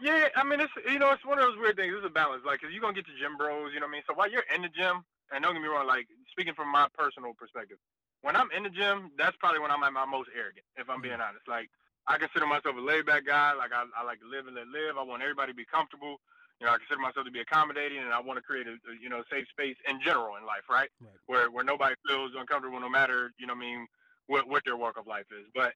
Yeah, 0.00 0.28
I 0.34 0.44
mean, 0.44 0.60
it's 0.60 0.72
you 0.90 0.98
know, 0.98 1.10
it's 1.12 1.24
one 1.26 1.38
of 1.38 1.44
those 1.44 1.58
weird 1.58 1.76
things. 1.76 1.92
It's 1.96 2.06
a 2.06 2.10
balance, 2.10 2.42
like, 2.46 2.60
cause 2.60 2.70
you're 2.72 2.80
gonna 2.80 2.94
get 2.94 3.06
your 3.06 3.18
gym 3.18 3.36
bros, 3.36 3.72
you 3.74 3.80
know 3.80 3.86
what 3.86 3.90
I 3.90 3.92
mean. 3.92 4.02
So 4.06 4.14
while 4.14 4.30
you're 4.30 4.44
in 4.54 4.62
the 4.62 4.68
gym, 4.68 5.04
and 5.32 5.42
don't 5.42 5.54
get 5.54 5.62
me 5.62 5.68
wrong, 5.68 5.86
like 5.86 6.06
speaking 6.30 6.54
from 6.54 6.70
my 6.70 6.86
personal 6.96 7.32
perspective, 7.34 7.78
when 8.22 8.36
I'm 8.36 8.50
in 8.56 8.62
the 8.64 8.70
gym, 8.70 9.10
that's 9.16 9.36
probably 9.36 9.60
when 9.60 9.70
I'm 9.70 9.82
at 9.82 9.92
my 9.92 10.04
most 10.04 10.28
arrogant, 10.36 10.66
if 10.76 10.90
I'm 10.90 11.00
being 11.00 11.20
honest. 11.20 11.48
Like, 11.48 11.70
I 12.06 12.18
consider 12.18 12.46
myself 12.46 12.76
a 12.76 12.80
laid 12.80 13.06
back 13.06 13.24
guy. 13.26 13.52
Like, 13.54 13.72
I, 13.72 13.84
I 13.96 14.04
like 14.04 14.20
to 14.20 14.28
live 14.28 14.46
and 14.46 14.56
let 14.56 14.68
live. 14.68 14.98
I 14.98 15.02
want 15.02 15.22
everybody 15.22 15.52
to 15.52 15.56
be 15.56 15.64
comfortable. 15.64 16.20
You 16.60 16.66
know, 16.66 16.72
I 16.72 16.76
consider 16.76 17.00
myself 17.00 17.24
to 17.24 17.32
be 17.32 17.40
accommodating, 17.40 17.98
and 17.98 18.12
I 18.12 18.20
want 18.20 18.36
to 18.36 18.42
create 18.42 18.66
a, 18.66 18.76
a 18.76 18.92
you 19.00 19.08
know 19.08 19.22
safe 19.32 19.48
space 19.48 19.76
in 19.88 20.00
general 20.04 20.36
in 20.36 20.44
life, 20.44 20.68
right? 20.68 20.90
Right. 21.00 21.16
Where 21.26 21.50
where 21.50 21.64
nobody 21.64 21.94
feels 22.06 22.32
uncomfortable, 22.36 22.80
no 22.80 22.90
matter 22.90 23.32
you 23.38 23.46
know 23.46 23.54
what 23.54 23.64
I 23.64 23.68
mean 23.68 23.86
what 24.26 24.48
what 24.48 24.62
their 24.64 24.76
walk 24.76 24.98
of 24.98 25.06
life 25.06 25.24
is. 25.32 25.46
But 25.54 25.72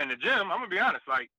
in 0.00 0.08
the 0.08 0.16
gym, 0.16 0.52
I'm 0.52 0.62
gonna 0.62 0.68
be 0.68 0.78
honest, 0.78 1.08
like 1.08 1.30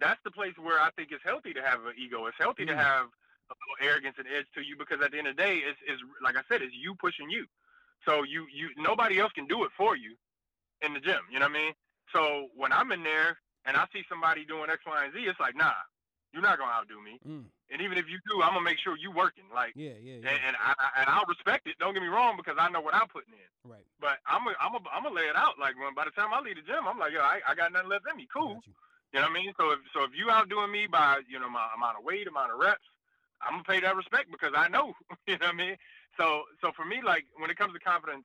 that's 0.00 0.20
the 0.22 0.30
place 0.30 0.54
where 0.60 0.78
I 0.80 0.90
think 0.94 1.10
it's 1.10 1.24
healthy 1.24 1.52
to 1.54 1.62
have 1.62 1.80
an 1.84 1.94
ego. 1.98 2.26
It's 2.26 2.36
healthy 2.38 2.64
to 2.66 2.72
Mm. 2.74 2.76
have 2.78 3.06
a 3.50 3.54
little 3.56 3.78
arrogance 3.92 4.16
and 4.18 4.26
edge 4.28 4.46
to 4.54 4.62
you 4.62 4.76
because 4.76 5.00
at 5.04 5.12
the 5.12 5.18
end 5.18 5.26
of 5.28 5.36
the 5.36 5.42
day, 5.42 5.58
it's, 5.64 5.78
it's 5.86 6.02
like 6.22 6.36
I 6.36 6.42
said, 6.48 6.62
it's 6.62 6.74
you 6.74 6.94
pushing 6.94 7.30
you. 7.30 7.46
So 8.04 8.22
you 8.22 8.46
you 8.52 8.70
nobody 8.76 9.18
else 9.18 9.32
can 9.32 9.46
do 9.46 9.64
it 9.64 9.70
for 9.76 9.96
you 9.96 10.14
in 10.82 10.94
the 10.94 11.00
gym. 11.00 11.20
You 11.30 11.40
know 11.40 11.46
what 11.50 11.56
I 11.58 11.60
mean? 11.60 11.72
So 12.12 12.48
when 12.56 12.72
I'm 12.72 12.92
in 12.92 13.02
there 13.02 13.38
and 13.66 13.76
I 13.76 13.84
see 13.92 14.04
somebody 14.08 14.44
doing 14.44 14.70
X, 14.70 14.80
Y, 14.86 15.04
and 15.04 15.12
Z, 15.12 15.18
it's 15.20 15.40
like, 15.40 15.56
nah, 15.56 15.74
you're 16.32 16.42
not 16.42 16.58
gonna 16.58 16.72
outdo 16.72 17.02
me. 17.02 17.18
Mm. 17.26 17.44
And 17.70 17.82
even 17.82 17.98
if 17.98 18.08
you 18.08 18.16
do, 18.30 18.40
I'm 18.40 18.54
gonna 18.56 18.64
make 18.64 18.78
sure 18.78 18.96
you're 18.96 19.12
working. 19.12 19.44
Like, 19.52 19.72
Yeah, 19.76 19.98
yeah, 20.00 20.22
yeah. 20.22 20.28
and, 20.30 20.38
and 20.46 20.54
I 20.56 20.72
I- 20.78 20.94
and 21.02 21.06
I'll 21.10 21.26
respect 21.28 21.66
it. 21.66 21.76
Don't 21.78 21.92
get 21.92 22.02
me 22.02 22.08
wrong 22.08 22.36
because 22.38 22.56
I 22.58 22.68
know 22.70 22.80
what 22.80 22.94
I'm 22.94 23.08
putting 23.08 23.34
in. 23.34 23.50
right. 23.68 23.84
But 24.00 24.18
I'm 24.24 24.46
a, 24.46 24.54
I'm 24.62 24.74
a, 24.78 24.80
I'm 24.94 25.02
gonna 25.02 25.14
lay 25.14 25.26
it 25.28 25.36
out. 25.36 25.58
Like 25.58 25.74
when 25.76 25.92
by 25.94 26.04
the 26.06 26.14
time 26.14 26.32
I 26.32 26.40
leave 26.40 26.56
the 26.56 26.62
gym, 26.64 26.86
I'm 26.86 26.98
like, 26.98 27.12
yo, 27.12 27.20
I, 27.20 27.40
I 27.46 27.54
got 27.54 27.72
nothing 27.72 27.90
left 27.90 28.06
in 28.10 28.16
me. 28.16 28.28
Cool. 28.32 28.60
You. 28.64 28.72
You 29.12 29.20
know 29.20 29.26
what 29.28 29.36
I 29.36 29.42
mean? 29.42 29.52
So 29.58 29.70
if 29.72 29.80
so 29.92 30.04
if 30.04 30.12
you 30.14 30.30
outdoing 30.30 30.70
me 30.70 30.86
by 30.86 31.20
you 31.28 31.40
know 31.40 31.48
my 31.50 31.66
amount 31.76 31.98
of 31.98 32.04
weight, 32.04 32.28
amount 32.28 32.52
of 32.52 32.58
reps, 32.60 32.84
I'm 33.42 33.62
gonna 33.62 33.64
pay 33.64 33.80
that 33.80 33.96
respect 33.96 34.30
because 34.30 34.52
I 34.56 34.68
know. 34.68 34.94
you 35.26 35.38
know 35.38 35.46
what 35.46 35.54
I 35.54 35.58
mean? 35.58 35.76
So 36.18 36.44
so 36.60 36.72
for 36.76 36.84
me, 36.84 37.00
like 37.04 37.24
when 37.38 37.50
it 37.50 37.58
comes 37.58 37.72
to 37.74 37.80
confidence 37.80 38.24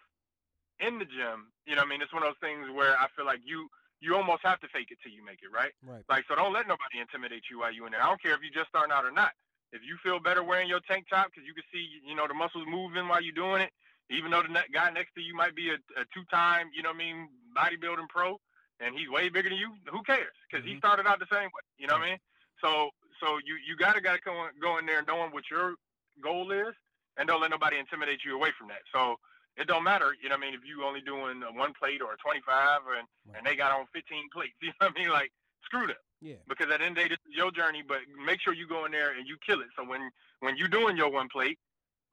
in 0.79 0.97
the 0.99 1.05
gym, 1.05 1.53
you 1.65 1.75
know 1.75 1.81
what 1.81 1.87
I 1.87 1.89
mean? 1.91 2.01
It's 2.01 2.13
one 2.13 2.23
of 2.23 2.29
those 2.29 2.41
things 2.41 2.67
where 2.73 2.97
I 2.97 3.07
feel 3.15 3.25
like 3.25 3.41
you 3.45 3.69
you 4.01 4.15
almost 4.15 4.43
have 4.43 4.59
to 4.59 4.67
fake 4.73 4.91
it 4.91 4.97
till 5.01 5.13
you 5.13 5.23
make 5.23 5.39
it, 5.45 5.51
right? 5.53 5.71
Right. 5.85 6.03
Like 6.09 6.25
so, 6.27 6.35
don't 6.35 6.53
let 6.53 6.67
nobody 6.67 6.99
intimidate 6.99 7.47
you 7.49 7.59
while 7.59 7.71
you 7.71 7.85
in 7.85 7.91
there. 7.93 8.03
I 8.03 8.09
don't 8.09 8.21
care 8.21 8.33
if 8.33 8.41
you're 8.41 8.53
just 8.55 8.69
starting 8.69 8.91
out 8.91 9.05
or 9.05 9.11
not. 9.13 9.31
If 9.71 9.81
you 9.81 9.97
feel 10.03 10.19
better 10.19 10.43
wearing 10.43 10.69
your 10.69 10.81
tank 10.85 11.07
top 11.09 11.31
because 11.31 11.47
you 11.47 11.53
can 11.53 11.63
see 11.71 11.85
you 12.05 12.15
know 12.15 12.27
the 12.27 12.33
muscles 12.33 12.65
moving 12.67 13.07
while 13.07 13.21
you're 13.21 13.37
doing 13.37 13.61
it, 13.61 13.71
even 14.09 14.31
though 14.31 14.43
the 14.43 14.51
ne- 14.53 14.71
guy 14.73 14.89
next 14.91 15.13
to 15.15 15.21
you 15.21 15.33
might 15.35 15.55
be 15.55 15.69
a, 15.69 15.77
a 15.97 16.03
two-time 16.13 16.69
you 16.75 16.81
know 16.83 16.89
what 16.89 17.01
I 17.01 17.05
mean 17.05 17.29
bodybuilding 17.55 18.09
pro 18.09 18.37
and 18.79 18.97
he's 18.97 19.09
way 19.09 19.29
bigger 19.29 19.49
than 19.49 19.57
you, 19.57 19.71
who 19.87 20.01
cares? 20.03 20.33
Because 20.49 20.65
he 20.65 20.75
Mhm. 20.75 20.79
started 20.79 21.07
out 21.07 21.19
the 21.19 21.29
same 21.31 21.49
way. 21.53 21.63
You 21.77 21.87
know 21.87 21.95
what 21.95 22.03
I 22.03 22.09
mean? 22.11 22.19
So 22.61 22.89
so 23.23 23.37
you 23.45 23.55
you 23.67 23.75
gotta 23.77 24.01
gotta 24.01 24.19
go 24.23 24.47
go 24.61 24.77
in 24.77 24.85
there 24.85 25.03
knowing 25.07 25.31
what 25.31 25.43
your 25.49 25.75
goal 26.21 26.51
is, 26.51 26.73
and 27.17 27.27
don't 27.27 27.41
let 27.41 27.51
nobody 27.51 27.77
intimidate 27.77 28.19
you 28.25 28.35
away 28.35 28.49
from 28.57 28.67
that. 28.67 28.81
So 28.93 29.15
it 29.55 29.67
don't 29.67 29.83
matter. 29.83 30.15
You 30.21 30.29
know 30.29 30.35
what 30.35 30.43
I 30.43 30.45
mean? 30.47 30.53
If 30.55 30.61
you 30.65 30.83
only 30.83 31.01
doing 31.01 31.41
a 31.43 31.51
one 31.53 31.73
plate 31.79 32.01
or 32.01 32.13
a 32.13 32.17
25, 32.17 32.81
and 32.97 33.07
Right. 33.27 33.37
and 33.37 33.45
they 33.45 33.55
got 33.55 33.71
on 33.71 33.85
15 33.93 34.29
plates. 34.33 34.53
You 34.61 34.69
know 34.81 34.87
what 34.87 34.97
I 34.97 34.99
mean? 34.99 35.09
Like 35.09 35.31
screw 35.63 35.87
them. 35.87 35.95
Yeah. 36.21 36.35
Because 36.47 36.67
at 36.71 36.79
the 36.79 36.85
end 36.85 36.97
of 36.97 37.03
the 37.03 37.09
day, 37.09 37.15
this 37.15 37.19
is 37.29 37.35
your 37.35 37.51
journey. 37.51 37.83
But 37.87 37.99
make 38.25 38.41
sure 38.41 38.53
you 38.53 38.67
go 38.67 38.85
in 38.85 38.91
there 38.91 39.11
and 39.17 39.27
you 39.27 39.37
kill 39.45 39.61
it. 39.61 39.67
So 39.77 39.83
when 39.85 40.09
when 40.39 40.57
you 40.57 40.67
doing 40.67 40.97
your 40.97 41.09
one 41.11 41.29
plate, 41.29 41.59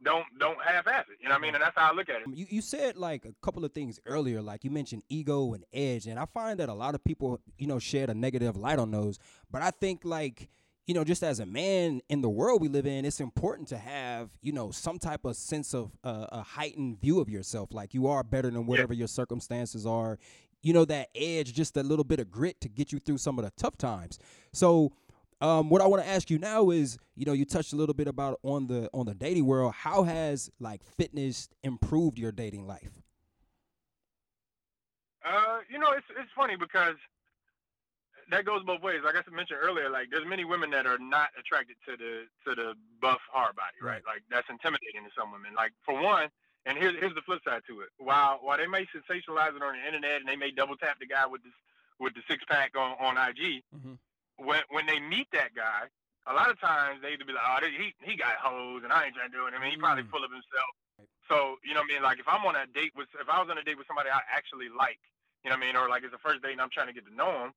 don't 0.03 0.25
don't 0.39 0.59
half-ass 0.63 1.05
it. 1.11 1.19
You 1.21 1.29
know 1.29 1.35
what 1.35 1.39
I 1.41 1.43
mean? 1.43 1.55
And 1.55 1.63
that's 1.63 1.77
how 1.77 1.91
I 1.91 1.95
look 1.95 2.09
at 2.09 2.23
it. 2.23 2.29
You 2.35 2.47
you 2.49 2.61
said 2.63 2.97
like 2.97 3.25
a 3.25 3.35
couple 3.43 3.65
of 3.65 3.73
things 3.73 3.99
earlier, 4.07 4.41
like 4.43 4.65
you 4.65 4.71
mentioned 4.71 5.03
ego 5.09 5.53
and 5.55 5.65
edge, 5.73 6.07
and 6.07 6.19
I 6.19 6.25
find 6.27 6.59
that 6.61 6.69
a 6.69 6.75
lot 6.75 6.95
of 6.95 7.03
people, 7.05 7.41
you 7.59 7.67
know, 7.67 7.79
shed 7.79 8.11
a 8.11 8.15
negative 8.15 8.57
light 8.57 8.79
on 8.79 8.91
those. 8.91 9.19
But 9.51 9.63
I 9.63 9.71
think 9.71 10.01
like 10.05 10.49
you 10.91 10.95
know, 10.95 11.05
just 11.05 11.23
as 11.23 11.39
a 11.39 11.47
man 11.47 12.01
in 12.09 12.21
the 12.21 12.29
world 12.29 12.61
we 12.61 12.67
live 12.67 12.85
in, 12.85 13.05
it's 13.05 13.21
important 13.21 13.69
to 13.69 13.79
have 13.79 14.29
you 14.43 14.51
know 14.51 14.73
some 14.73 14.99
type 14.99 15.25
of 15.25 15.37
sense 15.37 15.73
of 15.73 15.93
uh, 16.03 16.27
a 16.33 16.43
heightened 16.43 17.01
view 17.01 17.21
of 17.21 17.29
yourself, 17.29 17.73
like 17.73 17.95
you 17.95 18.09
are 18.09 18.25
better 18.25 18.51
than 18.51 18.67
whatever 18.67 18.93
your 18.93 19.07
circumstances 19.07 19.87
are. 19.87 20.19
You 20.63 20.73
know 20.73 20.85
that 20.87 21.11
edge, 21.15 21.55
just 21.55 21.77
a 21.77 21.85
little 21.85 22.03
bit 22.03 22.19
of 22.19 22.29
grit 22.29 22.61
to 22.63 22.69
get 22.69 22.91
you 22.91 22.99
through 22.99 23.19
some 23.19 23.39
of 23.39 23.45
the 23.45 23.53
tough 23.57 23.79
times. 23.79 24.19
So 24.53 24.91
um, 25.41 25.71
what 25.71 25.81
I 25.81 25.87
want 25.87 26.03
to 26.03 26.09
ask 26.09 26.29
you 26.29 26.41
now 26.41 26.71
is, 26.71 26.99
you 27.15 27.25
know, 27.25 27.35
you 27.35 27.45
touched 27.45 27.73
a 27.73 27.77
little 27.77 27.95
bit 27.95 28.09
about 28.09 28.41
on 28.43 28.67
the 28.67 28.91
on 28.93 29.07
the 29.07 29.15
dating 29.15 29.47
world. 29.47 29.73
How 29.73 30.03
has 30.03 30.51
like 30.59 30.83
fitness 30.83 31.49
improved 31.63 32.19
your 32.19 32.33
dating 32.33 32.67
life? 32.67 33.01
Uh, 35.25 35.59
you 35.71 35.79
know, 35.79 35.93
it's 35.93 36.07
it's 36.19 36.33
funny 36.35 36.57
because 36.57 36.97
that 38.31 38.45
goes 38.45 38.63
both 38.65 38.83
ways. 38.83 39.01
Like 39.05 39.17
I 39.17 39.23
mentioned 39.31 39.59
earlier, 39.63 39.91
like 39.91 40.09
there's 40.11 40.27
many 40.27 40.45
women 40.45 40.71
that 40.71 40.87
are 40.87 40.99
not 40.99 41.31
attracted 41.39 41.77
to 41.87 41.97
the 41.97 42.13
to 42.47 42.55
the 42.55 42.75
buff 43.01 43.21
hard 43.31 43.57
body, 43.57 43.79
right? 43.83 44.03
Like 44.07 44.23
that's 44.31 44.49
intimidating 44.49 45.05
to 45.05 45.13
some 45.17 45.31
women. 45.33 45.53
Like 45.55 45.73
for 45.85 45.95
one, 46.01 46.29
and 46.67 46.79
here's 46.79 46.95
here's 46.99 47.15
the 47.15 47.23
flip 47.23 47.41
side 47.45 47.63
to 47.69 47.81
it. 47.83 47.91
While 47.99 48.39
while 48.43 48.59
they 48.59 48.67
may 48.67 48.87
sensationalize 48.95 49.55
it 49.57 49.63
on 49.63 49.75
the 49.77 49.85
internet 49.87 50.21
and 50.21 50.29
they 50.29 50.37
may 50.37 50.51
double 50.51 50.77
tap 50.77 50.99
the 51.01 51.07
guy 51.07 51.27
with 51.27 51.43
this 51.43 51.57
with 51.99 52.15
the 52.15 52.23
six 52.29 52.45
pack 52.49 52.77
on 52.77 52.97
on 53.01 53.17
IG, 53.19 53.63
Mm-hmm. 53.75 53.95
when 54.47 54.63
when 54.71 54.87
they 54.87 54.99
meet 55.01 55.29
that 55.33 55.55
guy, 55.55 55.87
a 56.27 56.35
lot 56.35 56.51
of 56.51 56.61
times 56.61 57.01
they 57.03 57.13
either 57.15 57.25
be 57.25 57.33
like, 57.35 57.45
oh, 57.47 57.61
he 57.67 57.95
he 58.03 58.17
got 58.17 58.37
hoes 58.41 58.83
and 58.85 58.93
I 58.93 59.07
ain't 59.07 59.15
trying 59.15 59.31
to 59.31 59.37
do 59.37 59.47
it. 59.47 59.55
I 59.55 59.61
mean, 59.61 59.71
he 59.73 59.77
probably 59.77 60.05
Mm. 60.05 60.11
full 60.11 60.25
of 60.25 60.31
himself. 60.31 60.73
So 61.29 61.57
you 61.63 61.75
know 61.75 61.81
what 61.87 61.91
I 61.91 61.95
mean? 61.95 62.03
Like 62.03 62.19
if 62.19 62.27
I'm 62.27 62.43
on 62.47 62.57
a 62.57 62.67
date 62.67 62.93
with 62.97 63.09
if 63.21 63.29
I 63.31 63.39
was 63.41 63.49
on 63.51 63.59
a 63.59 63.63
date 63.63 63.79
with 63.79 63.87
somebody 63.87 64.11
I 64.11 64.21
actually 64.31 64.69
like, 64.71 64.99
you 65.45 65.51
know 65.51 65.57
what 65.57 65.63
I 65.63 65.67
mean, 65.67 65.77
or 65.77 65.89
like 65.89 66.03
it's 66.05 66.15
a 66.15 66.19
first 66.23 66.43
date 66.43 66.53
and 66.59 66.61
I'm 66.61 66.71
trying 66.75 66.89
to 66.89 66.97
get 66.97 67.07
to 67.07 67.15
know 67.15 67.31
him, 67.47 67.51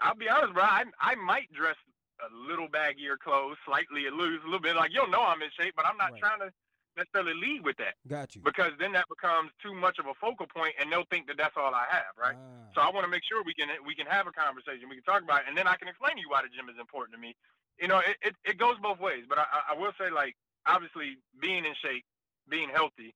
I'll 0.00 0.14
be 0.14 0.28
honest, 0.28 0.54
bro. 0.54 0.62
I 0.64 0.84
I 1.00 1.14
might 1.16 1.52
dress 1.52 1.76
a 2.20 2.28
little 2.34 2.68
baggier 2.68 3.18
clothes, 3.18 3.56
slightly 3.64 4.04
loose, 4.10 4.40
a 4.42 4.46
little 4.46 4.60
bit. 4.60 4.76
Like 4.76 4.92
you'll 4.92 5.08
know 5.08 5.22
I'm 5.22 5.42
in 5.42 5.50
shape, 5.58 5.74
but 5.76 5.86
I'm 5.86 5.96
not 5.96 6.12
Right. 6.12 6.20
trying 6.20 6.40
to 6.40 6.52
necessarily 6.96 7.34
lead 7.34 7.62
with 7.64 7.76
that 7.78 7.94
Got 8.08 8.34
you. 8.34 8.42
because 8.42 8.72
then 8.78 8.92
that 8.92 9.06
becomes 9.08 9.50
too 9.62 9.72
much 9.72 9.98
of 9.98 10.06
a 10.06 10.14
focal 10.20 10.46
point, 10.46 10.74
and 10.78 10.90
they'll 10.90 11.06
think 11.08 11.28
that 11.28 11.36
that's 11.38 11.56
all 11.56 11.72
I 11.72 11.86
have, 11.88 12.12
right? 12.18 12.34
Ah, 12.36 12.72
So 12.74 12.80
I 12.82 12.90
want 12.90 13.04
to 13.04 13.10
make 13.10 13.22
sure 13.24 13.42
we 13.44 13.54
can 13.54 13.68
we 13.86 13.94
can 13.94 14.06
have 14.06 14.26
a 14.26 14.32
conversation, 14.32 14.88
we 14.88 14.96
can 14.96 15.04
talk 15.04 15.22
about 15.22 15.42
it, 15.42 15.48
and 15.48 15.56
then 15.56 15.66
I 15.66 15.76
can 15.76 15.88
explain 15.88 16.16
to 16.16 16.20
you 16.20 16.28
why 16.28 16.42
the 16.42 16.48
gym 16.48 16.68
is 16.68 16.76
important 16.78 17.14
to 17.14 17.20
me. 17.20 17.34
You 17.80 17.88
know, 17.88 17.98
it, 18.00 18.16
it, 18.20 18.34
it 18.44 18.58
goes 18.58 18.76
both 18.82 19.00
ways, 19.00 19.24
but 19.28 19.38
I, 19.38 19.46
I- 19.72 19.78
will 19.78 19.92
say, 19.98 20.10
like, 20.10 20.36
obviously, 20.66 21.16
being 21.40 21.64
in 21.64 21.72
shape, 21.80 22.04
being 22.50 22.68
healthy, 22.68 23.14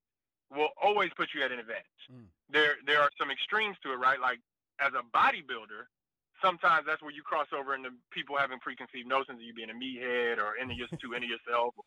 will 0.51 0.71
always 0.81 1.11
put 1.17 1.35
you 1.35 1.43
at 1.43 1.53
an 1.53 1.59
advantage. 1.59 2.03
Mm. 2.11 2.27
There 2.49 2.77
there 2.87 3.01
are 3.03 3.11
some 3.19 3.31
extremes 3.31 3.77
to 3.83 3.93
it, 3.93 3.97
right? 3.97 4.21
Like 4.21 4.39
as 4.81 4.93
a 4.95 5.03
bodybuilder, 5.15 5.85
sometimes 6.43 6.87
that's 6.87 7.03
where 7.03 7.13
you 7.13 7.23
cross 7.23 7.49
over 7.57 7.75
into 7.75 7.91
people 8.11 8.37
having 8.37 8.59
preconceived 8.61 9.07
notions 9.09 9.39
of 9.39 9.43
you 9.43 9.55
being 9.55 9.71
a 9.71 9.75
meathead 9.75 10.39
or 10.39 10.57
into 10.57 10.75
your 10.75 10.89
too 11.01 11.13
into 11.15 11.27
yourself 11.29 11.75
or 11.77 11.85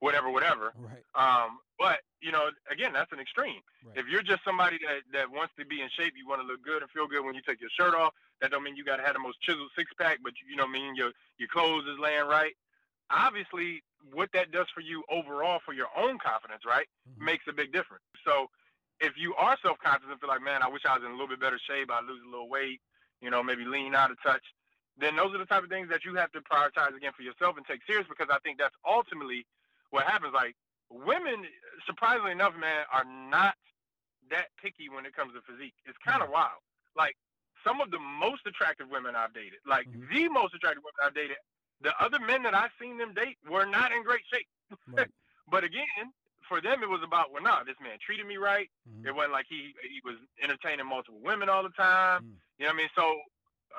whatever, 0.00 0.30
whatever. 0.30 0.74
right. 0.76 1.02
Um, 1.14 1.58
but 1.78 2.00
you 2.20 2.32
know, 2.32 2.50
again, 2.70 2.92
that's 2.92 3.12
an 3.12 3.20
extreme. 3.20 3.60
Right. 3.84 3.96
If 3.98 4.06
you're 4.08 4.22
just 4.22 4.44
somebody 4.44 4.78
that, 4.86 5.02
that 5.12 5.30
wants 5.30 5.54
to 5.58 5.64
be 5.64 5.80
in 5.80 5.88
shape, 5.96 6.14
you 6.16 6.26
want 6.28 6.40
to 6.40 6.46
look 6.46 6.62
good 6.62 6.82
and 6.82 6.90
feel 6.90 7.06
good 7.06 7.24
when 7.24 7.34
you 7.34 7.42
take 7.46 7.60
your 7.60 7.70
shirt 7.78 7.94
off. 7.94 8.12
That 8.40 8.50
don't 8.50 8.62
mean 8.62 8.76
you 8.76 8.84
got 8.84 8.96
to 8.96 9.02
have 9.02 9.14
the 9.14 9.20
most 9.20 9.40
chiseled 9.40 9.70
six 9.76 9.90
pack, 9.98 10.18
but 10.22 10.32
you 10.48 10.56
know, 10.56 10.64
I 10.64 10.68
mean 10.70 10.94
your 10.96 11.12
your 11.38 11.48
clothes 11.48 11.84
is 11.86 11.98
laying 11.98 12.26
right. 12.26 12.52
Obviously, 13.10 13.82
what 14.12 14.30
that 14.34 14.50
does 14.50 14.66
for 14.74 14.80
you 14.80 15.04
overall 15.10 15.60
for 15.64 15.72
your 15.72 15.88
own 15.96 16.18
confidence, 16.18 16.62
right, 16.66 16.86
Mhm. 17.08 17.24
makes 17.24 17.44
a 17.48 17.52
big 17.52 17.72
difference. 17.72 18.04
So, 18.24 18.50
if 19.00 19.12
you 19.16 19.34
are 19.36 19.56
self 19.62 19.78
conscious 19.78 20.08
and 20.10 20.18
feel 20.20 20.28
like, 20.28 20.42
man, 20.42 20.62
I 20.62 20.68
wish 20.68 20.82
I 20.84 20.94
was 20.96 21.04
in 21.04 21.10
a 21.10 21.14
little 21.14 21.28
bit 21.28 21.40
better 21.40 21.58
shape, 21.58 21.90
I 21.90 22.00
lose 22.00 22.20
a 22.22 22.28
little 22.28 22.48
weight, 22.48 22.80
you 23.20 23.30
know, 23.30 23.42
maybe 23.42 23.64
lean 23.64 23.94
out 23.94 24.10
of 24.10 24.20
touch, 24.22 24.42
then 24.98 25.16
those 25.16 25.34
are 25.34 25.38
the 25.38 25.46
type 25.46 25.62
of 25.62 25.68
things 25.68 25.88
that 25.90 26.04
you 26.04 26.14
have 26.14 26.32
to 26.32 26.40
prioritize 26.40 26.96
again 26.96 27.12
for 27.16 27.22
yourself 27.22 27.56
and 27.56 27.66
take 27.66 27.80
serious 27.86 28.06
because 28.08 28.28
I 28.30 28.38
think 28.40 28.58
that's 28.58 28.74
ultimately 28.86 29.46
what 29.90 30.04
happens. 30.04 30.32
Like 30.34 30.56
women, 30.90 31.44
surprisingly 31.86 32.32
enough, 32.32 32.54
man, 32.58 32.84
are 32.92 33.04
not 33.04 33.54
that 34.30 34.46
picky 34.62 34.88
when 34.88 35.06
it 35.06 35.14
comes 35.14 35.32
to 35.34 35.40
physique. 35.42 35.74
It's 35.84 35.98
kind 36.04 36.22
of 36.22 36.30
wild. 36.30 36.60
Like 36.96 37.16
some 37.64 37.80
of 37.80 37.90
the 37.90 37.98
most 37.98 38.42
attractive 38.46 38.88
women 38.90 39.14
I've 39.16 39.34
dated, 39.34 39.60
like 39.66 39.86
Mhm. 39.86 40.08
the 40.08 40.28
most 40.28 40.54
attractive 40.54 40.82
women 40.82 41.00
I've 41.04 41.14
dated, 41.14 41.36
the 41.80 41.92
other 42.00 42.18
men 42.18 42.42
that 42.44 42.54
I've 42.54 42.72
seen 42.80 42.96
them 42.96 43.12
date 43.12 43.38
were 43.48 43.66
not 43.66 43.92
in 43.92 44.02
great 44.02 44.24
shape. 44.32 44.48
Right. 44.86 45.10
But 45.48 45.62
again, 45.62 46.12
for 46.48 46.60
them, 46.60 46.82
it 46.82 46.88
was 46.88 47.00
about, 47.04 47.32
well, 47.32 47.42
nah, 47.42 47.62
this 47.64 47.76
man 47.82 47.98
treated 48.04 48.26
me 48.26 48.36
right. 48.36 48.68
Mhm. 48.88 49.06
It 49.06 49.14
wasn't 49.14 49.32
like 49.32 49.46
he 49.48 49.74
he 49.82 50.00
was 50.04 50.16
entertaining 50.42 50.86
multiple 50.86 51.20
women 51.20 51.48
all 51.48 51.62
the 51.62 51.70
time. 51.70 52.22
Mm. 52.22 52.34
You 52.58 52.64
know 52.66 52.72
what 52.72 52.74
I 52.74 52.76
mean? 52.78 52.88
So 52.94 53.20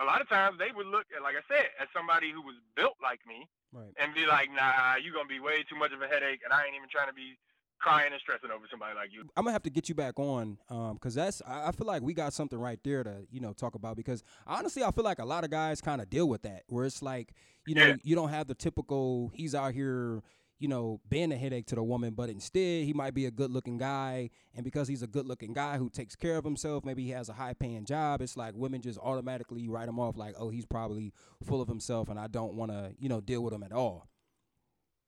a 0.01 0.05
lot 0.05 0.21
of 0.21 0.29
times 0.29 0.57
they 0.59 0.71
would 0.71 0.87
look 0.87 1.05
at, 1.15 1.21
like 1.23 1.35
I 1.35 1.41
said, 1.47 1.67
at 1.79 1.87
somebody 1.95 2.31
who 2.31 2.41
was 2.41 2.55
built 2.75 2.95
like 3.01 3.19
me 3.27 3.47
Right. 3.71 3.93
and 3.97 4.13
be 4.13 4.25
like, 4.25 4.49
nah, 4.51 4.95
you're 5.01 5.13
gonna 5.13 5.27
be 5.27 5.39
way 5.39 5.63
too 5.63 5.75
much 5.75 5.91
of 5.91 6.01
a 6.01 6.07
headache, 6.07 6.41
and 6.43 6.53
I 6.53 6.65
ain't 6.65 6.75
even 6.75 6.89
trying 6.89 7.07
to 7.07 7.13
be 7.13 7.37
crying 7.79 8.11
and 8.11 8.19
stressing 8.21 8.49
over 8.49 8.65
somebody 8.71 8.95
like 8.95 9.11
you. 9.13 9.21
I'm 9.35 9.43
gonna 9.43 9.51
have 9.51 9.61
to 9.63 9.69
get 9.69 9.87
you 9.89 9.93
back 9.95 10.17
on, 10.19 10.57
um, 10.69 10.93
because 10.95 11.13
that's 11.15 11.41
I, 11.45 11.67
I 11.67 11.71
feel 11.71 11.85
like 11.85 12.01
we 12.01 12.13
got 12.13 12.33
something 12.33 12.57
right 12.59 12.79
there 12.83 13.03
to 13.03 13.27
you 13.29 13.39
know 13.39 13.53
talk 13.53 13.75
about. 13.75 13.95
Because 13.97 14.23
honestly, 14.47 14.83
I 14.83 14.91
feel 14.91 15.03
like 15.03 15.19
a 15.19 15.25
lot 15.25 15.43
of 15.43 15.51
guys 15.51 15.79
kind 15.81 16.01
of 16.01 16.09
deal 16.09 16.27
with 16.27 16.41
that, 16.43 16.63
where 16.67 16.85
it's 16.85 17.01
like 17.03 17.33
you 17.65 17.75
know 17.75 17.85
Yeah. 17.87 17.95
you 18.03 18.15
don't 18.15 18.29
have 18.29 18.47
the 18.47 18.55
typical 18.55 19.29
he's 19.33 19.53
out 19.53 19.73
here 19.73 20.21
you 20.59 20.67
know 20.67 20.99
being 21.09 21.31
a 21.31 21.37
headache 21.37 21.65
to 21.67 21.75
the 21.75 21.83
woman, 21.83 22.13
but 22.13 22.29
instead 22.29 22.83
he 22.85 22.93
might 22.93 23.13
be 23.13 23.25
a 23.25 23.31
good 23.31 23.51
looking 23.51 23.77
guy, 23.77 24.29
and 24.55 24.63
because 24.63 24.87
he's 24.87 25.03
a 25.03 25.07
good 25.07 25.25
looking 25.27 25.53
guy 25.53 25.77
who 25.77 25.89
takes 25.89 26.15
care 26.15 26.37
of 26.37 26.43
himself, 26.43 26.83
maybe 26.85 27.03
he 27.03 27.11
has 27.11 27.29
a 27.29 27.33
high 27.33 27.53
paying 27.53 27.85
job. 27.85 28.21
It's 28.21 28.35
like 28.37 28.53
women 28.55 28.81
just 28.81 28.99
automatically 28.99 29.67
write 29.67 29.87
him 29.89 29.99
off 29.99 30.17
like, 30.17 30.35
oh, 30.37 30.49
he's 30.49 30.65
probably 30.65 31.13
full 31.43 31.61
of 31.61 31.67
himself, 31.67 32.09
and 32.09 32.19
I 32.19 32.27
don't 32.27 32.55
want 32.55 32.71
to 32.71 32.93
you 32.99 33.09
know 33.09 33.21
deal 33.21 33.41
with 33.43 33.53
him 33.53 33.63
at 33.63 33.71
all. 33.71 34.07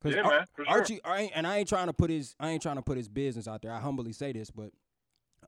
'Cause 0.01 0.15
Yeah, 0.15 0.21
Ar- 0.21 0.31
man, 0.31 0.45
sure. 0.55 0.65
Archie, 0.69 1.03
I 1.03 1.21
ain't, 1.23 1.31
and 1.35 1.45
I 1.45 1.57
ain't 1.57 1.67
trying 1.67 1.87
to 1.87 1.93
put 1.93 2.09
his, 2.09 2.33
I 2.39 2.51
ain't 2.51 2.61
trying 2.61 2.77
to 2.77 2.81
put 2.81 2.95
his 2.97 3.09
business 3.09 3.47
out 3.49 3.61
there. 3.61 3.73
I 3.73 3.79
humbly 3.81 4.13
say 4.13 4.31
this, 4.31 4.49
but 4.49 4.71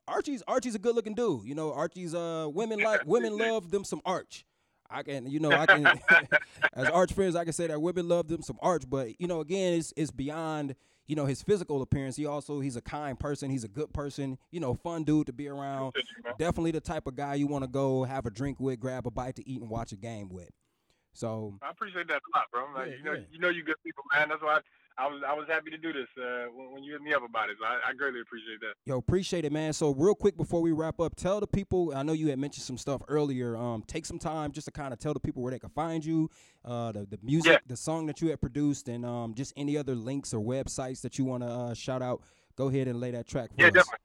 Archie's, 0.06 0.42
Archie's 0.46 0.74
a 0.74 0.78
good 0.78 0.94
looking 0.94 1.14
dude. 1.14 1.46
You 1.46 1.54
know, 1.54 1.72
Archie's, 1.72 2.14
uh, 2.14 2.48
women 2.52 2.80
like, 2.80 3.06
women 3.06 3.38
love 3.38 3.70
them 3.70 3.82
some 3.84 4.02
Arch. 4.04 4.44
I 4.92 5.02
can, 5.02 5.26
you 5.26 5.40
know, 5.40 5.50
I 5.50 5.66
can, 5.66 5.86
as 6.74 6.88
Arch 6.88 7.12
friends, 7.12 7.36
I 7.36 7.44
can 7.44 7.52
say 7.52 7.66
that 7.66 7.80
women 7.80 8.08
love 8.08 8.28
them 8.28 8.42
some 8.42 8.58
Arch. 8.60 8.84
But 8.88 9.20
you 9.20 9.26
know, 9.26 9.40
again, 9.40 9.74
it's 9.74 9.92
it's 9.96 10.10
beyond, 10.10 10.74
you 11.06 11.16
know, 11.16 11.26
his 11.26 11.42
physical 11.42 11.82
appearance. 11.82 12.16
He 12.16 12.26
also, 12.26 12.60
he's 12.60 12.76
a 12.76 12.80
kind 12.82 13.18
person. 13.18 13.50
He's 13.50 13.64
a 13.64 13.68
good 13.68 13.92
person. 13.92 14.38
You 14.50 14.60
know, 14.60 14.74
fun 14.74 15.04
dude 15.04 15.26
to 15.26 15.32
be 15.32 15.48
around. 15.48 15.94
Definitely 16.38 16.72
the 16.72 16.80
type 16.80 17.06
of 17.06 17.16
guy 17.16 17.34
you 17.34 17.46
want 17.46 17.64
to 17.64 17.68
go 17.68 18.04
have 18.04 18.26
a 18.26 18.30
drink 18.30 18.60
with, 18.60 18.80
grab 18.80 19.06
a 19.06 19.10
bite 19.10 19.36
to 19.36 19.48
eat, 19.48 19.60
and 19.60 19.70
watch 19.70 19.92
a 19.92 19.96
game 19.96 20.28
with. 20.28 20.50
So 21.14 21.58
I 21.62 21.70
appreciate 21.70 22.08
that 22.08 22.16
a 22.34 22.38
lot, 22.38 22.46
bro. 22.50 22.66
Like, 22.74 22.90
Yeah, 22.90 22.96
you 22.96 23.04
know, 23.04 23.12
yeah. 23.12 23.20
you 23.30 23.38
know, 23.38 23.48
you 23.48 23.62
good 23.64 23.76
people, 23.84 24.04
man. 24.14 24.28
That's 24.30 24.42
why 24.42 24.56
I, 24.56 24.60
I 24.98 25.06
was 25.06 25.22
I 25.26 25.32
was 25.34 25.46
happy 25.48 25.70
to 25.70 25.78
do 25.78 25.92
this 25.92 26.06
uh, 26.18 26.46
when, 26.54 26.72
when 26.72 26.84
you 26.84 26.92
hit 26.92 27.02
me 27.02 27.12
up 27.14 27.22
about 27.22 27.48
it. 27.50 27.56
So 27.60 27.66
I, 27.66 27.90
I 27.90 27.92
greatly 27.94 28.20
appreciate 28.20 28.60
that. 28.60 28.74
Yo, 28.84 28.98
appreciate 28.98 29.44
it, 29.44 29.52
man. 29.52 29.72
So 29.72 29.92
real 29.94 30.14
quick 30.14 30.36
before 30.36 30.60
we 30.60 30.72
wrap 30.72 31.00
up, 31.00 31.14
tell 31.16 31.40
the 31.40 31.46
people. 31.46 31.92
I 31.94 32.02
know 32.02 32.12
you 32.12 32.28
had 32.28 32.38
mentioned 32.38 32.64
some 32.64 32.78
stuff 32.78 33.02
earlier. 33.08 33.56
Um, 33.56 33.82
take 33.86 34.04
some 34.06 34.18
time 34.18 34.52
just 34.52 34.66
to 34.66 34.70
kind 34.70 34.92
of 34.92 34.98
tell 34.98 35.14
the 35.14 35.20
people 35.20 35.42
where 35.42 35.50
they 35.52 35.58
can 35.58 35.70
find 35.70 36.04
you, 36.04 36.28
uh, 36.64 36.92
the 36.92 37.06
the 37.06 37.18
music, 37.22 37.52
Yeah. 37.52 37.58
the 37.66 37.76
song 37.76 38.06
that 38.06 38.20
you 38.20 38.28
had 38.30 38.40
produced, 38.40 38.88
and 38.88 39.04
um, 39.06 39.34
just 39.34 39.52
any 39.56 39.76
other 39.76 39.94
links 39.94 40.34
or 40.34 40.40
websites 40.40 41.00
that 41.02 41.18
you 41.18 41.24
want 41.24 41.42
to 41.42 41.48
uh, 41.48 41.74
shout 41.74 42.02
out. 42.02 42.22
Go 42.56 42.68
ahead 42.68 42.88
and 42.88 43.00
lay 43.00 43.10
that 43.12 43.26
track 43.26 43.50
for 43.54 43.62
Yeah, 43.62 43.68
us. 43.68 43.72
definitely. 43.74 43.98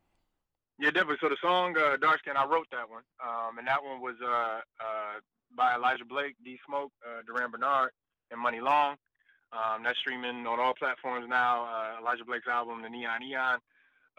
Yeah, 0.80 0.91
definitely. 0.91 1.17
So 1.21 1.30
the 1.30 1.38
song 1.41 1.76
uh, 1.78 1.97
"Dark 1.97 2.19
Skin," 2.19 2.38
I 2.38 2.45
wrote 2.45 2.67
that 2.71 2.89
one, 2.89 3.04
um, 3.21 3.58
and 3.58 3.67
that 3.67 3.84
one 3.84 4.00
was 4.00 4.15
uh, 4.23 4.28
uh, 4.28 5.19
by 5.56 5.76
Elijah 5.76 6.06
Blake, 6.06 6.36
D 6.45 6.60
Smoke, 6.67 6.91
uh, 7.06 7.23
Durand 7.26 7.52
Bernarr, 7.52 7.89
and 8.32 8.39
Money 8.39 8.60
Long. 8.62 8.95
Um, 9.53 9.83
that's 9.83 9.99
streaming 9.99 10.45
on 10.45 10.60
all 10.60 10.73
platforms 10.73 11.25
now. 11.29 11.63
Uh, 11.65 12.01
Elijah 12.01 12.25
Blake's 12.25 12.47
album, 12.47 12.81
"The 12.81 12.89
Neon 12.89 13.21
Neon." 13.21 13.60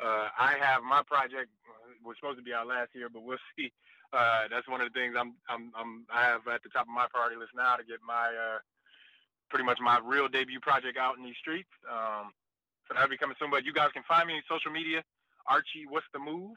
Uh, 0.03 0.29
I 0.39 0.55
have 0.61 0.83
my 0.83 1.03
project 1.03 1.51
uh, 1.69 1.93
was 2.05 2.17
supposed 2.17 2.39
to 2.39 2.45
be 2.45 2.55
out 2.55 2.67
last 2.67 2.95
year, 2.95 3.09
but 3.13 3.23
we'll 3.23 3.39
see. 3.57 3.73
Uh, 4.13 4.49
that's 4.51 4.69
one 4.69 4.81
of 4.81 4.89
the 4.89 4.99
things 4.99 5.13
I'm, 5.19 5.37
I'm, 5.51 5.69
I'm 5.77 6.07
I 6.09 6.25
have 6.25 6.49
at 6.49 6.63
the 6.63 6.71
top 6.71 6.89
of 6.89 6.95
my 6.97 7.05
priority 7.13 7.37
list 7.37 7.53
now 7.55 7.77
to 7.77 7.85
get 7.85 8.01
my 8.01 8.33
uh, 8.33 8.59
pretty 9.51 9.65
much 9.65 9.79
my 9.85 10.01
real 10.01 10.29
debut 10.29 10.61
project 10.61 10.97
out 10.97 11.19
in 11.19 11.25
these 11.25 11.37
streets. 11.37 11.69
Um, 11.85 12.33
so 12.89 12.95
that'll 12.95 13.13
be 13.13 13.21
coming 13.21 13.37
soon. 13.39 13.51
But 13.51 13.65
you 13.65 13.73
guys 13.75 13.93
can 13.93 14.03
find 14.09 14.27
me 14.27 14.41
on 14.41 14.43
social 14.49 14.73
media. 14.73 15.05
Archie, 15.47 15.85
what's 15.89 16.09
the 16.13 16.21
move? 16.21 16.57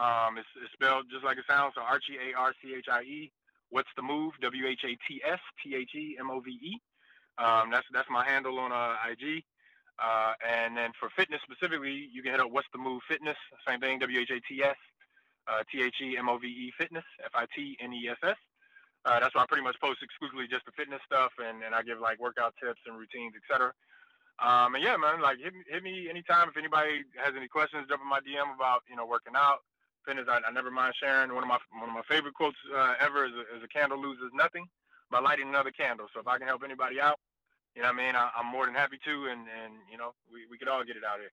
Um, 0.00 0.38
it's, 0.38 0.48
it's 0.62 0.72
spelled 0.72 1.10
just 1.12 1.24
like 1.24 1.36
it 1.36 1.44
sounds. 1.48 1.74
So 1.76 1.82
Archie, 1.82 2.16
A 2.16 2.38
R 2.38 2.54
C 2.62 2.72
H 2.72 2.88
I 2.90 3.02
E. 3.02 3.32
What's 3.68 3.92
the 3.96 4.02
move? 4.02 4.32
W 4.40 4.66
H 4.66 4.80
A 4.84 4.96
T 5.04 5.20
S 5.20 5.40
T 5.60 5.74
H 5.76 5.92
E 5.94 6.16
M 6.18 6.30
O 6.30 6.40
V 6.40 6.50
E. 6.50 6.80
Um, 7.38 7.70
that's 7.70 7.86
that's 7.92 8.10
my 8.10 8.24
handle 8.26 8.58
on 8.58 8.72
uh, 8.72 8.94
IG. 9.10 9.44
Uh, 9.98 10.32
and 10.46 10.76
then 10.76 10.90
for 10.98 11.10
fitness 11.16 11.40
specifically, 11.42 12.08
you 12.12 12.22
can 12.22 12.32
hit 12.32 12.40
up 12.40 12.50
What's 12.50 12.68
the 12.72 12.78
Move 12.78 13.02
Fitness. 13.08 13.36
Same 13.66 13.80
thing. 13.80 13.98
W 13.98 14.20
H 14.20 14.30
A 14.30 14.40
T 14.46 14.62
S 14.62 14.76
uh, 15.46 15.62
T 15.70 15.82
H 15.82 15.94
E 16.02 16.16
M 16.18 16.28
O 16.28 16.38
V 16.38 16.46
E 16.46 16.72
Fitness. 16.78 17.04
F 17.24 17.32
I 17.34 17.46
T 17.54 17.76
N 17.80 17.92
E 17.92 18.08
S 18.10 18.18
S. 18.22 18.36
Uh, 19.04 19.18
that's 19.20 19.34
why 19.34 19.42
I 19.42 19.46
pretty 19.46 19.62
much 19.62 19.78
post 19.80 20.02
exclusively 20.02 20.46
just 20.50 20.66
the 20.66 20.74
fitness 20.74 21.00
stuff, 21.06 21.32
and, 21.38 21.62
and 21.62 21.74
I 21.74 21.82
give 21.82 21.98
like 22.02 22.18
workout 22.18 22.54
tips 22.62 22.82
and 22.86 22.98
routines, 22.98 23.32
etc. 23.38 23.72
Um, 24.42 24.74
and 24.74 24.82
yeah, 24.82 24.98
man, 24.98 25.22
like 25.22 25.38
hit 25.38 25.54
me, 25.54 25.62
hit 25.70 25.82
me 25.82 26.10
anytime 26.10 26.50
if 26.50 26.56
anybody 26.58 27.06
has 27.18 27.34
any 27.36 27.48
questions. 27.48 27.86
Jump 27.88 28.02
in 28.02 28.10
my 28.10 28.20
DM 28.20 28.54
about 28.54 28.82
you 28.90 28.96
know 28.96 29.06
working 29.06 29.34
out, 29.34 29.62
fitness. 30.06 30.26
I, 30.28 30.42
I 30.46 30.50
never 30.50 30.70
mind 30.70 30.94
sharing. 30.98 31.34
One 31.34 31.42
of 31.42 31.50
my 31.50 31.58
one 31.78 31.90
of 31.90 31.94
my 31.94 32.06
favorite 32.10 32.34
quotes 32.34 32.58
uh, 32.74 32.94
ever 32.98 33.26
is 33.26 33.34
a, 33.34 33.44
is 33.58 33.62
a 33.62 33.70
candle 33.70 33.98
loses 33.98 34.30
nothing 34.34 34.66
by 35.10 35.20
lighting 35.20 35.48
another 35.48 35.70
candle. 35.70 36.06
So 36.14 36.20
if 36.20 36.26
I 36.28 36.38
can 36.38 36.46
help 36.46 36.62
anybody 36.64 37.00
out, 37.00 37.18
you 37.74 37.82
know 37.82 37.88
what 37.88 38.00
I 38.00 38.06
mean, 38.06 38.14
I, 38.16 38.30
I'm 38.36 38.46
more 38.46 38.66
than 38.66 38.74
happy 38.74 38.98
to. 39.04 39.26
And 39.30 39.40
and 39.62 39.74
you 39.90 39.98
know 39.98 40.12
we, 40.32 40.46
we 40.50 40.58
could 40.58 40.68
all 40.68 40.84
get 40.84 40.96
it 40.96 41.04
out 41.04 41.18
here. 41.20 41.30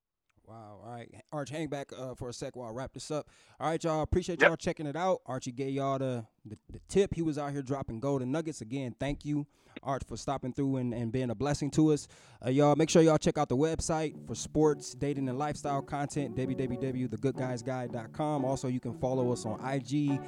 Wow. 0.47 0.79
All 0.85 0.91
right. 0.91 1.09
Arch, 1.31 1.49
hang 1.49 1.69
back 1.69 1.91
uh, 1.97 2.13
for 2.13 2.29
a 2.29 2.33
sec 2.33 2.55
while 2.55 2.69
I 2.69 2.71
wrap 2.71 2.93
this 2.93 3.09
up. 3.09 3.27
All 3.59 3.67
right, 3.69 3.83
y'all. 3.83 4.03
Appreciate 4.03 4.39
Yep. 4.39 4.47
y'all 4.47 4.55
checking 4.57 4.85
it 4.85 4.95
out. 4.95 5.21
Archie 5.25 5.51
gave 5.51 5.73
y'all 5.73 5.97
the, 5.97 6.23
the, 6.45 6.55
the 6.71 6.79
tip. 6.87 7.15
He 7.15 7.23
was 7.23 7.39
out 7.39 7.51
here 7.51 7.63
dropping 7.63 7.99
golden 7.99 8.31
nuggets. 8.31 8.61
Again, 8.61 8.93
thank 8.99 9.25
you, 9.25 9.47
Arch, 9.81 10.03
for 10.07 10.15
stopping 10.17 10.53
through 10.53 10.75
and, 10.77 10.93
and 10.93 11.11
being 11.11 11.31
a 11.31 11.35
blessing 11.35 11.71
to 11.71 11.93
us. 11.93 12.07
Uh, 12.45 12.51
y'all, 12.51 12.75
make 12.75 12.91
sure 12.91 13.01
y'all 13.01 13.17
check 13.17 13.39
out 13.39 13.49
the 13.49 13.57
website 13.57 14.13
for 14.27 14.35
sports, 14.35 14.93
dating, 14.93 15.27
and 15.29 15.39
lifestyle 15.39 15.81
content, 15.81 16.35
www.thegoodguysguide.com. 16.37 18.45
Also, 18.45 18.67
you 18.67 18.79
can 18.79 18.93
follow 18.99 19.31
us 19.31 19.47
on 19.47 19.59
IG 19.67 20.19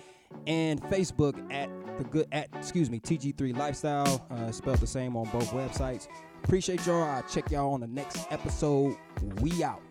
and 0.46 0.82
Facebook 0.84 1.36
at 1.54 1.70
the 1.98 2.04
good 2.04 2.28
at 2.32 2.50
excuse 2.56 2.90
me 2.90 3.00
TG3 3.00 3.56
Lifestyle, 3.58 4.26
uh, 4.32 4.52
spelled 4.52 4.80
the 4.80 4.88
same 4.88 5.16
on 5.16 5.30
both 5.30 5.50
websites. 5.52 6.08
Appreciate 6.44 6.86
y'all. 6.86 7.04
I'll 7.04 7.24
check 7.24 7.52
y'all 7.52 7.74
on 7.74 7.82
the 7.82 7.88
next 7.88 8.28
episode. 8.32 8.96
We 9.42 9.64
out. 9.64 9.82